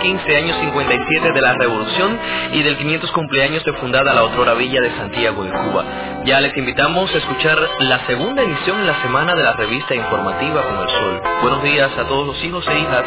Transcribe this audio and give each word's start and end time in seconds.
15 0.00 0.36
años 0.36 0.56
57 0.60 1.32
de 1.32 1.40
la 1.40 1.54
Revolución 1.54 2.18
y 2.52 2.62
del 2.62 2.76
500 2.76 3.10
cumpleaños 3.12 3.64
de 3.64 3.72
fundada 3.74 4.14
la 4.14 4.24
otrora 4.24 4.54
villa 4.54 4.80
de 4.80 4.90
Santiago 4.96 5.44
de 5.44 5.50
Cuba. 5.50 5.84
Ya 6.28 6.42
les 6.42 6.54
invitamos 6.58 7.10
a 7.14 7.16
escuchar 7.16 7.58
la 7.78 8.06
segunda 8.06 8.42
emisión 8.42 8.80
en 8.80 8.86
la 8.86 9.00
semana 9.00 9.34
de 9.34 9.42
la 9.42 9.54
revista 9.54 9.94
informativa 9.94 10.62
Con 10.62 10.78
el 10.78 10.88
Sol. 10.90 11.22
Buenos 11.40 11.62
días 11.62 11.90
a 11.96 12.04
todos 12.06 12.26
los 12.26 12.44
hijos 12.44 12.68
e 12.68 12.78
hijas 12.80 13.04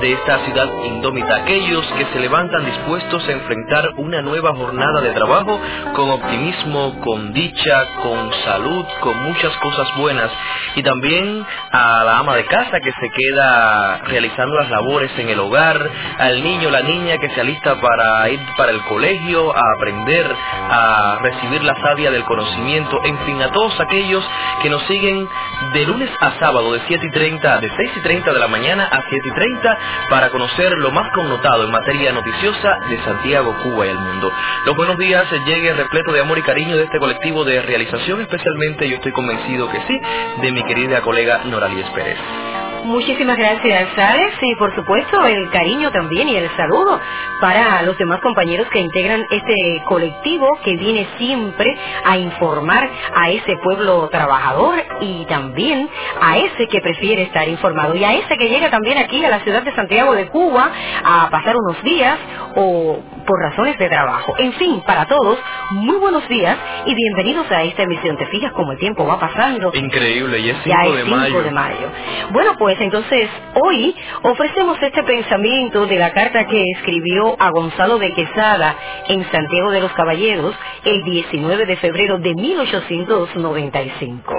de 0.00 0.12
esta 0.12 0.44
ciudad 0.44 0.68
indómita, 0.84 1.36
aquellos 1.36 1.86
que 1.96 2.06
se 2.06 2.18
levantan 2.18 2.66
dispuestos 2.66 3.26
a 3.28 3.32
enfrentar 3.32 3.88
una 3.96 4.20
nueva 4.20 4.52
jornada 4.54 5.00
de 5.00 5.12
trabajo 5.12 5.60
con 5.94 6.10
optimismo, 6.10 7.00
con 7.00 7.32
dicha, 7.32 7.84
con 8.02 8.32
salud, 8.44 8.84
con 9.00 9.16
muchas 9.22 9.56
cosas 9.58 9.86
buenas 9.96 10.30
y 10.74 10.82
también 10.82 11.46
a 11.70 12.04
la 12.04 12.18
ama 12.18 12.34
de 12.34 12.44
casa 12.46 12.80
que 12.80 12.92
se 12.92 13.10
queda 13.10 13.98
realizando 14.08 14.56
las 14.56 14.70
labores 14.70 15.10
en 15.18 15.28
el 15.28 15.38
hogar, 15.38 15.78
al 16.18 16.42
niño, 16.42 16.70
la 16.70 16.82
niña 16.82 17.16
que 17.18 17.30
se 17.30 17.40
alista 17.40 17.80
para 17.80 18.28
ir 18.28 18.40
para 18.56 18.72
el 18.72 18.82
colegio, 18.82 19.56
a 19.56 19.60
aprender, 19.76 20.26
a 20.70 21.18
recibir 21.22 21.62
la 21.62 21.74
savia 21.80 22.10
del 22.10 22.24
conocimiento, 22.24 22.55
en 22.58 23.18
fin, 23.26 23.42
a 23.42 23.50
todos 23.50 23.78
aquellos 23.80 24.24
que 24.62 24.70
nos 24.70 24.82
siguen 24.84 25.28
de 25.74 25.86
lunes 25.86 26.10
a 26.20 26.32
sábado 26.38 26.72
de 26.72 26.80
7 26.86 27.06
y 27.06 27.10
30, 27.10 27.58
de 27.58 27.70
6 27.76 27.90
y 27.96 28.02
30 28.02 28.32
de 28.32 28.38
la 28.38 28.48
mañana 28.48 28.88
a 28.90 29.02
7 29.08 29.20
y 29.24 29.34
30 29.34 29.78
para 30.08 30.30
conocer 30.30 30.72
lo 30.78 30.90
más 30.90 31.10
connotado 31.12 31.64
en 31.64 31.70
materia 31.70 32.12
noticiosa 32.12 32.78
de 32.88 32.98
Santiago, 33.04 33.54
Cuba 33.62 33.86
y 33.86 33.90
el 33.90 33.98
mundo. 33.98 34.32
Los 34.64 34.74
buenos 34.76 34.96
días 34.96 35.26
llegue 35.46 35.74
repleto 35.74 36.12
de 36.12 36.20
amor 36.20 36.38
y 36.38 36.42
cariño 36.42 36.76
de 36.76 36.84
este 36.84 36.98
colectivo 36.98 37.44
de 37.44 37.60
realización, 37.62 38.22
especialmente 38.22 38.88
yo 38.88 38.96
estoy 38.96 39.12
convencido 39.12 39.68
que 39.68 39.80
sí, 39.86 40.00
de 40.40 40.52
mi 40.52 40.62
querida 40.64 41.02
colega 41.02 41.42
Noralies 41.44 41.88
Pérez. 41.90 42.55
Muchísimas 42.86 43.38
gracias, 43.38 43.90
Alex, 43.98 44.36
y 44.42 44.56
por 44.56 44.74
supuesto 44.74 45.26
el 45.26 45.50
cariño 45.50 45.92
también 45.92 46.30
y 46.30 46.36
el 46.38 46.50
saludo 46.56 47.00
para 47.42 47.82
los 47.82 47.98
demás 47.98 48.22
compañeros 48.22 48.68
que 48.70 48.80
integran 48.80 49.26
este 49.30 49.84
colectivo 49.86 50.48
que 50.64 50.76
viene 50.78 51.06
siempre 51.18 51.76
a 52.06 52.18
informar 52.18 52.90
a 53.14 53.30
ese 53.30 53.58
pueblo 53.64 54.08
trabajador 54.10 54.82
y 55.02 55.26
también 55.26 55.90
a 56.22 56.38
ese 56.38 56.68
que 56.68 56.80
prefiere 56.80 57.24
estar 57.24 57.48
informado 57.50 57.96
y 57.96 58.04
a 58.04 58.14
ese 58.14 58.38
que 58.38 58.48
llega 58.48 58.70
también 58.70 58.98
aquí 58.98 59.24
a 59.26 59.30
la 59.30 59.40
ciudad 59.42 59.64
de 59.64 59.76
Santiago 59.76 60.14
de 60.16 60.28
Cuba 60.30 60.72
a 61.04 61.30
pasar 61.30 61.56
unos 61.58 61.82
días 61.84 62.18
o 62.56 63.00
por 63.26 63.40
razones 63.40 63.76
de 63.78 63.88
trabajo. 63.88 64.34
En 64.38 64.52
fin, 64.54 64.82
para 64.86 65.06
todos, 65.06 65.38
muy 65.72 65.96
buenos 65.98 66.26
días 66.28 66.56
y 66.86 66.94
bienvenidos 66.94 67.50
a 67.50 67.62
esta 67.64 67.82
emisión. 67.82 68.16
Te 68.16 68.26
fijas 68.26 68.52
cómo 68.52 68.72
el 68.72 68.78
tiempo 68.78 69.06
va 69.06 69.18
pasando. 69.18 69.70
Increíble, 69.74 70.38
y 70.40 70.50
es 70.50 70.56
5 70.64 70.68
Ya 70.68 70.86
es 70.86 70.92
de 70.96 71.04
5 71.04 71.16
mayo. 71.16 71.42
de 71.42 71.50
mayo. 71.50 71.88
Bueno, 72.30 72.54
pues 72.58 72.80
entonces 72.80 73.28
hoy 73.62 73.94
ofrecemos 74.22 74.78
este 74.82 75.02
pensamiento 75.02 75.86
de 75.86 75.98
la 75.98 76.12
carta 76.12 76.46
que 76.46 76.62
escribió 76.76 77.36
a 77.38 77.50
Gonzalo 77.50 77.98
de 77.98 78.12
Quesada 78.14 78.74
en 79.08 79.24
Santiago 79.30 79.70
de 79.72 79.80
los 79.80 79.92
Caballeros 79.92 80.54
el 80.84 81.02
19 81.04 81.66
de 81.66 81.76
febrero 81.76 82.18
de 82.18 82.34
1895. 82.34 84.34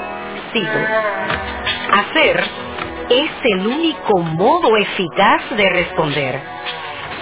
Cito, 0.53 0.67
hacer 1.93 2.43
es 3.09 3.29
el 3.43 3.67
único 3.67 4.17
modo 4.19 4.75
eficaz 4.77 5.41
de 5.55 5.69
responder. 5.69 6.41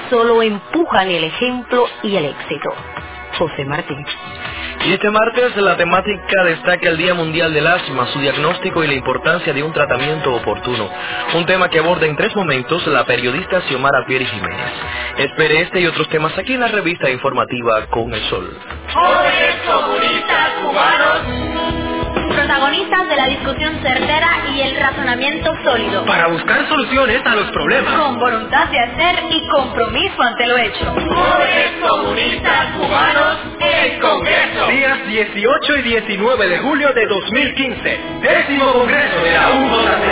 Solo 0.09 0.41
empujan 0.41 1.09
el 1.09 1.23
ejemplo 1.23 1.85
y 2.03 2.15
el 2.15 2.25
éxito. 2.25 2.73
José 3.37 3.65
Martín. 3.65 4.05
Y 4.85 4.93
este 4.93 5.09
martes 5.09 5.55
la 5.57 5.75
temática 5.75 6.43
destaca 6.43 6.89
el 6.89 6.97
Día 6.97 7.13
Mundial 7.13 7.53
del 7.53 7.65
Asma, 7.65 8.05
su 8.13 8.19
diagnóstico 8.19 8.83
y 8.83 8.87
la 8.87 8.93
importancia 8.93 9.51
de 9.51 9.63
un 9.63 9.73
tratamiento 9.73 10.33
oportuno. 10.33 10.89
Un 11.33 11.45
tema 11.45 11.69
que 11.69 11.79
aborda 11.79 12.05
en 12.05 12.15
tres 12.15 12.35
momentos 12.35 12.85
la 12.87 13.03
periodista 13.03 13.61
Xiomara 13.61 14.05
Pieri 14.05 14.25
Jiménez. 14.25 14.71
Espere 15.17 15.61
este 15.61 15.81
y 15.81 15.87
otros 15.87 16.07
temas 16.09 16.37
aquí 16.37 16.53
en 16.53 16.61
la 16.61 16.67
revista 16.67 17.09
informativa 17.09 17.87
Con 17.87 18.13
el 18.13 18.21
Sol. 18.29 18.57
Jóvenes 18.93 19.55
comunistas 19.65 20.51
cubanos, 20.61 21.44
protagonistas 22.55 23.09
de 23.09 23.15
la 23.17 23.27
discusión 23.27 23.81
certera 23.81 24.29
y 24.53 24.61
el 24.61 24.77
razonamiento 24.77 25.53
sólido, 25.63 26.05
para 26.05 26.27
buscar 26.27 26.65
soluciones 26.69 27.21
a 27.25 27.35
los 27.35 27.51
problemas. 27.51 27.93
con 27.93 28.17
voluntad 28.17 28.67
de 28.69 28.79
hacer 28.79 29.23
y 29.29 29.45
compromiso 29.49 30.21
ante 30.23 30.47
lo 30.47 30.57
hecho. 30.57 30.85
Jóvenes 30.85 31.71
comunistas 31.81 32.67
cubanos, 32.77 33.37
el 33.59 33.99
Congreso. 33.99 34.67
Días 34.67 35.05
18 35.05 35.75
y 35.77 35.81
19 35.81 36.47
de 36.47 36.57
julio 36.59 36.93
de 36.93 37.05
2015. 37.07 37.99
Décimo 38.21 38.71
Congreso 38.71 39.17
de 39.21 39.31
la 39.31 39.49
UJC. 39.49 40.05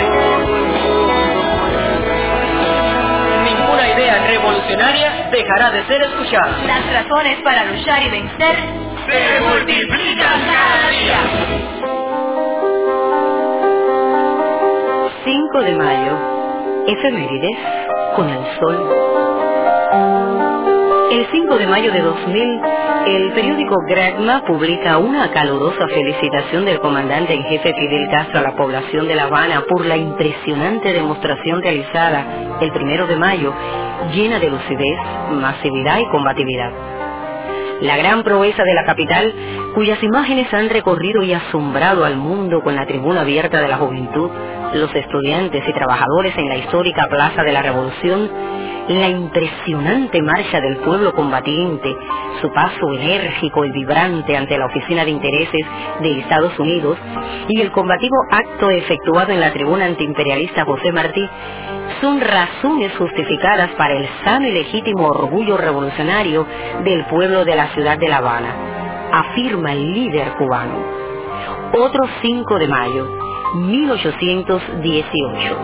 Ninguna 3.44 3.88
idea 3.88 4.26
revolucionaria 4.26 5.28
dejará 5.32 5.70
de 5.70 5.86
ser 5.86 6.02
escuchada. 6.02 6.58
Las 6.66 6.92
razones 6.92 7.38
para 7.42 7.64
luchar 7.64 8.02
y 8.02 8.10
vencer 8.10 8.56
Se 9.08 9.40
multiplican 9.40 10.40
cada 10.44 10.90
día. 10.90 12.03
5 15.24 15.62
de 15.62 15.74
mayo, 15.74 16.12
efemérides 16.86 17.56
con 18.14 18.28
el 18.28 18.44
sol. 18.60 18.76
El 21.10 21.26
5 21.32 21.56
de 21.56 21.66
mayo 21.66 21.90
de 21.92 22.02
2000, 22.02 22.60
el 23.06 23.32
periódico 23.32 23.74
Granma 23.88 24.44
publica 24.44 24.98
una 24.98 25.30
calurosa 25.30 25.88
felicitación 25.88 26.66
del 26.66 26.78
comandante 26.78 27.32
en 27.32 27.42
jefe 27.44 27.72
Fidel 27.72 28.06
Castro 28.10 28.40
a 28.40 28.42
la 28.42 28.54
población 28.54 29.08
de 29.08 29.14
La 29.14 29.24
Habana 29.24 29.64
por 29.66 29.86
la 29.86 29.96
impresionante 29.96 30.92
demostración 30.92 31.62
realizada 31.62 32.58
el 32.60 32.70
1 32.70 33.06
de 33.06 33.16
mayo, 33.16 33.54
llena 34.12 34.38
de 34.38 34.50
lucidez, 34.50 34.98
masividad 35.30 36.00
y 36.00 36.08
combatividad. 36.10 36.70
La 37.80 37.96
gran 37.96 38.22
proeza 38.22 38.62
de 38.62 38.74
la 38.74 38.84
capital, 38.84 39.34
cuyas 39.74 40.02
imágenes 40.02 40.52
han 40.54 40.70
recorrido 40.70 41.22
y 41.22 41.32
asombrado 41.32 42.04
al 42.04 42.16
mundo 42.16 42.62
con 42.62 42.76
la 42.76 42.86
tribuna 42.86 43.22
abierta 43.22 43.60
de 43.60 43.68
la 43.68 43.76
juventud, 43.76 44.30
los 44.74 44.94
estudiantes 44.94 45.62
y 45.66 45.72
trabajadores 45.72 46.36
en 46.38 46.48
la 46.48 46.56
histórica 46.56 47.06
Plaza 47.08 47.42
de 47.42 47.52
la 47.52 47.62
Revolución, 47.62 48.30
la 48.88 49.08
impresionante 49.08 50.20
marcha 50.22 50.60
del 50.60 50.76
pueblo 50.78 51.14
combatiente, 51.14 51.96
su 52.40 52.52
paso 52.52 52.92
enérgico 52.92 53.64
y 53.64 53.72
vibrante 53.72 54.36
ante 54.36 54.58
la 54.58 54.66
Oficina 54.66 55.04
de 55.04 55.10
Intereses 55.10 55.66
de 56.00 56.20
Estados 56.20 56.58
Unidos 56.58 56.98
y 57.48 57.60
el 57.60 57.72
combativo 57.72 58.16
acto 58.30 58.70
efectuado 58.70 59.32
en 59.32 59.40
la 59.40 59.52
tribuna 59.52 59.86
antiimperialista 59.86 60.64
José 60.64 60.92
Martí 60.92 61.28
son 62.00 62.20
razones 62.20 62.92
justificadas 62.96 63.70
para 63.72 63.94
el 63.94 64.08
sano 64.22 64.46
y 64.46 64.52
legítimo 64.52 65.08
orgullo 65.08 65.56
revolucionario 65.56 66.46
del 66.84 67.06
pueblo 67.06 67.44
de 67.44 67.56
la 67.56 67.68
ciudad 67.68 67.98
de 67.98 68.08
La 68.08 68.18
Habana, 68.18 68.83
afirma 69.18 69.72
el 69.72 69.94
líder 69.94 70.34
cubano. 70.36 70.76
Otro 71.72 72.04
5 72.22 72.58
de 72.58 72.68
mayo, 72.68 73.08
1818. 73.54 75.56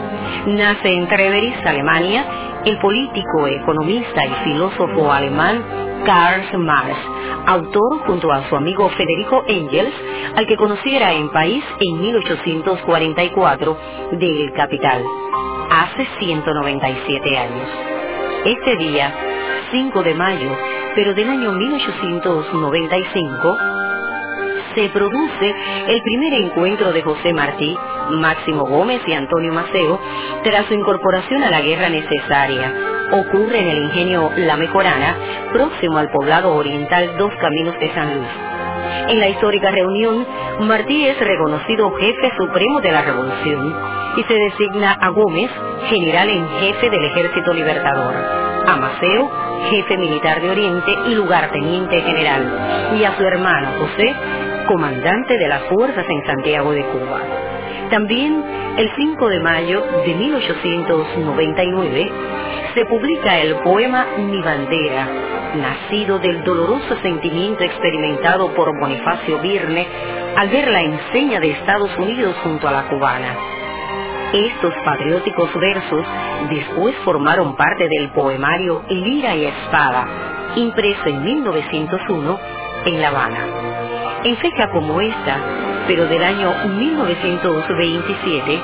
Nace 0.46 0.88
en 0.88 1.06
Treveris, 1.08 1.66
Alemania, 1.66 2.24
el 2.64 2.78
político, 2.78 3.47
economista 3.48 4.24
y 4.24 4.30
filósofo 4.44 5.12
alemán 5.12 5.62
Karl 6.04 6.58
Marx, 6.58 6.97
autor 7.47 8.00
junto 8.06 8.32
a 8.32 8.48
su 8.48 8.56
amigo 8.56 8.88
Federico 8.91 9.42
Engels, 9.47 9.94
al 10.36 10.46
que 10.46 10.56
conociera 10.56 11.12
en 11.12 11.30
París 11.30 11.64
en 11.80 12.00
1844 12.00 13.76
del 14.12 14.53
Capital, 14.53 15.04
hace 15.70 16.06
197 16.20 17.38
años. 17.38 17.99
Este 18.45 18.77
día, 18.77 19.13
5 19.71 20.03
de 20.03 20.15
mayo, 20.15 20.57
pero 20.95 21.13
del 21.13 21.28
año 21.28 21.53
1895, 21.53 23.59
se 24.75 24.89
produce 24.89 25.54
el 25.89 26.03
primer 26.03 26.33
encuentro 26.34 26.92
de 26.92 27.03
José 27.03 27.34
Martí, 27.34 27.77
Máximo 28.13 28.65
Gómez 28.65 29.03
y 29.07 29.13
Antonio 29.13 29.53
Maceo 29.53 30.01
tras 30.42 30.66
su 30.66 30.75
incorporación 30.75 31.45
a 31.45 31.51
la 31.51 31.60
guerra 31.60 31.91
necesaria. 31.91 32.72
Ocurre 33.13 33.60
en 33.60 33.69
el 33.69 33.78
ingenio 33.84 34.31
La 34.37 34.57
Mejorana, 34.57 35.16
próximo 35.53 35.98
al 35.98 36.10
poblado 36.10 36.54
oriental 36.54 37.19
Dos 37.19 37.33
Caminos 37.42 37.78
de 37.78 37.92
San 37.92 38.16
Luis. 38.16 38.59
En 39.09 39.21
la 39.21 39.28
histórica 39.28 39.71
reunión, 39.71 40.27
Martí 40.60 41.06
es 41.06 41.18
reconocido 41.18 41.91
jefe 41.92 42.32
supremo 42.36 42.80
de 42.80 42.92
la 42.92 43.03
revolución 43.03 43.74
y 44.16 44.22
se 44.24 44.34
designa 44.34 44.92
a 44.92 45.09
Gómez 45.10 45.50
general 45.88 46.28
en 46.28 46.48
jefe 46.60 46.91
del 46.91 47.04
Ejército 47.04 47.53
Libertador, 47.53 48.15
a 48.66 48.77
Maceo 48.77 49.30
jefe 49.71 49.97
militar 49.98 50.41
de 50.41 50.50
Oriente 50.50 50.94
y 51.06 51.15
lugarteniente 51.15 52.00
general, 52.00 52.97
y 52.98 53.04
a 53.04 53.16
su 53.16 53.24
hermano 53.24 53.68
José 53.78 54.15
comandante 54.66 55.36
de 55.36 55.48
las 55.48 55.62
fuerzas 55.65 56.06
en 56.09 56.27
Santiago 56.27 56.72
de 56.72 56.84
Cuba. 56.86 57.49
También 57.91 58.42
el 58.78 58.89
5 58.95 59.28
de 59.28 59.41
mayo 59.41 59.83
de 60.07 60.15
1899 60.15 62.13
se 62.75 62.84
publica 62.84 63.41
el 63.41 63.57
poema 63.57 64.07
Mi 64.16 64.41
bandera, 64.41 65.09
nacido 65.57 66.21
del 66.21 66.45
doloroso 66.45 66.97
sentimiento 67.03 67.65
experimentado 67.65 68.54
por 68.54 68.78
Bonifacio 68.78 69.41
Virne 69.41 69.89
al 70.37 70.48
ver 70.51 70.69
la 70.69 70.83
enseña 70.83 71.41
de 71.41 71.51
Estados 71.51 71.91
Unidos 71.98 72.37
junto 72.45 72.69
a 72.69 72.72
la 72.72 72.89
cubana. 72.89 73.37
Estos 74.33 74.72
patrióticos 74.84 75.53
versos 75.59 76.07
después 76.48 76.95
formaron 77.04 77.57
parte 77.57 77.89
del 77.89 78.10
poemario 78.10 78.84
Lira 78.89 79.34
y 79.34 79.47
Espada, 79.47 80.53
impreso 80.54 81.07
en 81.07 81.25
1901 81.25 82.39
en 82.87 83.03
La 83.03 83.09
Habana. 83.09 83.47
En 84.22 84.37
fecha 84.37 84.71
como 84.71 85.01
esta, 85.01 85.39
pero 85.91 86.07
del 86.07 86.22
año 86.22 86.54
1927, 86.69 88.63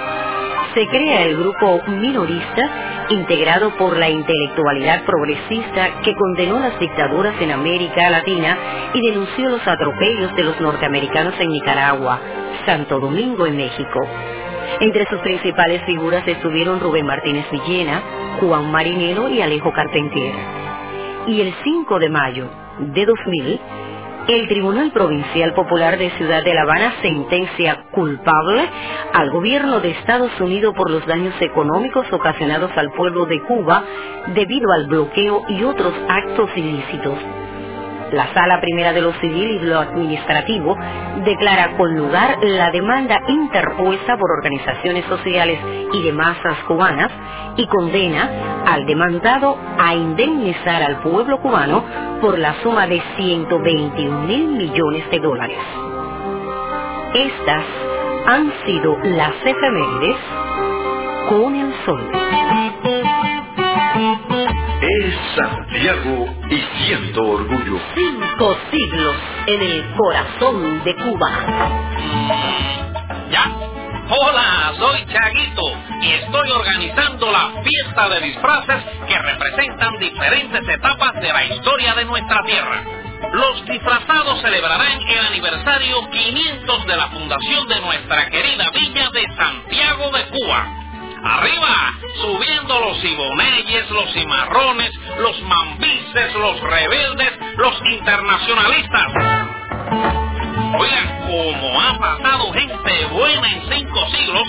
se 0.75 0.87
crea 0.87 1.23
el 1.23 1.37
grupo 1.37 1.83
minorista 1.89 3.07
integrado 3.09 3.77
por 3.77 3.97
la 3.97 4.09
intelectualidad 4.09 5.05
progresista 5.05 6.03
que 6.05 6.15
condenó 6.15 6.61
las 6.61 6.79
dictaduras 6.79 7.35
en 7.41 7.51
América 7.51 8.11
Latina 8.11 8.57
y 8.95 9.01
denunció 9.11 9.49
los 9.49 9.67
atropellos 9.67 10.37
de 10.37 10.45
los 10.45 10.61
norteamericanos 10.61 11.35
en 11.41 11.49
Nicaragua, 11.49 12.21
Santo 12.65 13.01
Domingo 13.01 13.45
en 13.45 13.57
México. 13.57 14.07
Entre 14.79 15.05
sus 15.07 15.19
principales 15.19 15.83
figuras 15.85 16.23
estuvieron 16.29 16.79
Rubén 16.79 17.07
Martínez 17.07 17.51
Villena, 17.51 18.05
Juan 18.39 18.71
Marinero 18.71 19.29
y 19.31 19.43
Alejo 19.43 19.73
Carpentier. 19.73 20.33
Y 21.27 21.41
el 21.41 21.53
5 21.65 21.99
de 21.99 22.09
mayo 22.09 22.49
de 22.79 23.05
2000, 23.05 23.61
el 24.29 24.49
Tribunal 24.49 24.91
Provincial 24.91 25.55
Popular 25.55 25.99
de 25.99 26.11
Ciudad 26.13 26.43
de 26.43 26.53
La 26.53 26.63
Habana 26.63 26.95
sentencia 27.01 27.85
culpable 27.93 28.69
al 29.13 29.31
gobierno 29.31 29.81
de 29.81 29.91
Estados 29.91 30.33
Unidos 30.41 30.75
por 30.75 30.91
los 30.91 31.07
daños 31.07 31.35
económicos 31.41 32.13
ocasionados 32.13 32.71
al 32.77 32.91
pueblo 32.93 33.27
de 33.27 33.41
Cuba 33.43 33.85
debido 34.35 34.73
al 34.73 34.87
bloqueo 34.87 35.45
y 35.49 35.63
otros 35.63 35.95
actos 36.09 36.51
ilícitos. 36.57 37.46
La 38.13 38.33
Sala 38.33 38.61
Primera 38.61 38.93
de 38.93 39.01
lo 39.01 39.13
Civil 39.15 39.59
y 39.63 39.67
lo 39.67 39.81
Administrativo 39.81 40.77
declara 41.25 41.77
con 41.77 41.97
lugar 41.97 42.39
la 42.43 42.71
demanda 42.71 43.21
interpuesta 43.27 44.17
por 44.17 44.31
organizaciones 44.31 45.05
sociales 45.07 45.59
y 45.93 46.03
de 46.03 46.13
masas 46.13 46.59
cubanas 46.69 47.11
y 47.57 47.67
condena 47.67 48.65
al 48.67 48.87
demandado 48.87 49.59
a 49.79 49.95
indemnizar 49.95 50.83
al 50.83 51.01
pueblo 51.01 51.41
cubano 51.41 51.85
por 52.21 52.39
la 52.39 52.55
suma 52.63 52.87
de 52.87 53.03
121 53.17 54.21
mil 54.21 54.47
millones 54.49 55.11
de 55.11 55.19
dólares. 55.19 55.59
Estas 57.15 57.65
han 58.27 58.53
sido 58.65 58.99
las 59.03 59.35
efemérides 59.45 60.17
con 61.29 61.55
el 61.55 61.75
sol. 61.85 62.11
Es 64.83 65.15
Santiago 65.35 66.27
y 66.51 66.85
siento 66.85 67.23
orgullo. 67.23 67.81
Cinco 67.95 68.59
siglos 68.71 69.17
en 69.47 69.63
el 69.63 69.95
corazón 69.97 70.85
de 70.85 70.95
Cuba. 70.97 71.31
¿Ya? 73.31 73.53
Hola, 74.11 74.75
soy 74.79 75.07
Chaguito 75.07 75.63
y 76.03 76.13
estoy 76.13 76.51
organizando 76.51 77.33
la 77.33 77.53
fiesta 77.65 78.09
de 78.11 78.21
disfraces 78.21 78.85
que 79.09 79.19
representan 79.19 79.99
diferentes 79.99 80.69
etapas 80.69 81.15
de 81.15 81.33
la 81.33 81.45
historia 81.47 81.95
de 81.95 82.05
nuestra 82.05 82.43
tierra. 82.45 82.85
Los 83.33 83.67
disfrazados 83.67 84.43
celebrarán 84.43 85.01
el 85.09 85.27
aniversario 85.27 86.11
500 86.11 86.87
de 86.87 86.97
la 86.97 87.09
fundación 87.09 87.67
de 87.67 87.81
nuestra 87.81 88.29
querida 88.29 88.71
villa 88.71 89.09
de 89.11 89.27
Santiago 89.35 90.11
de 90.11 90.27
Cuba. 90.27 90.86
Arriba, 91.27 91.93
subiendo 92.21 92.81
los 92.81 93.03
iboneyes, 93.03 93.91
los 93.91 94.13
cimarrones, 94.13 94.93
los 95.19 95.43
mambises, 95.43 96.35
los 96.35 96.61
rebeldes, 96.61 97.33
los 97.57 97.75
internacionalistas. 97.91 99.13
Oigan, 100.79 101.21
como 101.27 101.81
ha 101.81 101.99
pasado 101.99 102.53
gente 102.53 103.07
buena 103.07 103.49
en 103.49 103.69
cinco 103.73 104.07
siglos, 104.11 104.49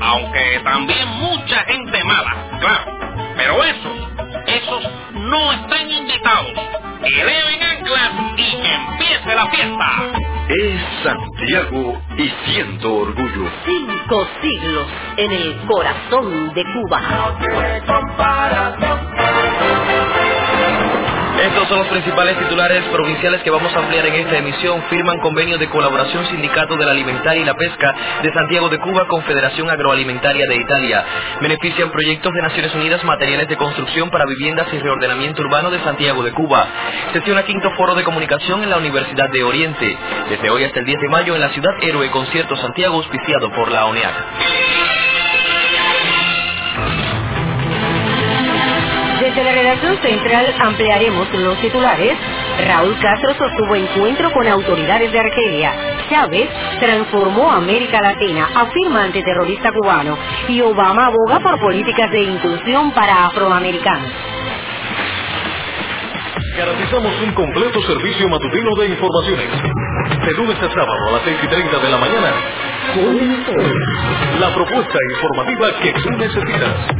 aunque 0.00 0.60
también 0.64 1.06
mucha 1.18 1.64
gente 1.64 2.02
mala, 2.04 2.58
claro. 2.60 2.95
Santiago 11.06 12.02
y 12.18 12.28
siento 12.44 12.96
orgullo. 12.96 13.48
Cinco 13.64 14.26
siglos 14.42 14.88
en 15.16 15.30
el 15.30 15.56
corazón 15.68 16.52
de 16.52 16.64
Cuba. 16.64 17.00
Estos 21.56 21.70
son 21.70 21.78
los 21.78 21.88
principales 21.88 22.38
titulares 22.38 22.84
provinciales 22.92 23.42
que 23.42 23.48
vamos 23.48 23.74
a 23.74 23.78
ampliar 23.78 24.04
en 24.04 24.12
esta 24.12 24.36
emisión. 24.36 24.82
Firman 24.90 25.20
convenio 25.20 25.56
de 25.56 25.70
colaboración 25.70 26.26
Sindicato 26.26 26.76
de 26.76 26.84
la 26.84 26.90
Alimentaria 26.90 27.40
y 27.40 27.46
la 27.46 27.54
Pesca 27.54 27.94
de 28.22 28.30
Santiago 28.34 28.68
de 28.68 28.78
Cuba, 28.78 29.06
Confederación 29.08 29.70
Agroalimentaria 29.70 30.46
de 30.46 30.54
Italia. 30.54 31.02
Benefician 31.40 31.90
proyectos 31.90 32.30
de 32.34 32.42
Naciones 32.42 32.74
Unidas 32.74 33.02
materiales 33.04 33.48
de 33.48 33.56
construcción 33.56 34.10
para 34.10 34.26
viviendas 34.26 34.66
y 34.70 34.78
reordenamiento 34.78 35.40
urbano 35.40 35.70
de 35.70 35.80
Santiago 35.80 36.22
de 36.22 36.32
Cuba. 36.32 36.66
Sesiona 37.14 37.42
quinto 37.44 37.70
foro 37.70 37.94
de 37.94 38.04
comunicación 38.04 38.62
en 38.62 38.68
la 38.68 38.76
Universidad 38.76 39.30
de 39.30 39.42
Oriente. 39.42 39.98
Desde 40.28 40.50
hoy 40.50 40.62
hasta 40.62 40.80
el 40.80 40.84
10 40.84 41.00
de 41.00 41.08
mayo 41.08 41.34
en 41.36 41.40
la 41.40 41.48
ciudad 41.48 41.72
Héroe 41.80 42.10
Concierto 42.10 42.54
Santiago, 42.58 42.96
auspiciado 42.96 43.50
por 43.52 43.72
la 43.72 43.86
ONEAC. 43.86 44.14
Desde 49.26 49.42
la 49.42 49.52
redacción 49.54 49.98
central 50.02 50.54
ampliaremos 50.56 51.34
los 51.34 51.60
titulares. 51.60 52.16
Raúl 52.64 52.96
Castro 53.00 53.34
sostuvo 53.34 53.74
encuentro 53.74 54.30
con 54.30 54.46
autoridades 54.46 55.10
de 55.10 55.18
Argelia. 55.18 55.72
Chávez 56.08 56.48
transformó 56.78 57.50
América 57.50 58.00
Latina, 58.00 58.48
afirma 58.54 59.02
antiterrorista 59.02 59.72
cubano. 59.72 60.16
Y 60.46 60.60
Obama 60.60 61.06
aboga 61.06 61.40
por 61.40 61.58
políticas 61.58 62.08
de 62.12 62.22
inclusión 62.22 62.92
para 62.92 63.26
afroamericanos. 63.26 64.12
Garantizamos 66.56 67.12
un 67.20 67.32
completo 67.32 67.82
servicio 67.82 68.28
matutino 68.28 68.76
de 68.76 68.86
informaciones. 68.86 69.48
De 70.24 70.32
lunes 70.34 70.56
a 70.56 70.70
sábado 70.70 71.08
a 71.08 71.12
las 71.14 71.22
6 71.24 71.36
y 71.42 71.48
30 71.48 71.78
de 71.78 71.90
la 71.90 71.96
mañana. 71.96 72.32
La 74.38 74.54
propuesta 74.54 74.98
informativa 75.16 75.80
que 75.82 75.92
tú 75.94 76.10
necesitas. 76.10 76.94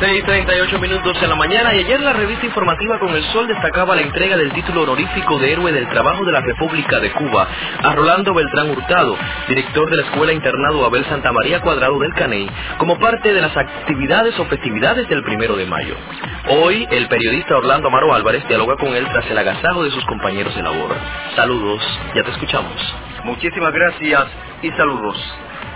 6.38 0.00 0.78
minutos 0.78 1.20
en 1.20 1.28
la 1.28 1.34
mañana 1.34 1.74
y 1.74 1.80
ayer 1.80 2.00
la 2.00 2.12
revista 2.12 2.46
informativa 2.46 3.00
Con 3.00 3.16
el 3.16 3.24
Sol 3.32 3.48
destacaba 3.48 3.96
la 3.96 4.02
entrega 4.02 4.36
del 4.36 4.52
título 4.52 4.82
honorífico 4.82 5.40
de 5.40 5.50
Héroe 5.50 5.72
del 5.72 5.88
Trabajo 5.88 6.24
de 6.24 6.30
la 6.30 6.40
República 6.40 7.00
de 7.00 7.10
Cuba 7.10 7.48
a 7.82 7.94
Rolando 7.96 8.32
Beltrán 8.32 8.70
Hurtado, 8.70 9.16
director 9.48 9.90
de 9.90 9.96
la 9.96 10.02
Escuela 10.02 10.32
Internado 10.32 10.84
Abel 10.84 11.04
Santa 11.06 11.32
María 11.32 11.60
Cuadrado 11.60 11.98
del 11.98 12.14
Caney, 12.14 12.48
como 12.78 12.96
parte 13.00 13.34
de 13.34 13.40
las 13.40 13.56
actividades 13.56 14.38
o 14.38 14.44
festividades 14.44 15.08
del 15.08 15.24
primero 15.24 15.56
de 15.56 15.66
mayo. 15.66 15.96
Hoy, 16.48 16.86
el 16.92 17.08
periodista 17.08 17.56
Orlando 17.56 17.88
Amaro 17.88 18.14
Álvarez 18.14 18.46
dialoga 18.46 18.76
con 18.76 18.94
él 18.94 19.04
tras 19.12 19.28
el 19.28 19.38
agasajo 19.38 19.82
de 19.82 19.90
sus 19.90 20.04
compañeros 20.04 20.54
de 20.54 20.62
labor. 20.62 20.94
Saludos, 21.34 21.82
ya 22.14 22.22
te 22.22 22.30
escuchamos. 22.30 22.94
Muchísimas 23.24 23.72
gracias 23.72 24.28
y 24.62 24.70
saludos. 24.70 25.16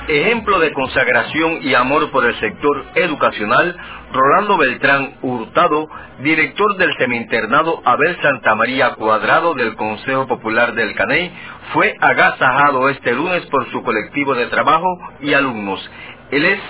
Ejemplo 0.09 0.59
de 0.59 0.73
consagración 0.73 1.59
y 1.63 1.75
amor 1.75 2.11
por 2.11 2.25
el 2.25 2.39
sector 2.41 2.85
educacional, 2.97 3.77
Rolando 4.13 4.57
Beltrán 4.59 5.19
Hurtado, 5.23 5.89
director 6.19 6.77
del 6.77 6.93
seminternado 6.97 7.81
Abel 7.85 8.21
Santa 8.21 8.57
María 8.57 8.95
Cuadrado 8.97 9.55
del 9.55 9.77
Consejo 9.77 10.27
Popular 10.27 10.75
del 10.75 10.97
Caney, 10.97 11.33
fue 11.73 11.95
agasajado 12.01 12.89
este 12.89 13.13
lunes 13.13 13.47
por 13.47 13.71
su 13.71 13.83
colectivo 13.85 14.35
de 14.35 14.47
trabajo 14.47 14.89
y 15.21 15.35
alumnos. 15.35 15.89
Él 16.33 16.47
es 16.47 16.61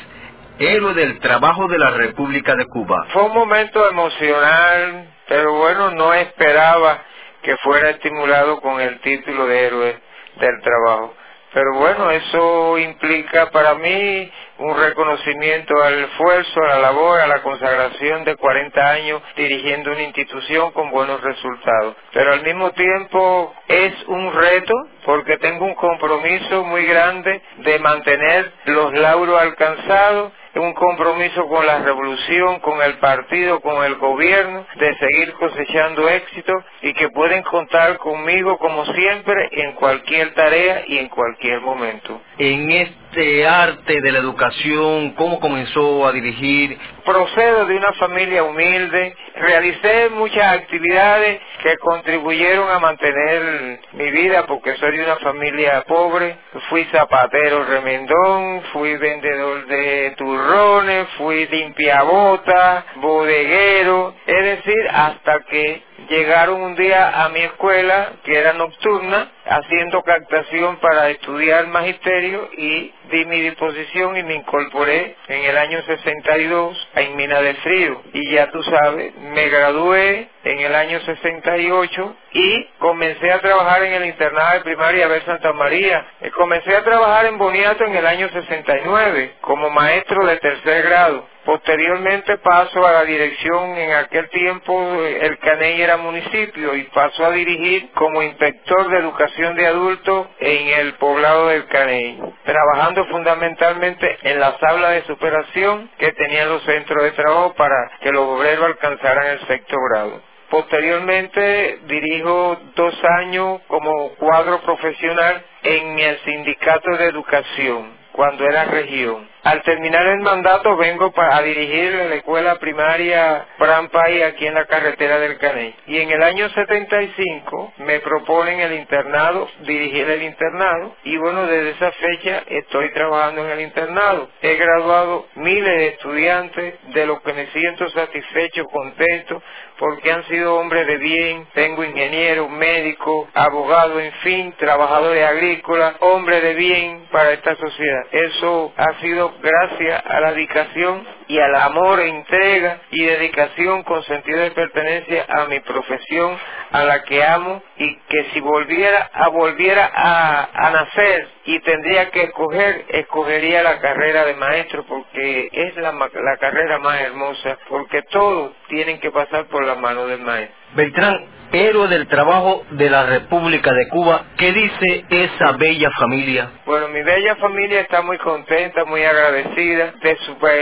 héroe 0.59 0.93
del 0.93 1.19
trabajo 1.21 1.69
de 1.69 1.79
la 1.79 1.91
República 1.91 2.55
de 2.55 2.67
Cuba. 2.67 3.07
Fue 3.15 3.23
un 3.23 3.35
momento 3.35 3.89
emocional, 3.89 5.09
pero 5.27 5.55
bueno, 5.55 5.91
no 5.93 6.13
esperaba 6.13 7.03
que 7.43 7.57
fuera 7.57 7.91
estimulado 7.91 8.61
con 8.61 8.79
el 8.79 9.01
título 9.01 9.47
de 9.47 9.67
héroe 9.67 10.01
del 10.39 10.61
trabajo. 10.63 11.15
Pero 11.53 11.75
bueno, 11.75 12.11
eso 12.11 12.79
implica 12.79 13.51
para 13.51 13.75
mí 13.75 14.33
un 14.59 14.77
reconocimiento 14.77 15.83
al 15.83 16.05
esfuerzo, 16.05 16.61
a 16.63 16.69
la 16.69 16.79
labor, 16.79 17.21
a 17.21 17.27
la 17.27 17.43
consagración 17.43 18.25
de 18.25 18.37
40 18.37 18.91
años 18.91 19.23
dirigiendo 19.37 19.93
una 19.93 20.03
institución 20.03 20.73
con 20.73 20.91
buenos 20.91 21.21
resultados. 21.21 21.97
Pero 22.13 22.33
al 22.33 22.43
mismo 22.43 22.71
tiempo 22.73 23.55
es 23.69 23.93
un 24.07 24.33
reto 24.33 24.75
porque 25.05 25.37
tengo 25.39 25.65
un 25.67 25.75
compromiso 25.75 26.65
muy 26.65 26.87
grande 26.87 27.43
de 27.59 27.79
mantener 27.81 28.53
los 28.67 28.93
lauros 28.95 29.41
alcanzados 29.41 30.33
un 30.55 30.73
compromiso 30.75 31.47
con 31.49 31.67
la 31.67 31.79
revolución, 31.79 32.61
con 32.61 32.83
el 32.83 32.95
partido, 32.99 33.61
con 33.61 33.85
el 33.85 33.97
gobierno, 33.97 34.67
de 34.77 34.95
seguir 34.97 35.33
cosechando 35.35 36.09
éxito 36.09 36.53
y 36.83 36.93
que 36.95 37.09
pueden 37.11 37.43
contar 37.43 37.99
conmigo 37.99 38.59
como 38.59 38.85
siempre 38.87 39.49
en 39.53 39.73
cualquier 39.73 40.35
tarea 40.35 40.85
y 40.87 40.99
en 40.99 41.09
cualquier 41.09 41.61
momento. 41.61 42.21
En 42.39 42.71
este 42.71 43.47
arte 43.47 44.01
de 44.01 44.13
la 44.13 44.19
educación, 44.19 45.11
¿cómo 45.13 45.41
comenzó 45.41 46.07
a 46.07 46.13
dirigir? 46.13 46.79
Procedo 47.05 47.67
de 47.67 47.77
una 47.77 47.93
familia 47.95 48.43
humilde, 48.45 49.15
realicé 49.37 50.11
muchas 50.11 50.45
actividades 50.53 51.41
que 51.63 51.77
contribuyeron 51.79 52.71
a 52.71 52.79
mantener 52.79 53.81
mi 53.93 54.11
vida 54.11 54.47
porque 54.47 54.77
soy 54.77 54.97
de 54.97 55.05
una 55.05 55.17
familia 55.17 55.85
pobre, 55.87 56.37
fui 56.69 56.85
zapatero 56.87 57.65
remendón, 57.65 58.63
fui 58.73 58.97
vendedor 58.97 59.67
de 59.67 60.15
turrones, 60.17 61.09
fui 61.19 61.47
limpiabota, 61.47 62.85
bodeguero, 62.97 64.15
es 64.27 64.45
decir, 64.45 64.89
hasta 64.93 65.41
que 65.41 65.83
llegaron 66.09 66.63
un 66.63 66.77
día 66.77 67.25
a 67.25 67.29
mi 67.29 67.41
escuela, 67.41 68.13
que 68.25 68.39
era 68.39 68.53
nocturna, 68.53 69.31
haciendo 69.45 70.03
captación 70.03 70.77
para 70.77 71.11
estudiar 71.11 71.67
magisterio 71.69 72.49
y 72.57 72.93
di 73.11 73.25
mi 73.27 73.41
disposición 73.41 74.17
y 74.17 74.23
me 74.23 74.35
incorporé 74.35 75.17
en 75.29 75.45
el 75.45 75.59
año 75.59 75.83
62 75.83 76.89
en 76.95 77.17
Mina 77.17 77.41
del 77.41 77.57
Frío. 77.57 78.03
Y 78.13 78.33
ya 78.33 78.51
tú 78.51 78.63
sabes, 78.63 79.15
me 79.17 79.49
gradué 79.49 80.29
en 80.45 80.61
el 80.61 80.75
año 80.75 81.01
68 81.01 82.17
y 82.33 82.65
comencé 82.79 83.31
a 83.33 83.41
trabajar 83.41 83.83
en 83.85 83.95
el 83.95 84.07
internado 84.07 84.55
de 84.55 84.61
primaria 84.61 85.09
Ver 85.09 85.25
Santa 85.25 85.53
María. 85.53 86.07
Eh, 86.21 86.31
comencé 86.31 86.75
a 86.77 86.85
trabajar 86.85 87.27
en 87.27 87.39
Boniato 87.39 87.85
en 87.85 87.97
el 87.97 88.07
año 88.07 88.29
69 88.29 89.35
como 89.41 89.71
maestro 89.71 90.27
de 90.27 90.37
tercer 90.39 90.83
grado. 90.83 91.32
Posteriormente 91.45 92.39
paso 92.39 92.87
a 92.87 92.93
la 92.93 93.05
dirección, 93.05 93.77
en 93.77 93.93
aquel 93.95 94.29
tiempo 94.31 95.03
el 95.03 95.39
Caney 95.39 95.83
era 95.83 95.97
municipio 95.97 96.77
y 96.77 96.85
pasó 96.85 97.27
a 97.27 97.33
dirigir 97.33 97.91
como 97.95 98.23
inspector 98.23 98.89
de 98.89 98.99
educación 98.99 99.57
de 99.57 99.67
adultos 99.67 100.29
en 100.39 100.69
el 100.69 100.95
poblado 100.95 101.49
del 101.49 101.67
Caney, 101.67 102.21
trabajando 102.45 103.05
fundamentalmente 103.07 104.19
en 104.23 104.39
las 104.39 104.63
aulas 104.63 104.93
de 104.93 105.03
superación 105.03 105.91
que 105.99 106.13
tenían 106.13 106.49
los 106.49 106.63
centros 106.63 107.03
de 107.03 107.11
trabajo 107.11 107.55
para 107.55 107.91
que 108.01 108.13
los 108.13 108.23
obreros 108.23 108.67
alcanzaran 108.67 109.27
el 109.27 109.47
sexto 109.49 109.77
grado. 109.91 110.23
Posteriormente 110.49 111.81
dirijo 111.87 112.57
dos 112.77 112.95
años 113.19 113.63
como 113.67 114.11
cuadro 114.11 114.61
profesional 114.61 115.43
en 115.63 115.99
el 115.99 116.19
sindicato 116.21 116.97
de 116.99 117.07
educación 117.07 117.97
cuando 118.13 118.45
era 118.45 118.67
región. 118.67 119.32
Al 119.45 119.61
terminar 119.65 120.07
el 120.07 120.21
mandato 120.21 120.77
vengo 120.77 121.13
a 121.17 121.43
dirigir 121.43 121.93
la 121.93 122.15
escuela 122.15 122.61
primaria 122.61 123.45
Prampay 123.59 124.23
aquí 124.23 124.47
en 124.47 124.55
la 124.55 124.67
carretera 124.67 125.19
del 125.19 125.37
Caney. 125.39 125.75
Y 125.89 125.99
en 125.99 126.11
el 126.11 126.23
año 126.23 126.49
75 126.49 127.73
me 127.79 127.99
proponen 127.99 128.61
el 128.61 128.75
internado, 128.75 129.49
dirigir 129.63 130.09
el 130.09 130.23
internado. 130.23 130.95
Y 131.03 131.17
bueno, 131.17 131.47
desde 131.47 131.71
esa 131.71 131.91
fecha 131.91 132.45
estoy 132.47 132.93
trabajando 132.93 133.45
en 133.45 133.51
el 133.51 133.61
internado. 133.63 134.29
He 134.43 134.55
graduado 134.55 135.27
miles 135.35 135.77
de 135.77 135.87
estudiantes 135.89 136.75
de 136.95 137.07
los 137.07 137.21
que 137.23 137.33
me 137.33 137.47
siento 137.49 137.89
satisfecho, 137.91 138.65
contento, 138.67 139.43
porque 139.77 140.13
han 140.13 140.25
sido 140.29 140.55
hombres 140.55 140.87
de 140.87 140.99
bien. 140.99 141.49
Tengo 141.53 141.83
ingenieros, 141.83 142.49
médicos, 142.49 143.29
abogados, 143.35 144.01
en 144.01 144.13
fin, 144.23 144.55
trabajadores 144.57 145.27
agrícolas, 145.27 145.97
hombres 145.99 146.45
de 146.45 146.55
bien 146.55 147.09
para 147.11 147.33
esta 147.33 147.57
sociedad. 147.57 148.03
Eso 148.13 148.73
ha 148.77 149.01
sido 149.01 149.32
gracias 149.41 150.03
a 150.07 150.21
la 150.21 150.33
dedicación 150.33 151.07
y 151.29 151.39
al 151.39 151.55
amor, 151.55 152.01
e 152.01 152.09
entrega 152.09 152.81
y 152.91 153.05
dedicación 153.05 153.83
con 153.85 154.03
sentido 154.05 154.41
de 154.41 154.51
pertenencia 154.51 155.27
a 155.29 155.47
mi 155.47 155.61
profesión, 155.61 156.37
a 156.73 156.85
la 156.85 157.03
que 157.05 157.23
amo 157.25 157.63
y 157.77 157.97
que 158.09 158.25
si 158.33 158.41
volviera 158.41 159.11
a 159.13 159.29
volviera 159.29 159.91
a, 159.95 160.71
nacer 160.71 161.29
y 161.45 161.61
tendría 161.61 162.11
que 162.11 162.25
escoger, 162.25 162.85
escogería 162.89 163.63
la 163.63 163.79
carrera 163.81 164.25
de 164.25 164.35
maestro 164.35 164.85
porque 164.87 165.49
es 165.53 165.77
la, 165.77 165.93
la 165.93 166.37
carrera 166.39 166.79
más 166.79 167.01
hermosa, 167.01 167.59
porque 167.69 168.03
todos 168.11 168.53
tienen 168.69 169.01
que 169.01 169.11
pasar 169.11 169.47
por 169.47 169.65
la 169.65 169.75
mano 169.75 170.07
del 170.07 170.21
maestro. 170.21 170.62
Beltrán, 170.75 171.33
héroe 171.53 171.87
del 171.89 172.09
trabajo 172.09 172.65
de 172.71 172.89
la 172.89 173.05
República 173.05 173.73
de 173.75 173.89
Cuba, 173.89 174.25
¿qué 174.39 174.53
dice 174.53 175.05
esa 175.11 175.53
bella 175.53 175.91
familia? 175.99 176.51
Bueno, 176.65 176.89
mi 176.89 177.03
bella 177.03 177.37
familia 177.37 177.81
está 177.81 178.01
muy 178.01 178.17
contenta, 178.19 178.87
muy 178.87 179.05
agradecida 179.05 179.93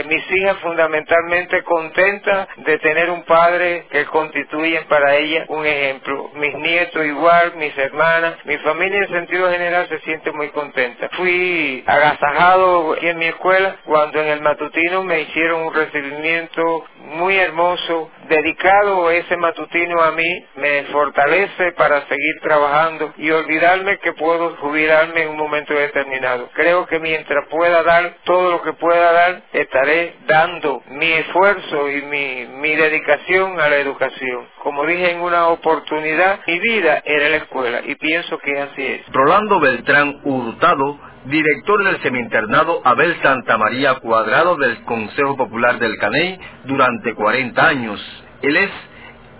mis 0.05 0.31
hijas 0.31 0.57
fundamentalmente 0.57 1.63
contentas 1.63 2.47
de 2.57 2.77
tener 2.79 3.09
un 3.09 3.23
padre 3.23 3.85
que 3.89 4.05
constituye 4.05 4.81
para 4.89 5.15
ella 5.15 5.45
un 5.47 5.65
ejemplo. 5.65 6.31
Mis 6.35 6.53
nietos 6.55 7.05
igual, 7.05 7.53
mis 7.55 7.77
hermanas, 7.77 8.35
mi 8.45 8.57
familia 8.57 8.99
en 8.99 9.07
sentido 9.09 9.49
general 9.49 9.87
se 9.87 9.99
siente 9.99 10.31
muy 10.31 10.49
contenta. 10.49 11.09
Fui 11.13 11.83
agasajado 11.85 12.93
aquí 12.93 13.07
en 13.07 13.17
mi 13.17 13.25
escuela 13.25 13.77
cuando 13.85 14.21
en 14.21 14.27
el 14.27 14.41
matutino 14.41 15.03
me 15.03 15.21
hicieron 15.21 15.63
un 15.63 15.73
recibimiento 15.73 16.85
muy 16.97 17.37
hermoso, 17.37 18.09
dedicado 18.27 19.11
ese 19.11 19.37
matutino 19.37 20.00
a 20.03 20.11
mí, 20.11 20.45
me 20.55 20.83
fortalece 20.85 21.71
para 21.73 22.07
seguir 22.07 22.39
trabajando 22.41 23.13
y 23.17 23.29
olvidarme 23.31 23.99
que 23.99 24.13
puedo 24.13 24.55
jubilarme 24.57 25.23
en 25.23 25.29
un 25.29 25.37
momento 25.37 25.73
determinado. 25.73 26.49
Creo 26.53 26.85
que 26.87 26.99
mientras 26.99 27.47
pueda 27.49 27.83
dar 27.83 28.17
todo 28.23 28.51
lo 28.51 28.61
que 28.61 28.73
pueda 28.73 29.11
dar, 29.11 29.43
estaré 29.53 30.15
dando 30.27 30.83
mi 30.89 31.11
esfuerzo 31.11 31.89
y 31.89 32.01
mi, 32.03 32.47
mi 32.59 32.75
dedicación 32.75 33.59
a 33.59 33.69
la 33.69 33.77
educación. 33.77 34.47
Como 34.63 34.85
dije 34.85 35.11
en 35.11 35.21
una 35.21 35.47
oportunidad, 35.47 36.39
mi 36.47 36.59
vida 36.59 37.01
era 37.05 37.29
la 37.29 37.37
escuela 37.37 37.81
y 37.85 37.95
pienso 37.95 38.37
que 38.39 38.59
así 38.59 38.85
es. 38.85 39.01
Rolando 39.11 39.59
Beltrán 39.59 40.21
Hurtado 40.23 41.11
director 41.25 41.83
del 41.83 42.01
seminternado 42.01 42.81
Abel 42.83 43.15
Santa 43.21 43.57
María 43.57 43.95
Cuadrado 43.95 44.55
del 44.55 44.83
Consejo 44.83 45.37
Popular 45.37 45.77
del 45.79 45.97
Caney 45.97 46.39
durante 46.65 47.13
40 47.13 47.67
años. 47.67 48.23
Él 48.41 48.57
es 48.57 48.71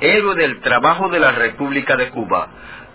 héroe 0.01 0.36
del 0.36 0.60
trabajo 0.62 1.10
de 1.10 1.20
la 1.20 1.31
República 1.31 1.96
de 1.96 2.10
Cuba. 2.10 2.48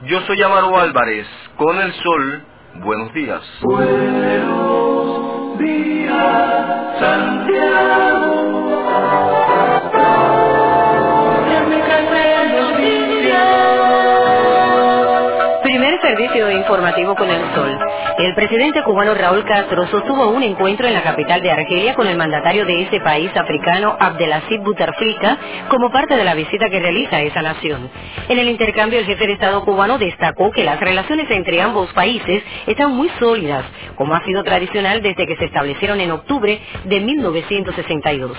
Yo 0.03 0.21
soy 0.23 0.43
Amaro 0.43 0.79
Álvarez, 0.79 1.27
con 1.57 1.81
el 1.81 1.93
sol, 1.95 2.43
buenos 2.75 3.15
días. 3.15 3.41
Buenos 3.63 5.59
días. 5.59 8.26
Informativo 16.37 17.15
con 17.15 17.31
el 17.31 17.55
sol. 17.55 17.79
El 18.19 18.35
presidente 18.35 18.83
cubano 18.83 19.15
Raúl 19.15 19.45
Castro 19.45 19.87
sostuvo 19.87 20.29
un 20.29 20.43
encuentro 20.43 20.87
en 20.87 20.93
la 20.93 21.03
capital 21.03 21.41
de 21.41 21.51
Argelia 21.51 21.95
con 21.95 22.07
el 22.07 22.17
mandatario 22.17 22.67
de 22.67 22.83
ese 22.83 23.01
país 23.01 23.31
africano 23.35 23.97
Abdelaziz 23.99 24.61
Bouteflika 24.61 25.39
como 25.71 25.91
parte 25.91 26.15
de 26.15 26.25
la 26.25 26.35
visita 26.35 26.69
que 26.69 26.81
realiza 26.81 27.23
esa 27.23 27.41
nación. 27.41 27.91
En 28.29 28.39
el 28.39 28.49
intercambio 28.49 28.99
el 28.99 29.07
jefe 29.07 29.27
de 29.27 29.33
Estado 29.33 29.65
cubano 29.65 29.99
destacó 29.99 30.51
que 30.51 30.65
las 30.65 30.79
relaciones 30.79 31.31
entre 31.31 31.63
ambos 31.63 31.91
países 31.95 32.43
están 32.67 32.93
muy 32.93 33.09
sólidas, 33.19 33.65
como 33.97 34.15
ha 34.15 34.23
sido 34.25 34.45
tradicional 34.45 35.01
desde 35.01 35.27
que 35.27 35.37
se 35.37 35.47
establecieron 35.47 36.01
en 36.01 36.11
octubre 36.11 36.61
de 36.85 37.01
1962 37.01 38.37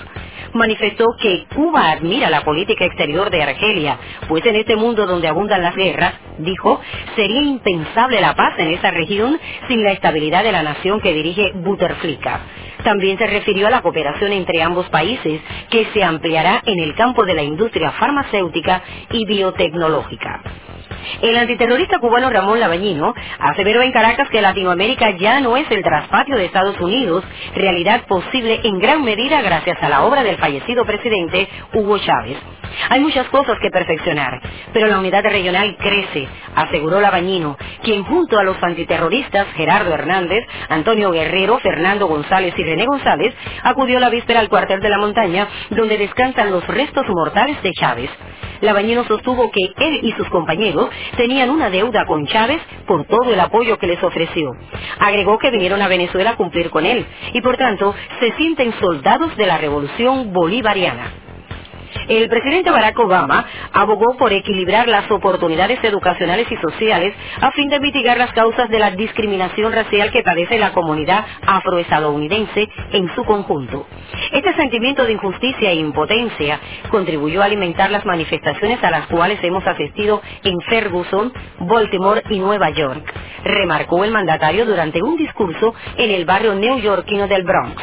manifestó 0.53 1.05
que 1.19 1.45
Cuba 1.53 1.91
admira 1.91 2.29
la 2.29 2.43
política 2.43 2.85
exterior 2.85 3.29
de 3.29 3.43
Argelia, 3.43 3.99
pues 4.27 4.45
en 4.45 4.55
este 4.55 4.75
mundo 4.75 5.05
donde 5.05 5.27
abundan 5.27 5.61
las 5.61 5.75
guerras, 5.75 6.13
dijo, 6.39 6.81
sería 7.15 7.41
impensable 7.41 7.86
la 7.95 8.35
paz 8.35 8.53
en 8.57 8.69
esa 8.69 8.91
región 8.91 9.39
sin 9.67 9.83
la 9.83 9.91
estabilidad 9.91 10.43
de 10.43 10.51
la 10.51 10.63
nación 10.63 10.99
que 11.01 11.13
dirige 11.13 11.51
Butterflika. 11.55 12.41
También 12.83 13.17
se 13.17 13.27
refirió 13.27 13.67
a 13.67 13.71
la 13.71 13.81
cooperación 13.81 14.31
entre 14.31 14.61
ambos 14.61 14.87
países, 14.89 15.41
que 15.69 15.85
se 15.93 16.03
ampliará 16.03 16.61
en 16.65 16.79
el 16.79 16.95
campo 16.95 17.25
de 17.25 17.33
la 17.33 17.43
industria 17.43 17.91
farmacéutica 17.91 18.81
y 19.11 19.25
biotecnológica. 19.25 20.41
El 21.21 21.37
antiterrorista 21.37 21.99
cubano 21.99 22.29
Ramón 22.29 22.59
Labañino 22.59 23.13
aseveró 23.39 23.81
en 23.81 23.91
Caracas 23.91 24.29
que 24.29 24.41
Latinoamérica 24.41 25.11
ya 25.11 25.39
no 25.39 25.57
es 25.57 25.69
el 25.71 25.83
traspatio 25.83 26.37
de 26.37 26.45
Estados 26.45 26.79
Unidos, 26.79 27.23
realidad 27.55 28.05
posible 28.07 28.61
en 28.63 28.79
gran 28.79 29.03
medida 29.03 29.41
gracias 29.41 29.81
a 29.81 29.89
la 29.89 30.03
obra 30.03 30.23
del 30.23 30.37
fallecido 30.37 30.85
presidente 30.85 31.47
Hugo 31.73 31.97
Chávez. 31.99 32.37
Hay 32.89 32.99
muchas 32.99 33.27
cosas 33.29 33.57
que 33.59 33.69
perfeccionar, 33.69 34.39
pero 34.73 34.87
la 34.87 34.99
unidad 34.99 35.23
regional 35.23 35.75
crece, 35.77 36.27
aseguró 36.55 37.01
Labañino, 37.01 37.57
quien 37.83 38.03
junto 38.03 38.37
a 38.37 38.43
los 38.43 38.61
antiterroristas 38.61 39.47
Gerardo 39.55 39.93
Hernández, 39.93 40.45
Antonio 40.69 41.11
Guerrero, 41.11 41.59
Fernando 41.59 42.07
González 42.07 42.53
y 42.57 42.63
René 42.63 42.85
González 42.85 43.33
acudió 43.63 43.99
la 43.99 44.09
víspera 44.09 44.39
al 44.39 44.49
cuartel 44.49 44.79
de 44.79 44.89
la 44.89 44.97
montaña 44.97 45.47
donde 45.71 45.97
descansan 45.97 46.51
los 46.51 46.65
restos 46.67 47.05
mortales 47.09 47.61
de 47.63 47.73
Chávez. 47.73 48.09
Labañino 48.61 49.03
sostuvo 49.05 49.51
que 49.51 49.73
él 49.77 49.99
y 50.03 50.11
sus 50.13 50.27
compañeros 50.29 50.89
tenían 51.15 51.49
una 51.49 51.69
deuda 51.69 52.05
con 52.05 52.25
Chávez 52.27 52.61
por 52.85 53.05
todo 53.05 53.33
el 53.33 53.39
apoyo 53.39 53.77
que 53.77 53.87
les 53.87 54.01
ofreció. 54.03 54.51
Agregó 54.99 55.37
que 55.37 55.51
vinieron 55.51 55.81
a 55.81 55.87
Venezuela 55.87 56.31
a 56.31 56.35
cumplir 56.35 56.69
con 56.69 56.85
él 56.85 57.05
y 57.33 57.41
por 57.41 57.57
tanto 57.57 57.93
se 58.19 58.31
sienten 58.33 58.73
soldados 58.79 59.35
de 59.37 59.45
la 59.45 59.57
revolución 59.57 60.33
bolivariana. 60.33 61.26
El 62.07 62.29
presidente 62.29 62.71
Barack 62.71 62.97
Obama 62.99 63.45
abogó 63.73 64.15
por 64.17 64.31
equilibrar 64.31 64.87
las 64.87 65.11
oportunidades 65.11 65.83
educacionales 65.83 66.49
y 66.49 66.55
sociales 66.55 67.13
a 67.41 67.51
fin 67.51 67.67
de 67.67 67.81
mitigar 67.81 68.17
las 68.17 68.31
causas 68.31 68.69
de 68.69 68.79
la 68.79 68.91
discriminación 68.91 69.73
racial 69.73 70.09
que 70.11 70.23
padece 70.23 70.57
la 70.57 70.71
comunidad 70.71 71.25
afroestadounidense 71.45 72.69
en 72.93 73.13
su 73.13 73.25
conjunto. 73.25 73.85
Este 74.31 74.53
sentimiento 74.55 75.05
de 75.05 75.11
injusticia 75.11 75.69
e 75.71 75.75
impotencia 75.75 76.61
contribuyó 76.89 77.41
a 77.41 77.45
alimentar 77.45 77.91
las 77.91 78.05
manifestaciones 78.05 78.81
a 78.85 78.91
las 78.91 79.07
cuales 79.07 79.43
hemos 79.43 79.67
asistido 79.67 80.21
en 80.45 80.57
Ferguson, 80.61 81.33
Baltimore 81.59 82.23
y 82.29 82.39
Nueva 82.39 82.69
York, 82.69 83.03
remarcó 83.43 84.05
el 84.05 84.11
mandatario 84.11 84.65
durante 84.65 85.03
un 85.03 85.17
discurso 85.17 85.75
en 85.97 86.11
el 86.11 86.23
barrio 86.23 86.55
neoyorquino 86.55 87.27
del 87.27 87.43
Bronx. 87.43 87.81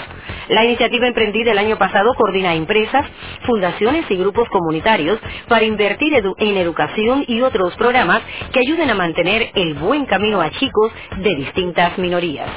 La 0.49 0.65
iniciativa 0.65 1.07
emprendida 1.07 1.53
el 1.53 1.59
año 1.59 1.79
pasado 1.79 2.13
coordina 2.15 2.55
empresas, 2.55 3.07
fundaciones 3.47 4.05
y 4.11 4.14
grupos 4.17 4.49
comunitarios 4.49 5.19
para 5.49 5.65
invertir 5.65 6.15
en 6.15 6.57
educación 6.57 7.25
y 7.27 7.41
otros 7.41 7.75
programas 7.77 8.23
que 8.53 8.61
ayuden 8.61 8.91
a 8.91 8.95
mantener 8.95 9.51
el 9.55 9.75
buen 9.75 10.07
camino 10.07 10.41
a 10.41 10.51
chicos 10.51 10.93
de 11.19 11.35
distintas 11.37 11.99
minorías. 11.99 12.49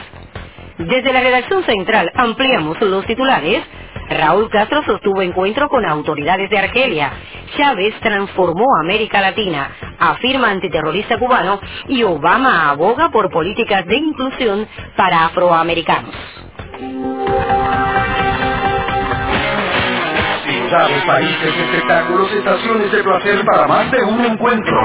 Desde 0.78 1.12
la 1.12 1.22
redacción 1.22 1.64
central 1.64 2.12
ampliamos 2.16 2.80
los 2.82 3.06
titulares. 3.06 3.64
Raúl 4.10 4.50
Castro 4.50 4.84
sostuvo 4.84 5.22
encuentro 5.22 5.68
con 5.70 5.84
autoridades 5.86 6.50
de 6.50 6.58
Argelia. 6.60 7.12
Chávez 7.58 7.96
transformó 8.00 8.66
América 8.80 9.20
Latina, 9.20 9.72
afirma 10.00 10.52
antiterrorista 10.52 11.18
cubano 11.18 11.60
y 11.88 12.04
Obama 12.04 12.70
aboga 12.70 13.10
por 13.10 13.30
políticas 13.32 13.86
de 13.86 13.98
inclusión 13.98 14.68
para 14.96 15.26
afroamericanos. 15.26 16.16
Sabes, 20.70 21.04
países, 21.06 21.56
espectáculos, 21.56 22.32
estaciones 22.34 22.92
de 22.92 23.04
placer 23.04 23.46
para 23.46 23.68
más 23.68 23.90
de 23.90 24.04
un 24.04 24.26
encuentro. 24.26 24.76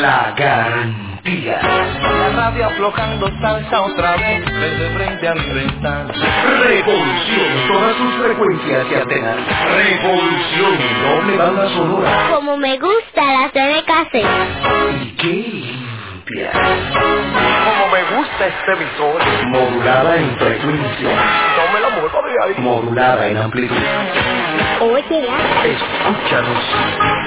La 0.00 0.32
garantía. 0.36 1.58
La 1.60 2.28
radio 2.36 2.66
aflojando 2.66 3.28
salsa 3.40 3.80
otra 3.82 4.16
vez 4.16 4.44
desde 4.44 4.94
frente 4.94 5.28
a 5.28 5.34
mi 5.34 5.48
ventana. 5.48 6.12
Revolución, 6.62 7.66
todas 7.66 7.96
sus 7.96 8.14
frecuencias 8.24 8.86
y 8.90 8.94
antenas. 8.94 9.36
Revolución, 9.74 10.78
doble 11.02 11.36
banda 11.36 11.68
sonora. 11.70 12.26
Como 12.30 12.56
me 12.56 12.78
gusta 12.78 13.24
la 13.24 13.48
TV 13.50 13.82
cassette. 13.84 14.26
Y 15.02 15.10
qué 15.16 15.83
limpia. 16.24 16.50
Como 16.52 17.92
me 17.92 18.16
gusta 18.16 18.46
este 18.46 18.72
emisor. 18.72 19.22
Modulada 19.46 20.16
en 20.16 20.36
frecuencia. 20.36 21.10
No 21.10 21.72
me 21.72 21.80
la 21.80 21.90
muevo 21.90 22.22
de 22.22 22.44
ahí. 22.44 22.54
Modulada 22.58 23.26
en 23.28 23.36
amplitud. 23.38 23.76
Oye, 24.80 25.28
Escúchanos. 25.64 27.23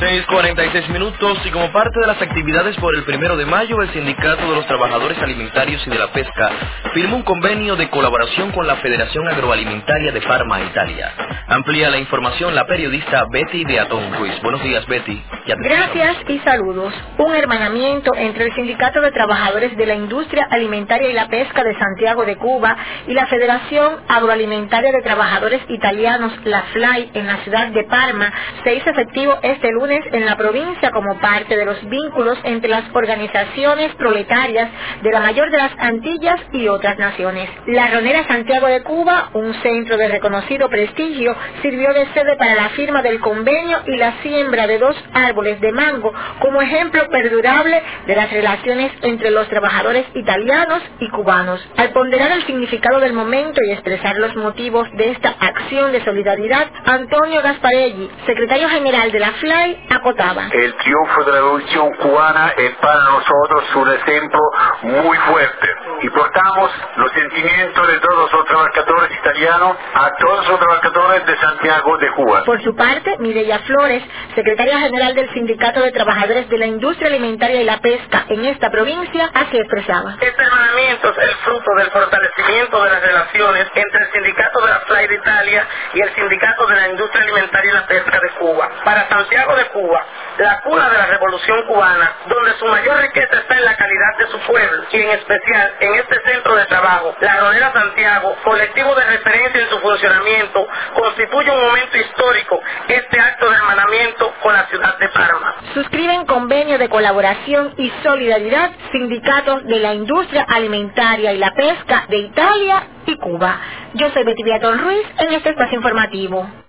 6.46 0.00 0.88
minutos 0.90 1.38
y 1.46 1.50
como 1.50 1.72
parte 1.72 1.98
de 1.98 2.06
las 2.06 2.20
actividades 2.20 2.76
por 2.76 2.94
el 2.94 3.04
primero 3.04 3.34
de 3.34 3.46
mayo, 3.46 3.80
el 3.80 3.88
Sindicato 3.94 4.46
de 4.46 4.56
los 4.56 4.66
Trabajadores 4.66 5.16
Alimentarios 5.22 5.86
y 5.86 5.90
de 5.90 5.98
la 5.98 6.08
Pesca 6.08 6.50
firmó 6.92 7.16
un 7.16 7.22
convenio 7.22 7.76
de 7.76 7.88
colaboración 7.88 8.52
con 8.52 8.66
la 8.66 8.76
Federación 8.76 9.26
Agroalimentaria 9.26 10.12
de 10.12 10.20
Parma, 10.20 10.60
Italia. 10.60 11.12
Amplía 11.48 11.88
la 11.88 11.96
información 11.96 12.54
la 12.54 12.66
periodista 12.66 13.24
Betty 13.30 13.64
de 13.64 13.80
Atón 13.80 14.12
Ruiz. 14.18 14.34
Buenos 14.42 14.62
días, 14.62 14.86
Betty. 14.86 15.22
Gracias 15.46 16.16
y 16.28 16.40
saludos. 16.40 16.92
Un 17.16 17.34
hermanamiento 17.34 18.14
entre 18.16 18.44
el 18.44 18.54
Sindicato 18.54 19.00
de 19.00 19.12
Trabajadores 19.12 19.78
de 19.78 19.86
la 19.86 19.94
Industria 19.94 20.46
Alimentaria 20.50 21.08
y 21.08 21.14
la 21.14 21.28
Pesca 21.28 21.64
de 21.64 21.74
Santiago 21.78 22.26
de 22.26 22.36
Cuba 22.36 22.76
y 23.06 23.14
la 23.14 23.26
Federación 23.28 24.00
Agroalimentaria 24.08 24.92
de 24.92 25.00
Trabajadores 25.00 25.62
Italianos, 25.68 26.32
la 26.44 26.64
FLAI, 26.74 27.12
en 27.14 27.26
la 27.26 27.38
ciudad 27.38 27.68
de 27.68 27.84
Parma, 27.84 28.30
se 28.62 28.74
hizo 28.74 28.90
efectivo 28.90 29.38
este 29.42 29.72
lunes 29.72 29.85
en 29.88 30.26
la 30.26 30.36
provincia 30.36 30.90
como 30.90 31.18
parte 31.20 31.56
de 31.56 31.64
los 31.64 31.88
vínculos 31.88 32.38
entre 32.42 32.68
las 32.68 32.84
organizaciones 32.92 33.94
proletarias 33.94 34.68
de 35.02 35.12
la 35.12 35.20
mayor 35.20 35.50
de 35.50 35.58
las 35.58 35.72
Antillas 35.78 36.40
y 36.52 36.66
otras 36.66 36.98
naciones. 36.98 37.48
La 37.66 37.86
Ronera 37.88 38.26
Santiago 38.26 38.66
de 38.66 38.82
Cuba, 38.82 39.30
un 39.34 39.54
centro 39.62 39.96
de 39.96 40.08
reconocido 40.08 40.68
prestigio, 40.68 41.36
sirvió 41.62 41.92
de 41.92 42.06
sede 42.14 42.36
para 42.36 42.56
la 42.56 42.70
firma 42.70 43.00
del 43.02 43.20
convenio 43.20 43.78
y 43.86 43.96
la 43.96 44.14
siembra 44.22 44.66
de 44.66 44.78
dos 44.78 44.96
árboles 45.12 45.60
de 45.60 45.70
mango 45.70 46.12
como 46.40 46.60
ejemplo 46.62 47.08
perdurable 47.08 47.80
de 48.06 48.16
las 48.16 48.30
relaciones 48.32 48.90
entre 49.02 49.30
los 49.30 49.48
trabajadores 49.48 50.04
italianos 50.14 50.82
y 50.98 51.08
cubanos. 51.10 51.64
Al 51.76 51.90
ponderar 51.90 52.32
el 52.32 52.44
significado 52.44 52.98
del 52.98 53.12
momento 53.12 53.60
y 53.62 53.70
expresar 53.70 54.16
los 54.18 54.34
motivos 54.34 54.88
de 54.94 55.10
esta 55.10 55.28
acción 55.38 55.92
de 55.92 56.04
solidaridad, 56.04 56.66
Antonio 56.84 57.40
Gasparelli, 57.40 58.10
secretario 58.26 58.68
general 58.68 59.12
de 59.12 59.20
la 59.20 59.32
FLAI, 59.32 59.75
acotaba. 59.90 60.48
El 60.52 60.74
triunfo 60.76 61.24
de 61.24 61.32
la 61.32 61.38
revolución 61.38 61.94
cubana 61.96 62.52
es 62.56 62.74
para 62.76 63.00
nosotros 63.04 63.74
un 63.76 63.92
ejemplo 63.92 64.40
muy 64.82 65.16
fuerte 65.18 65.68
y 66.02 66.10
portamos 66.10 66.70
los 66.96 67.12
sentimientos 67.12 67.88
de 67.88 67.98
todos 68.00 68.32
los 68.32 68.44
trabajadores 68.46 69.10
italianos 69.18 69.76
a 69.94 70.10
todos 70.16 70.48
los 70.48 70.58
trabajadores 70.58 71.26
de 71.26 71.36
Santiago 71.38 71.98
de 71.98 72.10
Cuba. 72.12 72.44
Por 72.44 72.62
su 72.62 72.74
parte, 72.74 73.16
Mireya 73.18 73.58
Flores, 73.60 74.02
secretaria 74.34 74.78
general 74.80 75.14
del 75.14 75.32
Sindicato 75.32 75.80
de 75.80 75.92
Trabajadores 75.92 76.48
de 76.48 76.58
la 76.58 76.66
Industria 76.66 77.08
Alimentaria 77.08 77.60
y 77.60 77.64
la 77.64 77.78
Pesca 77.78 78.24
en 78.28 78.44
esta 78.44 78.70
provincia, 78.70 79.30
así 79.34 79.56
expresaba. 79.56 80.16
Este 80.20 80.42
hermanamiento 80.42 81.10
es 81.10 81.18
el 81.18 81.34
fruto 81.36 81.70
del 81.76 81.90
fortalecimiento 81.90 82.82
de 82.82 82.90
las 82.90 83.02
relaciones 83.02 83.66
entre 83.74 84.04
el 84.04 84.12
Sindicato 84.12 84.60
de 84.60 84.68
la 84.68 84.80
FLAI 84.80 85.08
de 85.08 85.14
Italia 85.14 85.66
y 85.94 86.00
el 86.00 86.14
Sindicato 86.14 86.66
de 86.66 86.76
la 86.76 86.88
Industria 86.88 87.22
Alimentaria 87.22 87.70
y 87.70 87.74
la 87.74 87.86
Pesca 87.86 88.20
de 88.20 88.30
Cuba. 88.38 88.70
Para 88.84 89.08
Santiago 89.08 89.56
de 89.56 89.65
Cuba, 89.72 90.04
la 90.38 90.60
cuna 90.60 90.88
de 90.90 90.98
la 90.98 91.06
Revolución 91.06 91.62
Cubana, 91.66 92.12
donde 92.26 92.52
su 92.58 92.66
mayor 92.66 92.98
riqueza 93.00 93.38
está 93.38 93.56
en 93.56 93.64
la 93.64 93.76
calidad 93.76 94.18
de 94.18 94.26
su 94.28 94.38
pueblo 94.40 94.84
y 94.90 94.96
en 95.00 95.10
especial 95.10 95.74
en 95.80 95.94
este 95.94 96.20
centro 96.22 96.56
de 96.56 96.64
trabajo, 96.66 97.14
la 97.20 97.40
Ronera 97.40 97.72
Santiago, 97.72 98.36
colectivo 98.44 98.94
de 98.94 99.04
referencia 99.04 99.62
en 99.62 99.68
su 99.68 99.78
funcionamiento, 99.80 100.66
constituye 100.94 101.50
un 101.50 101.60
momento 101.62 101.96
histórico 101.96 102.60
este 102.88 103.20
acto 103.20 103.50
de 103.50 103.56
hermanamiento 103.56 104.34
con 104.42 104.52
la 104.52 104.66
ciudad 104.66 104.98
de 104.98 105.08
Parma. 105.08 105.56
Suscriben 105.74 106.26
convenio 106.26 106.78
de 106.78 106.88
colaboración 106.88 107.74
y 107.76 107.92
solidaridad 108.02 108.70
sindicatos 108.92 109.64
de 109.64 109.80
la 109.80 109.94
industria 109.94 110.46
alimentaria 110.48 111.32
y 111.32 111.38
la 111.38 111.52
pesca 111.54 112.04
de 112.08 112.18
Italia 112.18 112.82
y 113.06 113.16
Cuba. 113.18 113.60
Yo 113.94 114.10
soy 114.10 114.24
Betty 114.24 114.42
Beatón 114.42 114.78
Ruiz 114.78 115.06
en 115.18 115.32
este 115.32 115.50
espacio 115.50 115.76
informativo. 115.76 116.65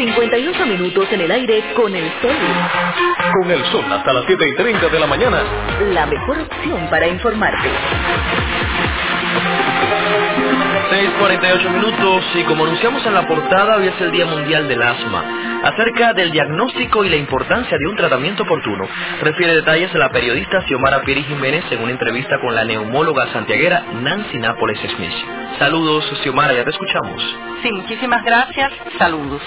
58 0.00 0.64
minutos 0.64 1.12
en 1.12 1.20
el 1.20 1.30
aire 1.30 1.62
con 1.76 1.94
el 1.94 2.10
sol. 2.22 2.34
Con 3.34 3.50
el 3.50 3.62
sol 3.66 3.84
hasta 3.92 4.14
las 4.14 4.24
7 4.24 4.48
y 4.48 4.56
30 4.56 4.88
de 4.88 4.98
la 4.98 5.06
mañana. 5.06 5.42
La 5.92 6.06
mejor 6.06 6.38
opción 6.38 6.88
para 6.88 7.06
informarte. 7.06 7.68
6.48 10.90 11.70
minutos 11.70 12.24
y 12.34 12.42
como 12.44 12.64
anunciamos 12.64 13.04
en 13.04 13.12
la 13.12 13.26
portada, 13.26 13.76
hoy 13.76 13.88
es 13.88 14.00
el 14.00 14.10
Día 14.10 14.24
Mundial 14.24 14.68
del 14.68 14.80
Asma. 14.80 15.60
Acerca 15.64 16.14
del 16.14 16.30
diagnóstico 16.30 17.04
y 17.04 17.10
la 17.10 17.16
importancia 17.16 17.76
de 17.76 17.86
un 17.86 17.94
tratamiento 17.94 18.44
oportuno, 18.44 18.88
refiere 19.20 19.54
detalles 19.54 19.92
la 19.92 20.08
periodista 20.08 20.62
Xiomara 20.62 21.02
Pieri 21.02 21.24
Jiménez 21.24 21.64
en 21.70 21.82
una 21.82 21.92
entrevista 21.92 22.40
con 22.40 22.54
la 22.54 22.64
neumóloga 22.64 23.30
santiaguera 23.34 23.84
Nancy 24.00 24.38
Nápoles 24.38 24.80
Smith. 24.80 25.12
Saludos, 25.58 26.10
Xiomara, 26.22 26.54
ya 26.54 26.64
te 26.64 26.70
escuchamos. 26.70 27.36
Sí, 27.62 27.70
muchísimas 27.70 28.24
gracias. 28.24 28.72
Saludos. 28.98 29.42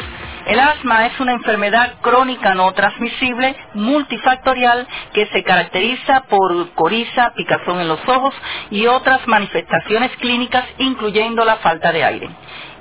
El 0.45 0.59
asma 0.59 1.05
es 1.05 1.17
una 1.21 1.31
enfermedad 1.31 1.93
crónica 2.01 2.53
no 2.53 2.71
transmisible, 2.73 3.55
multifactorial, 3.75 4.85
que 5.13 5.25
se 5.27 5.41
caracteriza 5.41 6.23
por 6.29 6.69
coriza, 6.71 7.33
picazón 7.35 7.79
en 7.79 7.87
los 7.87 8.05
ojos 8.07 8.35
y 8.69 8.85
otras 8.87 9.25
manifestaciones 9.25 10.11
clínicas, 10.17 10.65
incluyendo 10.79 11.45
la 11.45 11.57
falta 11.57 11.93
de 11.93 12.03
aire. 12.03 12.29